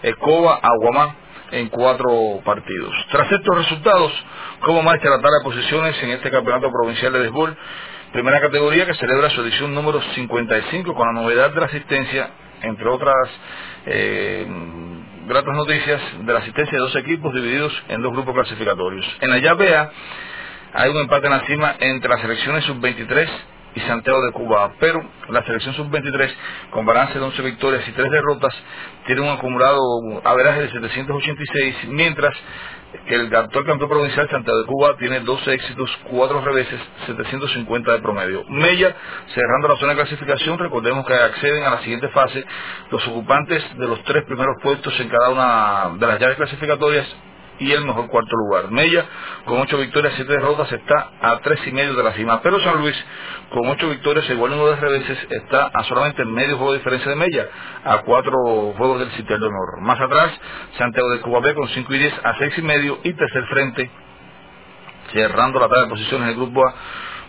Escoba 0.03 0.61
a 0.63 0.69
Guamá 0.81 1.15
en 1.51 1.69
cuatro 1.69 2.41
partidos. 2.45 2.95
Tras 3.11 3.33
estos 3.33 3.57
resultados, 3.57 4.13
como 4.61 4.83
Maestre 4.83 5.09
la 5.11 5.17
tabla 5.17 5.39
de 5.39 5.45
posiciones 5.45 6.03
en 6.03 6.11
este 6.11 6.31
campeonato 6.31 6.71
provincial 6.71 7.13
de 7.13 7.21
béisbol, 7.21 7.57
primera 8.13 8.41
categoría 8.41 8.85
que 8.85 8.95
celebra 8.95 9.31
su 9.31 9.41
edición 9.41 9.75
número 9.75 10.03
55 10.15 10.95
con 10.95 11.07
la 11.07 11.21
novedad 11.21 11.51
de 11.51 11.61
la 11.61 11.67
asistencia, 11.67 12.31
entre 12.63 12.89
otras 12.89 13.29
eh, 13.87 14.47
gratas 15.27 15.55
noticias, 15.55 16.01
de 16.21 16.33
la 16.33 16.41
asistencia 16.41 16.73
de 16.73 16.79
dos 16.79 16.97
equipos 16.97 17.33
divididos 17.33 17.73
en 17.89 18.03
dos 18.03 18.13
grupos 18.13 18.35
clasificatorios. 18.35 19.07
En 19.21 19.31
la 19.31 19.39
llave 19.39 19.75
A 19.75 19.91
hay 20.75 20.91
un 20.91 20.99
empate 20.99 21.27
en 21.27 21.33
la 21.33 21.41
cima 21.47 21.75
entre 21.79 22.11
las 22.11 22.21
selecciones 22.21 22.65
sub-23 22.65 23.29
y 23.75 23.81
Santiago 23.81 24.21
de 24.25 24.33
Cuba, 24.33 24.73
pero 24.81 25.03
la 25.29 25.45
selección 25.45 25.75
sub-23, 25.75 26.31
con 26.71 26.87
balance 26.87 27.19
de 27.19 27.25
11 27.25 27.43
victorias 27.43 27.87
y 27.89 27.93
3 27.93 28.11
derrotas, 28.11 28.55
tiene 29.07 29.23
un 29.23 29.29
acumulado 29.29 29.79
averaje 30.25 30.63
de 30.63 30.71
786, 30.71 31.77
mientras 31.89 32.35
que 33.07 33.15
el 33.15 33.35
actual 33.35 33.67
campeón 33.67 33.91
provincial 33.91 34.29
Santiago 34.31 34.61
de 34.61 34.67
Cuba 34.67 34.97
tiene 34.99 35.21
12 35.21 35.53
éxitos, 35.53 35.91
4 36.11 36.41
reveses, 36.41 36.81
750 37.07 37.93
de 37.93 37.99
promedio. 38.01 38.45
Mella, 38.49 38.97
cerrando 39.35 39.69
la 39.69 39.77
zona 39.77 39.93
de 39.93 39.99
clasificación, 39.99 40.59
recordemos 40.59 41.07
que 41.07 41.15
acceden 41.15 41.65
a 41.65 41.71
la 41.71 41.81
siguiente 41.81 42.09
fase 42.09 42.45
los 42.91 43.07
ocupantes 43.09 43.63
de 43.77 43.87
los 43.87 44.03
tres 44.05 44.25
primeros 44.25 44.57
puestos 44.63 44.99
en 45.01 45.09
cada 45.09 45.31
una 45.31 45.99
de 45.99 46.07
las 46.07 46.19
llaves 46.19 46.37
clasificatorias 46.37 47.07
y 47.59 47.73
el 47.73 47.85
mejor 47.85 48.09
cuarto 48.09 48.37
lugar. 48.37 48.71
Mella, 48.71 49.05
con 49.45 49.61
ocho 49.61 49.79
victorias, 49.79 50.15
siete 50.17 50.33
derrotas, 50.33 50.71
está 50.73 51.11
a 51.21 51.39
tres 51.41 51.61
y 51.67 51.73
medio 51.73 51.95
de 51.95 52.03
la 52.03 52.13
cima. 52.13 52.41
Pero 52.43 52.61
San 52.61 52.81
Luis, 52.81 52.97
con 53.51 53.69
ocho 53.69 53.89
victorias, 53.89 54.29
igual 54.31 54.53
en 54.53 54.59
de 54.59 54.77
reveses, 54.77 55.19
está 55.31 55.67
a 55.67 55.85
solamente 55.85 56.25
medio 56.25 56.57
juego 56.57 56.73
de 56.73 56.79
diferencia 56.79 57.11
de 57.11 57.17
Mella, 57.17 57.47
a 57.85 57.99
cuatro 57.99 58.33
juegos 58.77 59.01
del 59.01 59.11
sitio 59.13 59.39
de 59.39 59.47
honor. 59.47 59.81
Más 59.81 60.01
atrás, 60.01 60.33
Santiago 60.77 61.11
de 61.11 61.21
Cuba 61.21 61.41
B 61.41 61.55
con 61.55 61.69
cinco 61.69 61.95
y 61.95 61.99
diez 61.99 62.15
a 62.23 62.37
seis 62.39 62.57
y 62.57 62.63
medio 62.63 62.99
y 63.03 63.13
tercer 63.13 63.45
frente, 63.47 63.91
cerrando 65.13 65.59
la 65.61 65.69
tabla 65.69 65.85
de 65.85 65.91
posiciones 65.91 66.29
del 66.29 66.37
grupo 66.37 66.67
A 66.67 66.75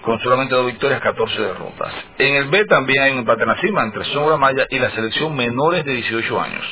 con 0.02 0.20
solamente 0.22 0.56
dos 0.56 0.66
victorias, 0.66 1.02
14 1.02 1.42
derrotas. 1.42 1.94
En 2.18 2.36
el 2.36 2.46
B 2.46 2.66
también 2.66 3.04
hay 3.04 3.12
un 3.12 3.20
empate 3.20 3.44
en 3.44 3.50
la 3.50 3.58
cima 3.58 3.84
entre 3.84 4.06
Sombra 4.06 4.38
Maya 4.38 4.66
y 4.70 4.80
la 4.80 4.92
selección 4.92 5.36
menores 5.36 5.84
de 5.86 5.94
18 5.94 6.42
años. 6.42 6.64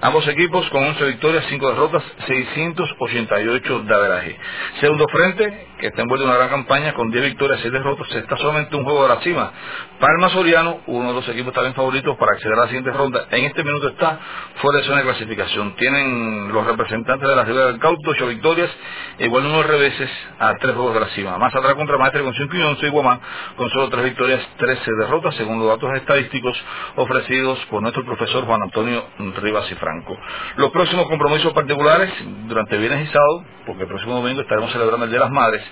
Ambos 0.00 0.28
equipos 0.28 0.68
con 0.70 0.84
11 0.84 1.04
victorias, 1.06 1.44
5 1.48 1.68
derrotas, 1.70 2.02
688 2.26 3.80
de 3.80 3.94
averaje. 3.94 4.38
Segundo 4.80 5.06
frente, 5.08 5.68
que 5.78 5.86
está 5.86 6.02
envuelto 6.02 6.24
en 6.24 6.30
una 6.30 6.38
gran 6.38 6.50
campaña 6.50 6.92
con 6.92 7.10
10 7.10 7.24
victorias, 7.24 7.60
6 7.62 7.72
derrotas, 7.72 8.14
está 8.14 8.36
solamente 8.36 8.76
un 8.76 8.84
juego 8.84 9.02
de 9.04 9.08
la 9.08 9.20
cima. 9.22 9.52
Palma 9.98 10.28
Soriano, 10.28 10.80
uno 10.86 11.08
de 11.08 11.14
los 11.14 11.28
equipos 11.28 11.54
también 11.54 11.74
favoritos 11.74 12.16
para 12.18 12.32
acceder 12.32 12.58
a 12.58 12.62
la 12.62 12.66
siguiente 12.66 12.90
ronda, 12.90 13.26
en 13.30 13.44
este 13.44 13.64
minuto 13.64 13.88
está 13.88 14.18
fuera 14.56 14.80
de 14.80 14.84
zona 14.84 14.98
de 14.98 15.04
clasificación. 15.04 15.74
Tienen 15.76 16.52
los 16.52 16.66
representantes 16.66 17.28
de 17.28 17.36
la 17.36 17.44
ciudad 17.46 17.68
del 17.68 17.78
Cauto 17.78 18.10
8 18.10 18.26
victorias, 18.26 18.70
igual 19.18 19.46
unos 19.46 19.66
reveses 19.66 20.10
a 20.38 20.54
3 20.54 20.74
juegos 20.74 20.94
de 20.94 21.00
la 21.00 21.08
cima. 21.08 21.38
Más 21.38 21.54
atrás 21.54 21.74
contra 21.74 21.96
Maestre 21.96 22.22
con 22.22 22.34
5 22.34 22.56
y 22.56 22.62
11 22.62 22.86
y 22.86 22.90
Guamán 22.90 23.20
con 23.56 23.70
solo 23.70 23.88
3 23.88 24.04
victorias, 24.04 24.46
13 24.58 24.90
derrotas, 24.98 25.34
según 25.36 25.58
los 25.58 25.68
datos 25.68 25.90
estadísticos 25.96 26.62
ofrecidos 26.96 27.58
por 27.70 27.80
nuestro 27.80 28.04
profesor 28.04 28.44
Juan 28.44 28.62
Antonio 28.62 29.04
Rivas 29.40 29.70
y 29.70 29.74
Los 30.56 30.70
próximos 30.70 31.06
compromisos 31.06 31.52
particulares 31.52 32.12
durante 32.48 32.76
viernes 32.76 33.08
y 33.08 33.12
sábado, 33.12 33.44
porque 33.66 33.82
el 33.82 33.88
próximo 33.88 34.16
domingo 34.16 34.40
estaremos 34.40 34.72
celebrando 34.72 35.04
el 35.04 35.10
Día 35.10 35.20
de 35.20 35.24
las 35.24 35.32
Madres, 35.32 35.62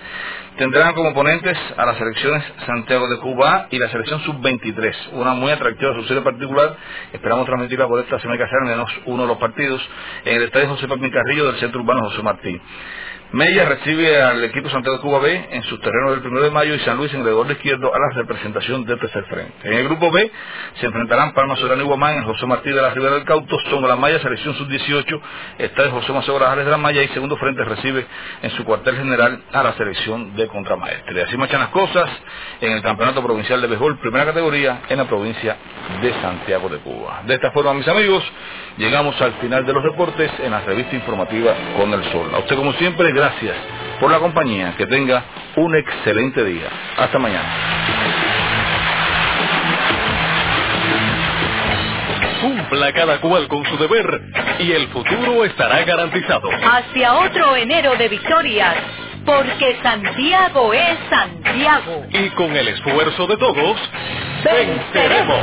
tendrán 0.56 0.94
como 0.94 1.10
oponentes 1.10 1.58
a 1.76 1.84
las 1.84 1.96
selecciones 1.96 2.44
Santiago 2.66 3.08
de 3.08 3.18
Cuba 3.18 3.66
y 3.70 3.78
la 3.78 3.88
selección 3.88 4.20
sub-23, 4.20 5.12
una 5.12 5.34
muy 5.34 5.50
atractiva 5.50 5.94
serie 6.06 6.22
particular. 6.22 6.76
Esperamos 7.12 7.46
transmitirla 7.46 7.88
por 7.88 8.00
esta 8.00 8.20
semana 8.20 8.38
que 8.38 8.44
al 8.44 8.68
menos 8.68 8.90
uno 9.06 9.22
de 9.22 9.28
los 9.28 9.38
partidos 9.38 9.86
en 10.24 10.36
el 10.36 10.42
estadio 10.44 10.68
José 10.68 10.86
Pamín 10.86 11.10
Carrillo 11.10 11.46
del 11.46 11.56
Centro 11.56 11.80
Urbano 11.80 12.08
José 12.08 12.22
Martín. 12.22 12.60
Mella 13.32 13.64
recibe 13.64 14.22
al 14.22 14.44
equipo 14.44 14.70
Santiago 14.70 14.98
de 14.98 15.02
Cuba 15.02 15.18
B 15.18 15.48
en 15.50 15.62
sus 15.64 15.80
terrenos 15.80 16.22
del 16.22 16.30
1 16.30 16.40
de 16.40 16.50
mayo 16.50 16.74
y 16.74 16.78
San 16.80 16.96
Luis 16.96 17.12
en 17.14 17.26
el 17.26 17.46
de 17.46 17.52
izquierdo 17.52 17.92
a 17.92 17.98
la 17.98 18.14
representación 18.14 18.84
del 18.84 19.00
tercer 19.00 19.24
frente. 19.24 19.54
En 19.64 19.72
el 19.72 19.84
grupo 19.84 20.12
B 20.12 20.30
se 20.78 20.86
enfrentarán 20.86 21.32
Palma 21.34 21.56
Sorano 21.56 21.82
y 21.82 21.84
Guamán 21.84 22.18
en 22.18 22.24
José 22.24 22.46
Martín 22.46 22.74
de 22.74 22.82
la 22.82 22.90
Ribera 22.90 23.14
del 23.14 23.24
Cauto, 23.24 23.58
son 23.70 23.88
la 23.88 23.96
Maya, 23.96 24.20
selección 24.20 24.54
sub-18, 24.54 25.20
está 25.58 25.82
el 25.82 25.90
José 25.90 26.12
Maceo 26.12 26.36
Grajales 26.36 26.64
de 26.64 26.70
la 26.70 26.76
Maya 26.76 27.02
y 27.02 27.08
segundo 27.08 27.36
frente 27.36 27.64
recibe 27.64 28.06
en 28.42 28.50
su 28.50 28.64
cuartel 28.64 28.96
general 28.96 29.42
a 29.52 29.62
la 29.64 29.72
selección 29.72 30.36
de 30.36 30.46
Contramaestre. 30.46 31.22
Así 31.22 31.36
marchan 31.36 31.60
las 31.60 31.70
cosas 31.70 32.08
en 32.60 32.72
el 32.72 32.82
Campeonato 32.82 33.22
Provincial 33.22 33.60
de 33.60 33.66
Béisbol, 33.66 33.98
primera 33.98 34.26
categoría 34.26 34.82
en 34.88 34.98
la 34.98 35.06
provincia 35.06 35.56
de 36.00 36.12
Santiago 36.22 36.68
de 36.68 36.78
Cuba. 36.78 37.22
De 37.26 37.34
esta 37.34 37.50
forma, 37.50 37.74
mis 37.74 37.88
amigos, 37.88 38.22
llegamos 38.76 39.20
al 39.20 39.32
final 39.34 39.66
de 39.66 39.72
los 39.72 39.82
deportes 39.82 40.30
en 40.42 40.50
la 40.50 40.60
revista 40.60 40.94
informativa 40.94 41.52
Con 41.76 41.92
el 41.92 42.04
Sol. 42.12 42.30
A 42.32 42.38
usted, 42.38 42.56
como 42.56 42.72
siempre, 42.74 43.12
por 44.00 44.10
la 44.10 44.18
compañía. 44.18 44.74
Que 44.76 44.86
tenga 44.86 45.22
un 45.56 45.74
excelente 45.74 46.44
día. 46.44 46.68
Hasta 46.96 47.18
mañana. 47.18 47.48
Cumpla 52.40 52.92
cada 52.92 53.20
cual 53.20 53.48
con 53.48 53.64
su 53.64 53.78
deber 53.78 54.20
y 54.58 54.72
el 54.72 54.88
futuro 54.88 55.44
estará 55.44 55.82
garantizado. 55.84 56.48
Hacia 56.50 57.14
otro 57.14 57.56
enero 57.56 57.96
de 57.96 58.08
victorias, 58.08 58.74
porque 59.24 59.78
Santiago 59.82 60.74
es 60.74 60.98
Santiago. 61.08 62.04
Y 62.10 62.28
con 62.30 62.54
el 62.54 62.68
esfuerzo 62.68 63.26
de 63.26 63.36
todos, 63.38 63.78
venceremos. 64.44 65.40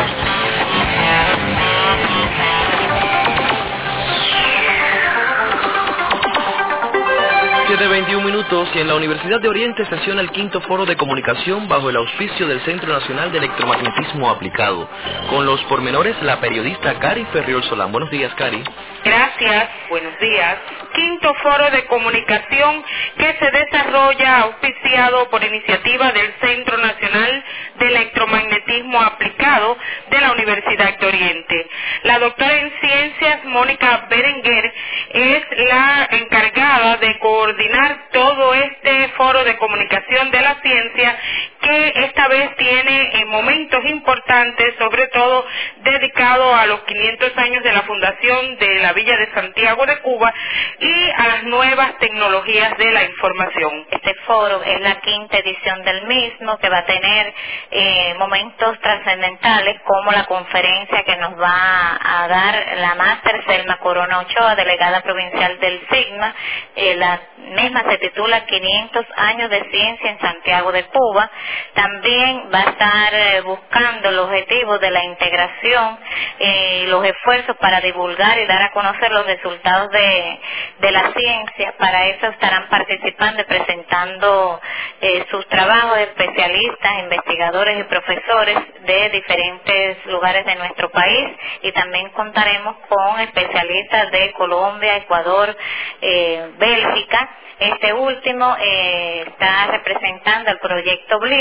De 7.78 7.88
21 7.88 8.26
minutos 8.26 8.68
y 8.76 8.80
en 8.80 8.88
la 8.88 8.96
Universidad 8.96 9.40
de 9.40 9.48
Oriente 9.48 9.86
sesiona 9.86 10.20
el 10.20 10.30
quinto 10.32 10.60
foro 10.62 10.86
de 10.86 10.98
comunicación 10.98 11.70
bajo 11.70 11.90
el 11.90 11.96
auspicio 11.96 12.46
del 12.46 12.60
Centro 12.62 12.92
Nacional 12.92 13.32
de 13.32 13.38
Electromagnetismo 13.38 14.30
Aplicado. 14.30 14.90
Con 15.30 15.46
los 15.46 15.64
pormenores, 15.64 16.22
la 16.22 16.42
periodista 16.42 17.00
Cari 17.00 17.24
Ferriol 17.32 17.64
Solán. 17.64 17.94
Buenos 17.94 18.10
días, 18.10 18.34
Cari. 18.36 18.62
Gracias, 19.06 19.70
buenos 19.90 20.20
días. 20.20 20.58
Quinto 20.94 21.34
foro 21.36 21.72
de 21.72 21.86
comunicación 21.86 22.84
que 23.18 23.38
se 23.40 23.52
desarrolla 23.52 24.40
auspiciado 24.42 25.30
por 25.30 25.42
iniciativa 25.42 26.12
del 26.12 26.34
Centro 26.42 26.78
Nacional 26.78 27.44
de 27.82 27.88
Electromagnetismo 27.88 29.02
Aplicado 29.02 29.76
de 30.12 30.22
la 30.22 30.32
Universidad 30.34 31.00
de 31.00 31.08
Oriente. 31.08 31.68
La 32.04 32.20
doctora 32.20 32.54
en 32.54 32.72
ciencias, 32.80 33.44
Mónica 33.46 34.06
Berenguer, 34.08 34.74
es 35.10 35.44
la 35.58 36.08
encargada 36.12 36.98
de 36.98 37.18
coordinar 37.18 38.10
todo 38.12 38.54
este 38.54 39.10
foro 39.18 39.44
de 39.44 39.58
comunicación 39.58 40.30
de 40.30 40.42
la 40.42 40.62
ciencia 40.62 41.18
que 41.62 41.94
esta 41.96 42.28
vez 42.28 42.56
tiene 42.58 43.26
momentos 43.28 43.86
importantes, 43.86 44.76
sobre 44.78 45.08
todo 45.08 45.46
dedicado 45.78 46.54
a 46.54 46.66
los 46.66 46.82
500 46.82 47.38
años 47.38 47.64
de 47.64 47.72
la 47.74 47.82
fundación 47.84 48.58
de 48.58 48.80
la 48.80 48.94
Villa 48.94 49.18
de 49.18 49.32
Santiago 49.32 49.86
de 49.86 50.00
Cuba 50.00 50.34
y 50.80 51.10
a 51.10 51.28
las 51.28 51.44
nuevas 51.44 51.98
tecnologías 52.00 52.78
de 52.78 52.92
la 52.92 53.04
información. 53.04 53.86
Este 53.92 54.14
foro 54.26 54.62
es 54.64 54.82
la 54.82 55.00
quinta 55.02 55.38
edición 55.38 55.84
del 55.84 56.08
mismo 56.08 56.58
que 56.58 56.70
va 56.70 56.80
a 56.80 56.86
tener 56.86 57.34
eh, 57.72 58.16
momentos 58.18 58.80
trascendentales 58.80 59.82
como 59.84 60.12
la 60.12 60.26
conferencia 60.26 61.04
que 61.04 61.18
nos 61.18 61.40
va 61.40 62.00
a 62.02 62.28
dar 62.28 62.78
la 62.78 62.96
máster 62.96 63.44
Selma 63.46 63.78
Corona 63.78 64.20
Ochoa, 64.20 64.56
delegada 64.56 65.02
provincial 65.02 65.60
del 65.60 65.82
SIGMA. 65.90 66.36
Eh, 66.76 66.96
la 66.96 67.22
misma 67.38 67.84
se 67.90 67.98
titula 67.98 68.46
500 68.46 69.06
años 69.16 69.50
de 69.50 69.70
ciencia 69.70 70.12
en 70.12 70.20
Santiago 70.20 70.72
de 70.72 70.84
Cuba. 70.86 71.30
También 71.74 72.50
va 72.54 72.60
a 72.60 72.70
estar 72.70 73.14
eh, 73.14 73.42
buscando 73.42 74.10
el 74.10 74.20
objetivo 74.20 74.80
de 74.80 74.92
la 74.92 75.04
integración 75.04 76.00
y 76.40 76.86
los 76.88 77.06
esfuerzos 77.06 77.56
para 77.58 77.82
divulgar 77.82 78.38
y 78.40 78.46
dar 78.46 78.62
a 78.64 78.72
conocer 78.72 79.12
los 79.12 79.26
resultados 79.26 79.92
de, 79.92 80.40
de 80.80 80.92
la 80.92 81.12
ciencia. 81.14 81.74
Para 81.78 82.08
eso 82.08 82.28
estarán 82.28 82.70
participando 82.70 83.42
y 83.42 83.46
presentando 83.46 84.62
eh, 85.02 85.26
sus 85.32 85.48
trabajos 85.48 85.98
especialistas, 86.00 87.00
investigadores 87.00 87.80
y 87.80 87.84
profesores 87.84 88.58
de 88.82 89.10
diferentes 89.10 90.06
lugares 90.06 90.46
de 90.46 90.56
nuestro 90.56 90.90
país 90.92 91.30
y 91.64 91.72
también 91.72 92.10
contaremos 92.10 92.76
con 92.88 93.20
especialistas 93.20 94.12
de 94.12 94.32
Colombia, 94.34 94.98
Ecuador, 94.98 95.56
eh, 96.02 96.52
Bélgica. 96.58 97.30
Este 97.60 97.94
último 97.94 98.56
eh, 98.60 99.26
está 99.28 99.68
representando 99.68 100.52
el 100.52 100.58
proyecto 100.60 101.20
BLIR, 101.20 101.41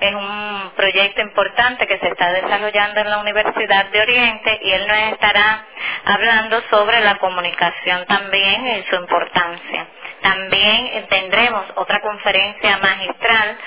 es 0.00 0.14
un 0.14 0.72
proyecto 0.76 1.20
importante 1.20 1.86
que 1.86 1.98
se 1.98 2.08
está 2.08 2.32
desarrollando 2.32 3.00
en 3.00 3.10
la 3.10 3.18
Universidad 3.18 3.86
de 3.86 4.00
Oriente 4.00 4.60
y 4.62 4.70
él 4.72 4.86
nos 4.86 4.98
estará 5.12 5.66
hablando 6.04 6.62
sobre 6.70 7.00
la 7.00 7.16
comunicación 7.16 8.04
también 8.06 8.66
y 8.66 8.82
su 8.90 8.96
importancia. 8.96 9.86
También 10.22 11.06
tendremos 11.08 11.64
otra 11.76 12.00
conferencia 12.00 12.78
magistral 12.78 13.58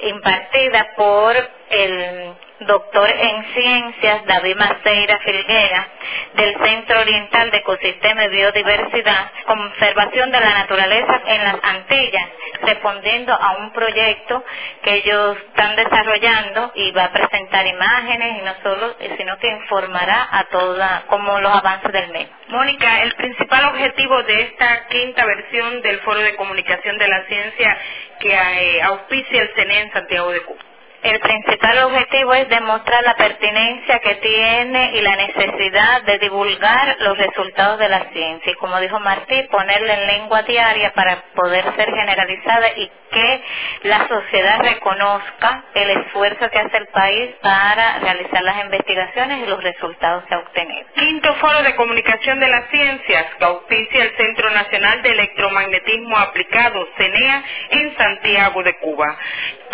impartida 0.00 0.88
por 0.96 1.36
el 1.70 2.34
doctor 2.60 3.10
en 3.10 3.44
ciencias 3.52 4.24
David 4.24 4.56
Maceira 4.56 5.18
Filguera 5.18 5.88
del 6.34 6.56
Centro 6.64 7.00
Oriental 7.00 7.50
de 7.50 7.58
Ecosistema 7.58 8.24
y 8.24 8.28
Biodiversidad, 8.28 9.30
conservación 9.46 10.30
de 10.30 10.40
la 10.40 10.54
naturaleza 10.54 11.20
en 11.26 11.44
las 11.44 11.56
Antillas, 11.62 12.28
respondiendo 12.62 13.34
a 13.34 13.56
un 13.58 13.72
proyecto 13.72 14.44
que 14.82 14.94
ellos 14.94 15.36
están 15.48 15.76
desarrollando 15.76 16.72
y 16.74 16.90
va 16.92 17.04
a 17.04 17.12
presentar 17.12 17.66
imágenes 17.66 18.38
y 18.38 18.42
no 18.42 18.54
solo, 18.62 18.96
sino 19.18 19.38
que 19.38 19.48
informará 19.48 20.28
a 20.30 20.44
toda 20.44 21.04
como 21.08 21.40
los 21.40 21.54
avances 21.54 21.92
del 21.92 22.10
mes. 22.10 22.28
Mónica, 22.48 23.02
el 23.02 23.12
principal 23.14 23.66
objetivo 23.66 24.22
de 24.22 24.42
esta 24.42 24.86
quinta 24.88 25.26
versión 25.26 25.82
del 25.82 26.00
Foro 26.00 26.20
de 26.20 26.36
Comunicación 26.36 26.96
de 26.98 27.08
la 27.08 27.22
Ciencia 27.24 27.78
que 28.20 28.32
eh, 28.32 28.82
auspicia 28.82 29.42
el 29.42 29.52
CNE 29.54 29.80
en 29.80 29.92
Santiago 29.92 30.30
de 30.30 30.40
Cuba. 30.40 30.75
El 31.02 31.20
principal 31.20 31.78
objetivo 31.84 32.34
es 32.34 32.48
demostrar 32.48 33.02
la 33.04 33.14
pertinencia 33.14 33.98
que 34.00 34.14
tiene 34.16 34.92
y 34.94 35.00
la 35.02 35.16
necesidad 35.16 36.02
de 36.02 36.18
divulgar 36.18 36.96
los 37.00 37.16
resultados 37.18 37.78
de 37.78 37.88
la 37.88 38.04
ciencia. 38.12 38.52
Y 38.52 38.56
como 38.56 38.80
dijo 38.80 38.98
Martí, 38.98 39.42
ponerla 39.50 39.94
en 39.94 40.06
lengua 40.06 40.42
diaria 40.42 40.92
para 40.94 41.22
poder 41.34 41.64
ser 41.76 41.94
generalizada 41.94 42.68
y 42.76 42.90
que 43.10 43.42
la 43.82 44.08
sociedad 44.08 44.60
reconozca 44.60 45.64
el 45.74 45.90
esfuerzo 45.90 46.50
que 46.50 46.58
hace 46.58 46.76
el 46.76 46.86
país 46.88 47.30
para 47.40 47.98
realizar 48.00 48.42
las 48.42 48.64
investigaciones 48.64 49.42
y 49.42 49.46
los 49.46 49.62
resultados 49.62 50.24
que 50.24 50.34
ha 50.34 50.38
obtenido. 50.38 50.86
Quinto 50.94 51.34
Foro 51.36 51.62
de 51.62 51.76
Comunicación 51.76 52.40
de 52.40 52.48
las 52.48 52.68
Ciencias 52.70 53.26
que 53.38 53.44
auspicia 53.44 54.02
el 54.02 54.16
Centro 54.16 54.50
Nacional 54.50 55.02
de 55.02 55.10
Electromagnetismo 55.12 56.16
Aplicado, 56.16 56.86
CENEA, 56.96 57.44
en 57.70 57.96
Santiago 57.96 58.62
de 58.62 58.76
Cuba. 58.78 59.16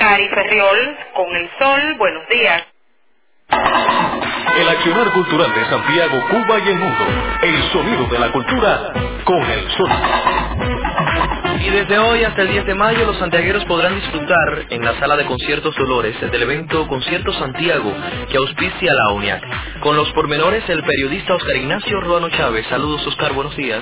Cari 0.03 0.28
Ferriol, 0.30 0.98
con 1.14 1.36
el 1.36 1.48
sol, 1.61 1.94
buenos 1.96 2.28
días. 2.28 2.64
El 4.59 4.68
accionar 4.68 5.12
cultural 5.12 5.55
de 5.55 5.64
Santiago, 5.66 6.26
Cuba 6.28 6.59
y 6.59 6.68
el 6.70 6.74
mundo. 6.74 7.05
El 7.40 7.62
sonido 7.70 8.09
de 8.09 8.18
la 8.18 8.32
cultura 8.32 8.92
con 9.24 9.40
el 9.48 9.70
sol. 9.70 9.90
Y 11.65 11.71
desde 11.71 11.97
hoy 11.97 12.25
hasta 12.25 12.43
el 12.43 12.49
10 12.49 12.67
de 12.67 12.75
mayo 12.75 13.07
los 13.07 13.17
santiagueros 13.19 13.65
podrán 13.67 13.95
disfrutar 13.95 14.67
en 14.69 14.85
la 14.85 14.99
sala 14.99 15.17
de 15.17 15.25
conciertos 15.27 15.77
Dolores 15.77 16.21
del 16.21 16.43
evento 16.43 16.89
Concierto 16.89 17.33
Santiago 17.35 17.95
que 18.29 18.37
auspicia 18.37 18.93
la 18.93 19.13
UNIAC. 19.13 19.45
Con 19.79 19.97
los 19.97 20.11
pormenores 20.11 20.69
el 20.69 20.83
periodista 20.83 21.35
Oscar 21.35 21.55
Ignacio 21.55 22.01
Ruano 22.01 22.31
Chávez. 22.31 22.67
Saludos 22.67 23.07
Oscar, 23.07 23.33
buenos 23.33 23.57
días. 23.57 23.81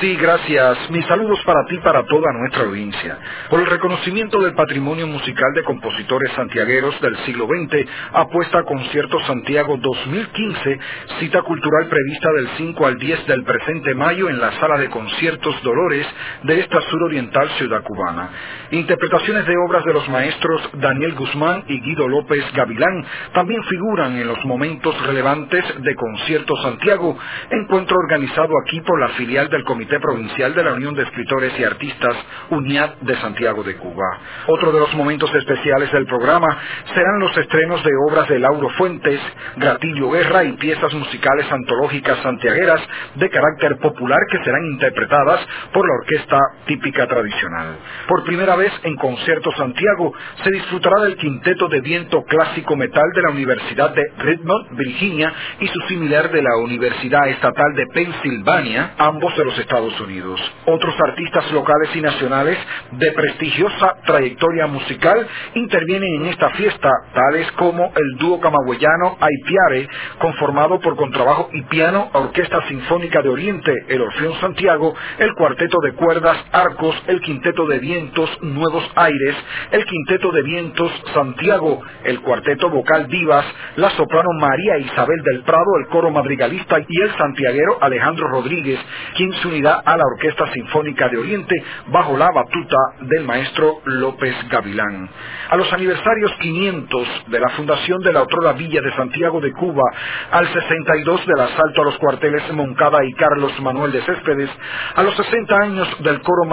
Sí, 0.00 0.16
gracias. 0.16 0.90
Mis 0.90 1.04
saludos 1.04 1.38
para 1.44 1.66
ti 1.66 1.74
y 1.74 1.80
para 1.80 2.02
toda 2.06 2.32
nuestra 2.32 2.62
audiencia. 2.62 3.18
Por 3.50 3.60
el 3.60 3.66
reconocimiento 3.66 4.40
del 4.40 4.54
patrimonio 4.54 5.06
musical 5.06 5.52
de 5.54 5.64
compositores 5.64 6.32
santiagueros 6.32 6.98
del 7.02 7.16
siglo 7.26 7.46
XX, 7.46 7.86
apuesta 8.12 8.60
a 8.60 8.64
Concierto 8.64 9.20
Santiago 9.26 9.76
2015, 9.76 10.78
cita 11.20 11.42
cultural 11.42 11.88
prevista 11.88 12.32
del 12.32 12.48
5 12.56 12.86
al 12.86 12.98
10 12.98 13.26
del 13.26 13.44
presente 13.44 13.94
mayo 13.94 14.30
en 14.30 14.40
la 14.40 14.52
Sala 14.60 14.78
de 14.78 14.88
Conciertos 14.88 15.62
Dolores 15.62 16.06
de 16.44 16.60
esta 16.60 16.80
suroriental 16.82 17.17
ciudad 17.58 17.82
cubana. 17.82 18.30
Interpretaciones 18.70 19.46
de 19.46 19.56
obras 19.56 19.84
de 19.84 19.92
los 19.92 20.08
maestros 20.08 20.70
Daniel 20.74 21.14
Guzmán 21.14 21.64
y 21.66 21.80
Guido 21.80 22.06
López 22.06 22.44
Gavilán 22.54 23.04
también 23.32 23.62
figuran 23.64 24.16
en 24.16 24.28
los 24.28 24.44
momentos 24.44 24.94
relevantes 25.06 25.64
de 25.82 25.94
Concierto 25.94 26.54
Santiago, 26.62 27.16
encuentro 27.50 27.96
organizado 27.98 28.52
aquí 28.62 28.80
por 28.82 29.00
la 29.00 29.08
filial 29.10 29.48
del 29.48 29.64
Comité 29.64 29.98
Provincial 29.98 30.54
de 30.54 30.64
la 30.64 30.74
Unión 30.74 30.94
de 30.94 31.02
Escritores 31.02 31.58
y 31.58 31.64
Artistas 31.64 32.16
UNIAD 32.50 32.96
de 33.00 33.16
Santiago 33.16 33.62
de 33.62 33.76
Cuba. 33.76 34.04
Otro 34.46 34.72
de 34.72 34.80
los 34.80 34.94
momentos 34.94 35.34
especiales 35.34 35.90
del 35.92 36.06
programa 36.06 36.58
serán 36.94 37.18
los 37.20 37.36
estrenos 37.36 37.82
de 37.82 37.90
obras 38.08 38.28
de 38.28 38.38
Lauro 38.38 38.68
Fuentes, 38.70 39.20
Gratillo 39.56 40.10
Guerra 40.10 40.44
y 40.44 40.52
piezas 40.52 40.92
musicales 40.94 41.50
antológicas 41.50 42.18
santiagueras 42.22 42.80
de 43.16 43.30
carácter 43.30 43.78
popular 43.78 44.20
que 44.30 44.44
serán 44.44 44.64
interpretadas 44.72 45.40
por 45.72 45.86
la 45.86 45.94
orquesta 45.94 46.38
típica 46.66 47.07
tradicional. 47.08 47.76
Por 48.06 48.24
primera 48.24 48.56
vez 48.56 48.72
en 48.84 48.96
Concierto 48.96 49.50
Santiago 49.52 50.12
se 50.44 50.50
disfrutará 50.50 51.02
del 51.02 51.16
quinteto 51.16 51.68
de 51.68 51.80
viento 51.80 52.22
clásico 52.24 52.76
metal 52.76 53.10
de 53.14 53.22
la 53.22 53.30
Universidad 53.30 53.90
de 53.94 54.02
Redmond, 54.18 54.76
Virginia, 54.76 55.32
y 55.60 55.66
su 55.68 55.80
similar 55.88 56.30
de 56.30 56.42
la 56.42 56.56
Universidad 56.58 57.28
Estatal 57.28 57.74
de 57.74 57.86
Pensilvania, 57.86 58.94
ambos 58.98 59.36
de 59.36 59.44
los 59.44 59.58
Estados 59.58 59.98
Unidos. 60.00 60.40
Otros 60.66 60.94
artistas 61.00 61.50
locales 61.52 61.94
y 61.94 62.00
nacionales 62.00 62.58
de 62.92 63.12
prestigiosa 63.12 63.96
trayectoria 64.06 64.66
musical 64.66 65.26
intervienen 65.54 66.22
en 66.22 66.26
esta 66.26 66.50
fiesta, 66.50 66.90
tales 67.14 67.50
como 67.52 67.92
el 67.96 68.18
dúo 68.18 68.40
camagüeyano 68.40 69.16
Aipiare, 69.20 69.88
conformado 70.18 70.80
por 70.80 70.96
contrabajo 70.96 71.48
y 71.52 71.62
piano, 71.62 72.10
Orquesta 72.12 72.66
Sinfónica 72.68 73.22
de 73.22 73.28
Oriente, 73.28 73.72
el 73.88 74.02
Orfeón 74.02 74.34
Santiago, 74.40 74.94
el 75.18 75.32
Cuarteto 75.34 75.78
de 75.82 75.92
Cuerdas 75.92 76.38
Arcos, 76.52 76.97
el 77.06 77.20
Quinteto 77.20 77.66
de 77.66 77.78
Vientos 77.78 78.30
Nuevos 78.42 78.84
Aires, 78.94 79.36
el 79.70 79.84
Quinteto 79.84 80.30
de 80.32 80.42
Vientos 80.42 80.90
Santiago, 81.14 81.80
el 82.04 82.20
Cuarteto 82.20 82.70
Vocal 82.70 83.06
Vivas, 83.06 83.44
la 83.76 83.90
soprano 83.90 84.30
María 84.38 84.78
Isabel 84.78 85.22
del 85.24 85.42
Prado, 85.42 85.78
el 85.80 85.86
coro 85.88 86.10
madrigalista 86.10 86.78
y 86.80 87.02
el 87.02 87.16
santiaguero 87.16 87.78
Alejandro 87.80 88.28
Rodríguez, 88.28 88.78
quien 89.16 89.32
se 89.32 89.48
unirá 89.48 89.82
a 89.84 89.96
la 89.96 90.04
Orquesta 90.04 90.52
Sinfónica 90.52 91.08
de 91.08 91.18
Oriente 91.18 91.54
bajo 91.88 92.16
la 92.16 92.30
batuta 92.30 92.76
del 93.00 93.24
maestro 93.24 93.80
López 93.84 94.34
Gavilán. 94.50 95.08
A 95.50 95.56
los 95.56 95.72
aniversarios 95.72 96.32
500 96.40 97.08
de 97.28 97.40
la 97.40 97.50
fundación 97.50 98.00
de 98.00 98.12
la 98.12 98.22
otrora 98.22 98.52
Villa 98.52 98.80
de 98.80 98.94
Santiago 98.94 99.40
de 99.40 99.52
Cuba, 99.52 99.82
al 100.30 100.52
62 100.52 101.26
del 101.26 101.40
asalto 101.40 101.82
a 101.82 101.84
los 101.84 101.98
cuarteles 101.98 102.52
Moncada 102.52 103.04
y 103.04 103.12
Carlos 103.14 103.52
Manuel 103.60 103.92
de 103.92 104.02
Céspedes, 104.02 104.50
a 104.94 105.02
los 105.02 105.14
60 105.16 105.56
años 105.56 105.88
del 106.02 106.20
coro 106.20 106.44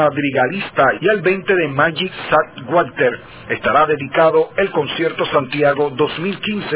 y 0.99 1.09
al 1.09 1.21
20 1.21 1.55
de 1.55 1.67
Magic 1.69 2.11
Sat 2.29 2.69
Walter, 2.69 3.19
estará 3.49 3.85
dedicado 3.85 4.49
el 4.57 4.69
concierto 4.71 5.25
Santiago 5.27 5.91
2015, 5.91 6.69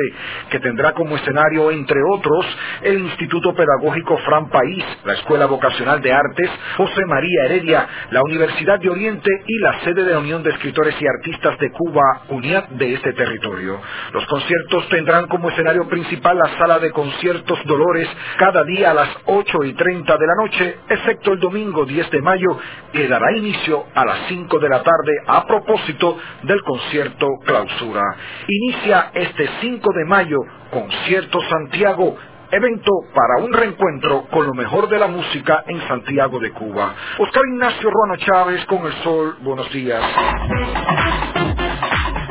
que 0.49 0.59
tendrá 0.59 0.93
como 0.93 1.17
escenario, 1.17 1.69
entre 1.71 1.99
otros, 2.13 2.45
el 2.83 2.99
Instituto 2.99 3.53
Pedagógico 3.53 4.17
Fran 4.19 4.49
País, 4.49 4.83
la 5.03 5.13
Escuela 5.13 5.45
Vocacional 5.45 6.01
de 6.01 6.13
Arte 6.13 6.49
José 6.77 7.05
María 7.05 7.45
Heredia, 7.45 7.87
la 8.11 8.23
Universidad 8.23 8.79
de 8.79 8.89
Oriente 8.89 9.29
y 9.45 9.59
la 9.59 9.79
sede 9.81 10.05
de 10.05 10.13
la 10.13 10.19
Unión 10.19 10.43
de 10.43 10.51
Escritores 10.51 10.95
y 11.01 11.05
Artistas 11.05 11.57
de 11.59 11.71
Cuba, 11.71 12.23
unidad 12.29 12.69
de 12.69 12.93
este 12.93 13.13
territorio. 13.13 13.79
Los 14.13 14.25
conciertos 14.27 14.87
tendrán 14.89 15.27
como 15.27 15.49
escenario 15.49 15.87
principal 15.87 16.37
la 16.37 16.57
sala 16.57 16.79
de 16.79 16.91
conciertos 16.91 17.59
Dolores 17.65 18.07
cada 18.37 18.63
día 18.63 18.91
a 18.91 18.93
las 18.93 19.09
8 19.25 19.63
y 19.65 19.73
30 19.73 20.17
de 20.17 20.27
la 20.27 20.35
noche, 20.35 20.77
excepto 20.89 21.33
el 21.33 21.39
domingo 21.39 21.85
10 21.85 22.09
de 22.09 22.21
mayo, 22.21 22.57
que 22.93 23.07
dará 23.07 23.35
inicio 23.35 23.48
a 23.95 24.05
las 24.05 24.27
5 24.27 24.59
de 24.59 24.69
la 24.69 24.83
tarde 24.83 25.11
a 25.25 25.45
propósito 25.45 26.17
del 26.43 26.61
concierto 26.61 27.27
clausura. 27.45 28.03
Inicia 28.47 29.11
este 29.13 29.49
5 29.61 29.89
de 29.93 30.05
mayo 30.05 30.37
Concierto 30.71 31.39
Santiago 31.49 32.15
evento 32.51 32.91
para 33.13 33.43
un 33.43 33.53
reencuentro 33.53 34.25
con 34.31 34.45
lo 34.45 34.53
mejor 34.53 34.87
de 34.89 34.99
la 34.99 35.07
música 35.07 35.63
en 35.67 35.79
Santiago 35.87 36.39
de 36.39 36.51
Cuba. 36.51 36.93
Oscar 37.17 37.43
Ignacio 37.51 37.89
Ruano 37.89 38.17
Chávez 38.17 38.65
con 38.65 38.85
el 38.85 38.93
sol, 39.03 39.37
buenos 39.41 39.71
días. 39.71 40.03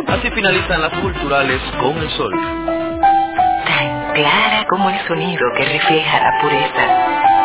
Así 0.07 0.31
finalizan 0.31 0.81
las 0.81 0.93
culturales 1.01 1.61
con 1.81 1.99
el 1.99 2.11
sol. 2.11 2.33
Tan 3.67 4.13
clara 4.15 4.67
como 4.69 4.89
el 4.91 4.99
sonido 5.07 5.45
que 5.57 5.65
refleja 5.65 6.21
la 6.21 6.41
pureza. 6.41 7.38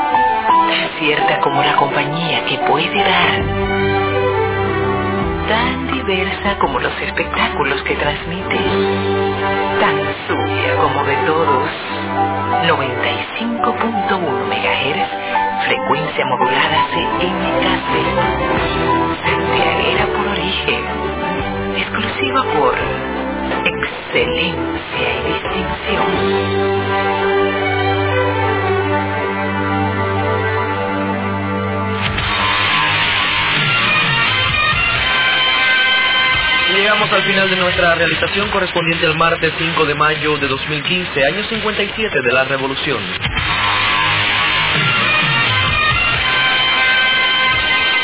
Tan 0.70 0.90
cierta 1.00 1.40
como 1.40 1.62
la 1.62 1.76
compañía 1.76 2.46
que 2.46 2.58
puede 2.60 2.98
dar. 2.98 3.44
Tan 5.48 5.88
diversa 5.88 6.58
como 6.60 6.80
los 6.80 6.94
espectáculos 7.02 7.82
que 7.84 7.96
transmite. 7.96 8.58
Tan 9.80 9.98
suya 10.28 10.76
como 10.82 11.04
de 11.04 11.16
todos 11.28 11.70
95.1 12.68 14.20
MHz, 14.48 15.10
frecuencia 15.66 16.26
modulada 16.26 16.88
CMKC. 16.94 17.92
Santiaguera 19.26 20.06
por 20.08 20.28
origen, 20.28 20.82
exclusiva 21.78 22.44
por 22.58 22.76
excelencia 23.66 24.63
al 37.24 37.30
final 37.30 37.50
de 37.50 37.56
nuestra 37.56 37.96
realización 37.96 38.50
correspondiente 38.50 39.06
al 39.06 39.16
martes 39.16 39.54
5 39.58 39.86
de 39.86 39.96
mayo 39.96 40.38
de 40.40 40.48
2015, 40.50 41.24
año 41.26 41.44
57 41.48 42.22
de 42.22 42.34
la 42.34 42.44
Revolución. 42.44 43.00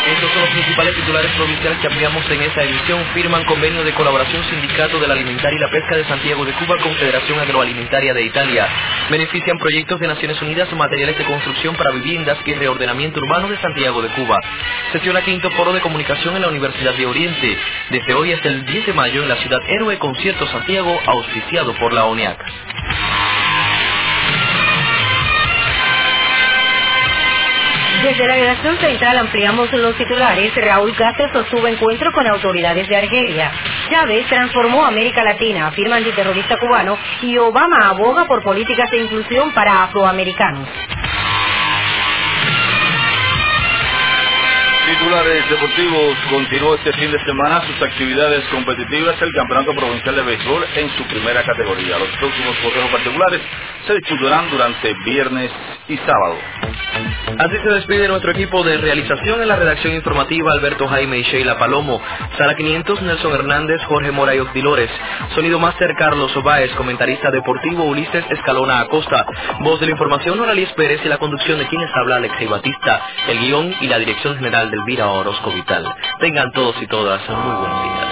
Estos 0.10 0.32
son 0.32 0.42
los 0.42 0.50
principales 0.50 0.96
titulares 0.96 1.32
provinciales 1.34 1.78
que 1.80 1.88
ampliamos 1.88 2.30
en 2.32 2.42
esta 2.42 2.64
edición. 2.64 3.06
Firman 3.14 3.44
convenio 3.46 3.84
de 3.84 3.94
colaboración 3.94 4.44
Sindicato 4.50 5.00
de 5.00 5.08
la 5.08 5.14
Alimentaria 5.14 5.56
y 5.56 5.62
la 5.62 5.70
Pesca 5.70 5.96
de 5.96 6.04
Santiago 6.06 6.44
de 6.46 6.54
Cuba, 6.54 6.78
Confederación 6.82 7.40
Agroalimentaria 7.40 8.12
de 8.16 8.24
Italia. 8.24 8.68
Benefician 9.12 9.60
proyectos 9.60 10.00
de 10.00 10.08
Naciones 10.08 10.42
Unidas, 10.42 10.74
materiales 10.74 11.16
de 11.16 11.26
construcción 11.26 11.76
para 11.76 11.92
viviendas 11.92 12.40
y 12.44 12.56
reordenamiento 12.56 13.20
urbano 13.20 13.50
de 13.50 13.58
Santiago 13.58 14.02
de 14.02 14.10
Cuba. 14.10 14.40
Sesiona 14.94 15.22
quinto 15.22 15.52
foro 15.52 15.74
de 15.74 15.82
comunicación 15.82 16.36
en 16.36 16.42
la 16.42 16.48
Universidad 16.50 16.96
de 16.96 17.06
Oriente. 17.06 17.58
Desde 17.92 18.14
hoy 18.16 18.34
hasta 18.34 18.48
el 18.48 18.66
10 18.66 18.88
de 18.88 18.94
mayo 18.94 19.22
en 19.22 19.30
la 19.30 19.36
ciudad 19.36 19.60
Héroe 19.68 20.00
Concierto 20.00 20.48
Santiago, 20.48 21.00
auspiciado 21.06 21.76
por 21.76 21.94
la 21.94 22.06
ONIAC. 22.06 22.40
Desde 28.10 28.26
la 28.26 28.38
redacción 28.38 28.76
central 28.80 29.20
ampliamos 29.20 29.72
los 29.72 29.96
titulares. 29.96 30.52
Raúl 30.56 30.96
Cáceres 30.96 31.32
sostuvo 31.32 31.68
encuentro 31.68 32.12
con 32.12 32.26
autoridades 32.26 32.90
de 32.90 32.98
Argelia. 32.98 33.52
Chávez 33.92 34.26
transformó 34.26 34.84
América 34.84 35.24
Latina, 35.24 35.68
afirma 35.68 35.98
antiterrorista 35.98 36.58
cubano, 36.58 36.98
y 37.22 37.38
Obama 37.38 37.90
aboga 37.90 38.26
por 38.26 38.42
políticas 38.42 38.90
de 38.90 38.98
inclusión 38.98 39.54
para 39.54 39.84
afroamericanos. 39.84 40.68
Titulares 45.00 45.50
deportivos. 45.50 46.18
Continuó 46.30 46.76
este 46.76 46.92
fin 46.92 47.10
de 47.10 47.20
semana 47.24 47.62
sus 47.66 47.82
actividades 47.82 48.44
competitivas. 48.50 49.16
El 49.22 49.32
Campeonato 49.32 49.74
Provincial 49.74 50.14
de 50.14 50.24
Béisbol 50.24 50.66
en 50.76 50.90
su 50.98 51.04
primera 51.06 51.42
categoría. 51.44 51.98
Los 51.98 52.10
próximos 52.18 52.58
correjos 52.58 52.92
particulares 52.92 53.40
se 53.88 53.94
disputarán 53.96 54.50
durante 54.52 54.94
viernes 55.06 55.52
y 55.88 55.96
sábado. 55.98 56.36
Así 57.38 57.58
se 57.64 57.70
despide 57.70 58.08
nuestro 58.10 58.32
equipo 58.32 58.64
de 58.64 58.78
realización 58.78 59.42
en 59.42 59.48
la 59.48 59.56
redacción 59.56 59.94
informativa 59.94 60.52
Alberto 60.52 60.88
Jaime 60.88 61.20
y 61.20 61.24
Sheila 61.24 61.58
Palomo, 61.58 62.02
Sala 62.38 62.56
500 62.56 63.02
Nelson 63.02 63.34
Hernández, 63.34 63.82
Jorge 63.86 64.12
Mora 64.12 64.36
y 64.36 64.40
Octilores, 64.40 64.90
Sonido 65.34 65.60
Máster 65.60 65.96
Carlos 65.98 66.36
Obaez, 66.36 66.72
comentarista 66.76 67.32
deportivo 67.32 67.86
Ulises 67.86 68.26
Escalona 68.30 68.82
Acosta, 68.82 69.26
voz 69.62 69.80
de 69.80 69.86
la 69.86 69.94
información 69.94 70.38
Noralies 70.38 70.74
Pérez 70.74 71.00
y 71.06 71.08
la 71.08 71.18
conducción 71.18 71.60
de 71.60 71.68
quienes 71.68 71.90
habla 71.96 72.18
Alexei 72.18 72.48
Batista, 72.48 73.02
el 73.30 73.40
guion 73.40 73.74
y 73.80 73.88
la 73.88 74.00
dirección 74.00 74.36
general 74.36 74.70
del 74.70 74.84
Vira 74.90 75.08
Orozco 75.08 75.52
Vital. 75.52 75.86
Tengan 76.20 76.52
todos 76.52 76.76
y 76.82 76.88
todas 76.88 77.22
muy 77.30 77.56
buenos 77.58 77.84
días. 77.84 78.08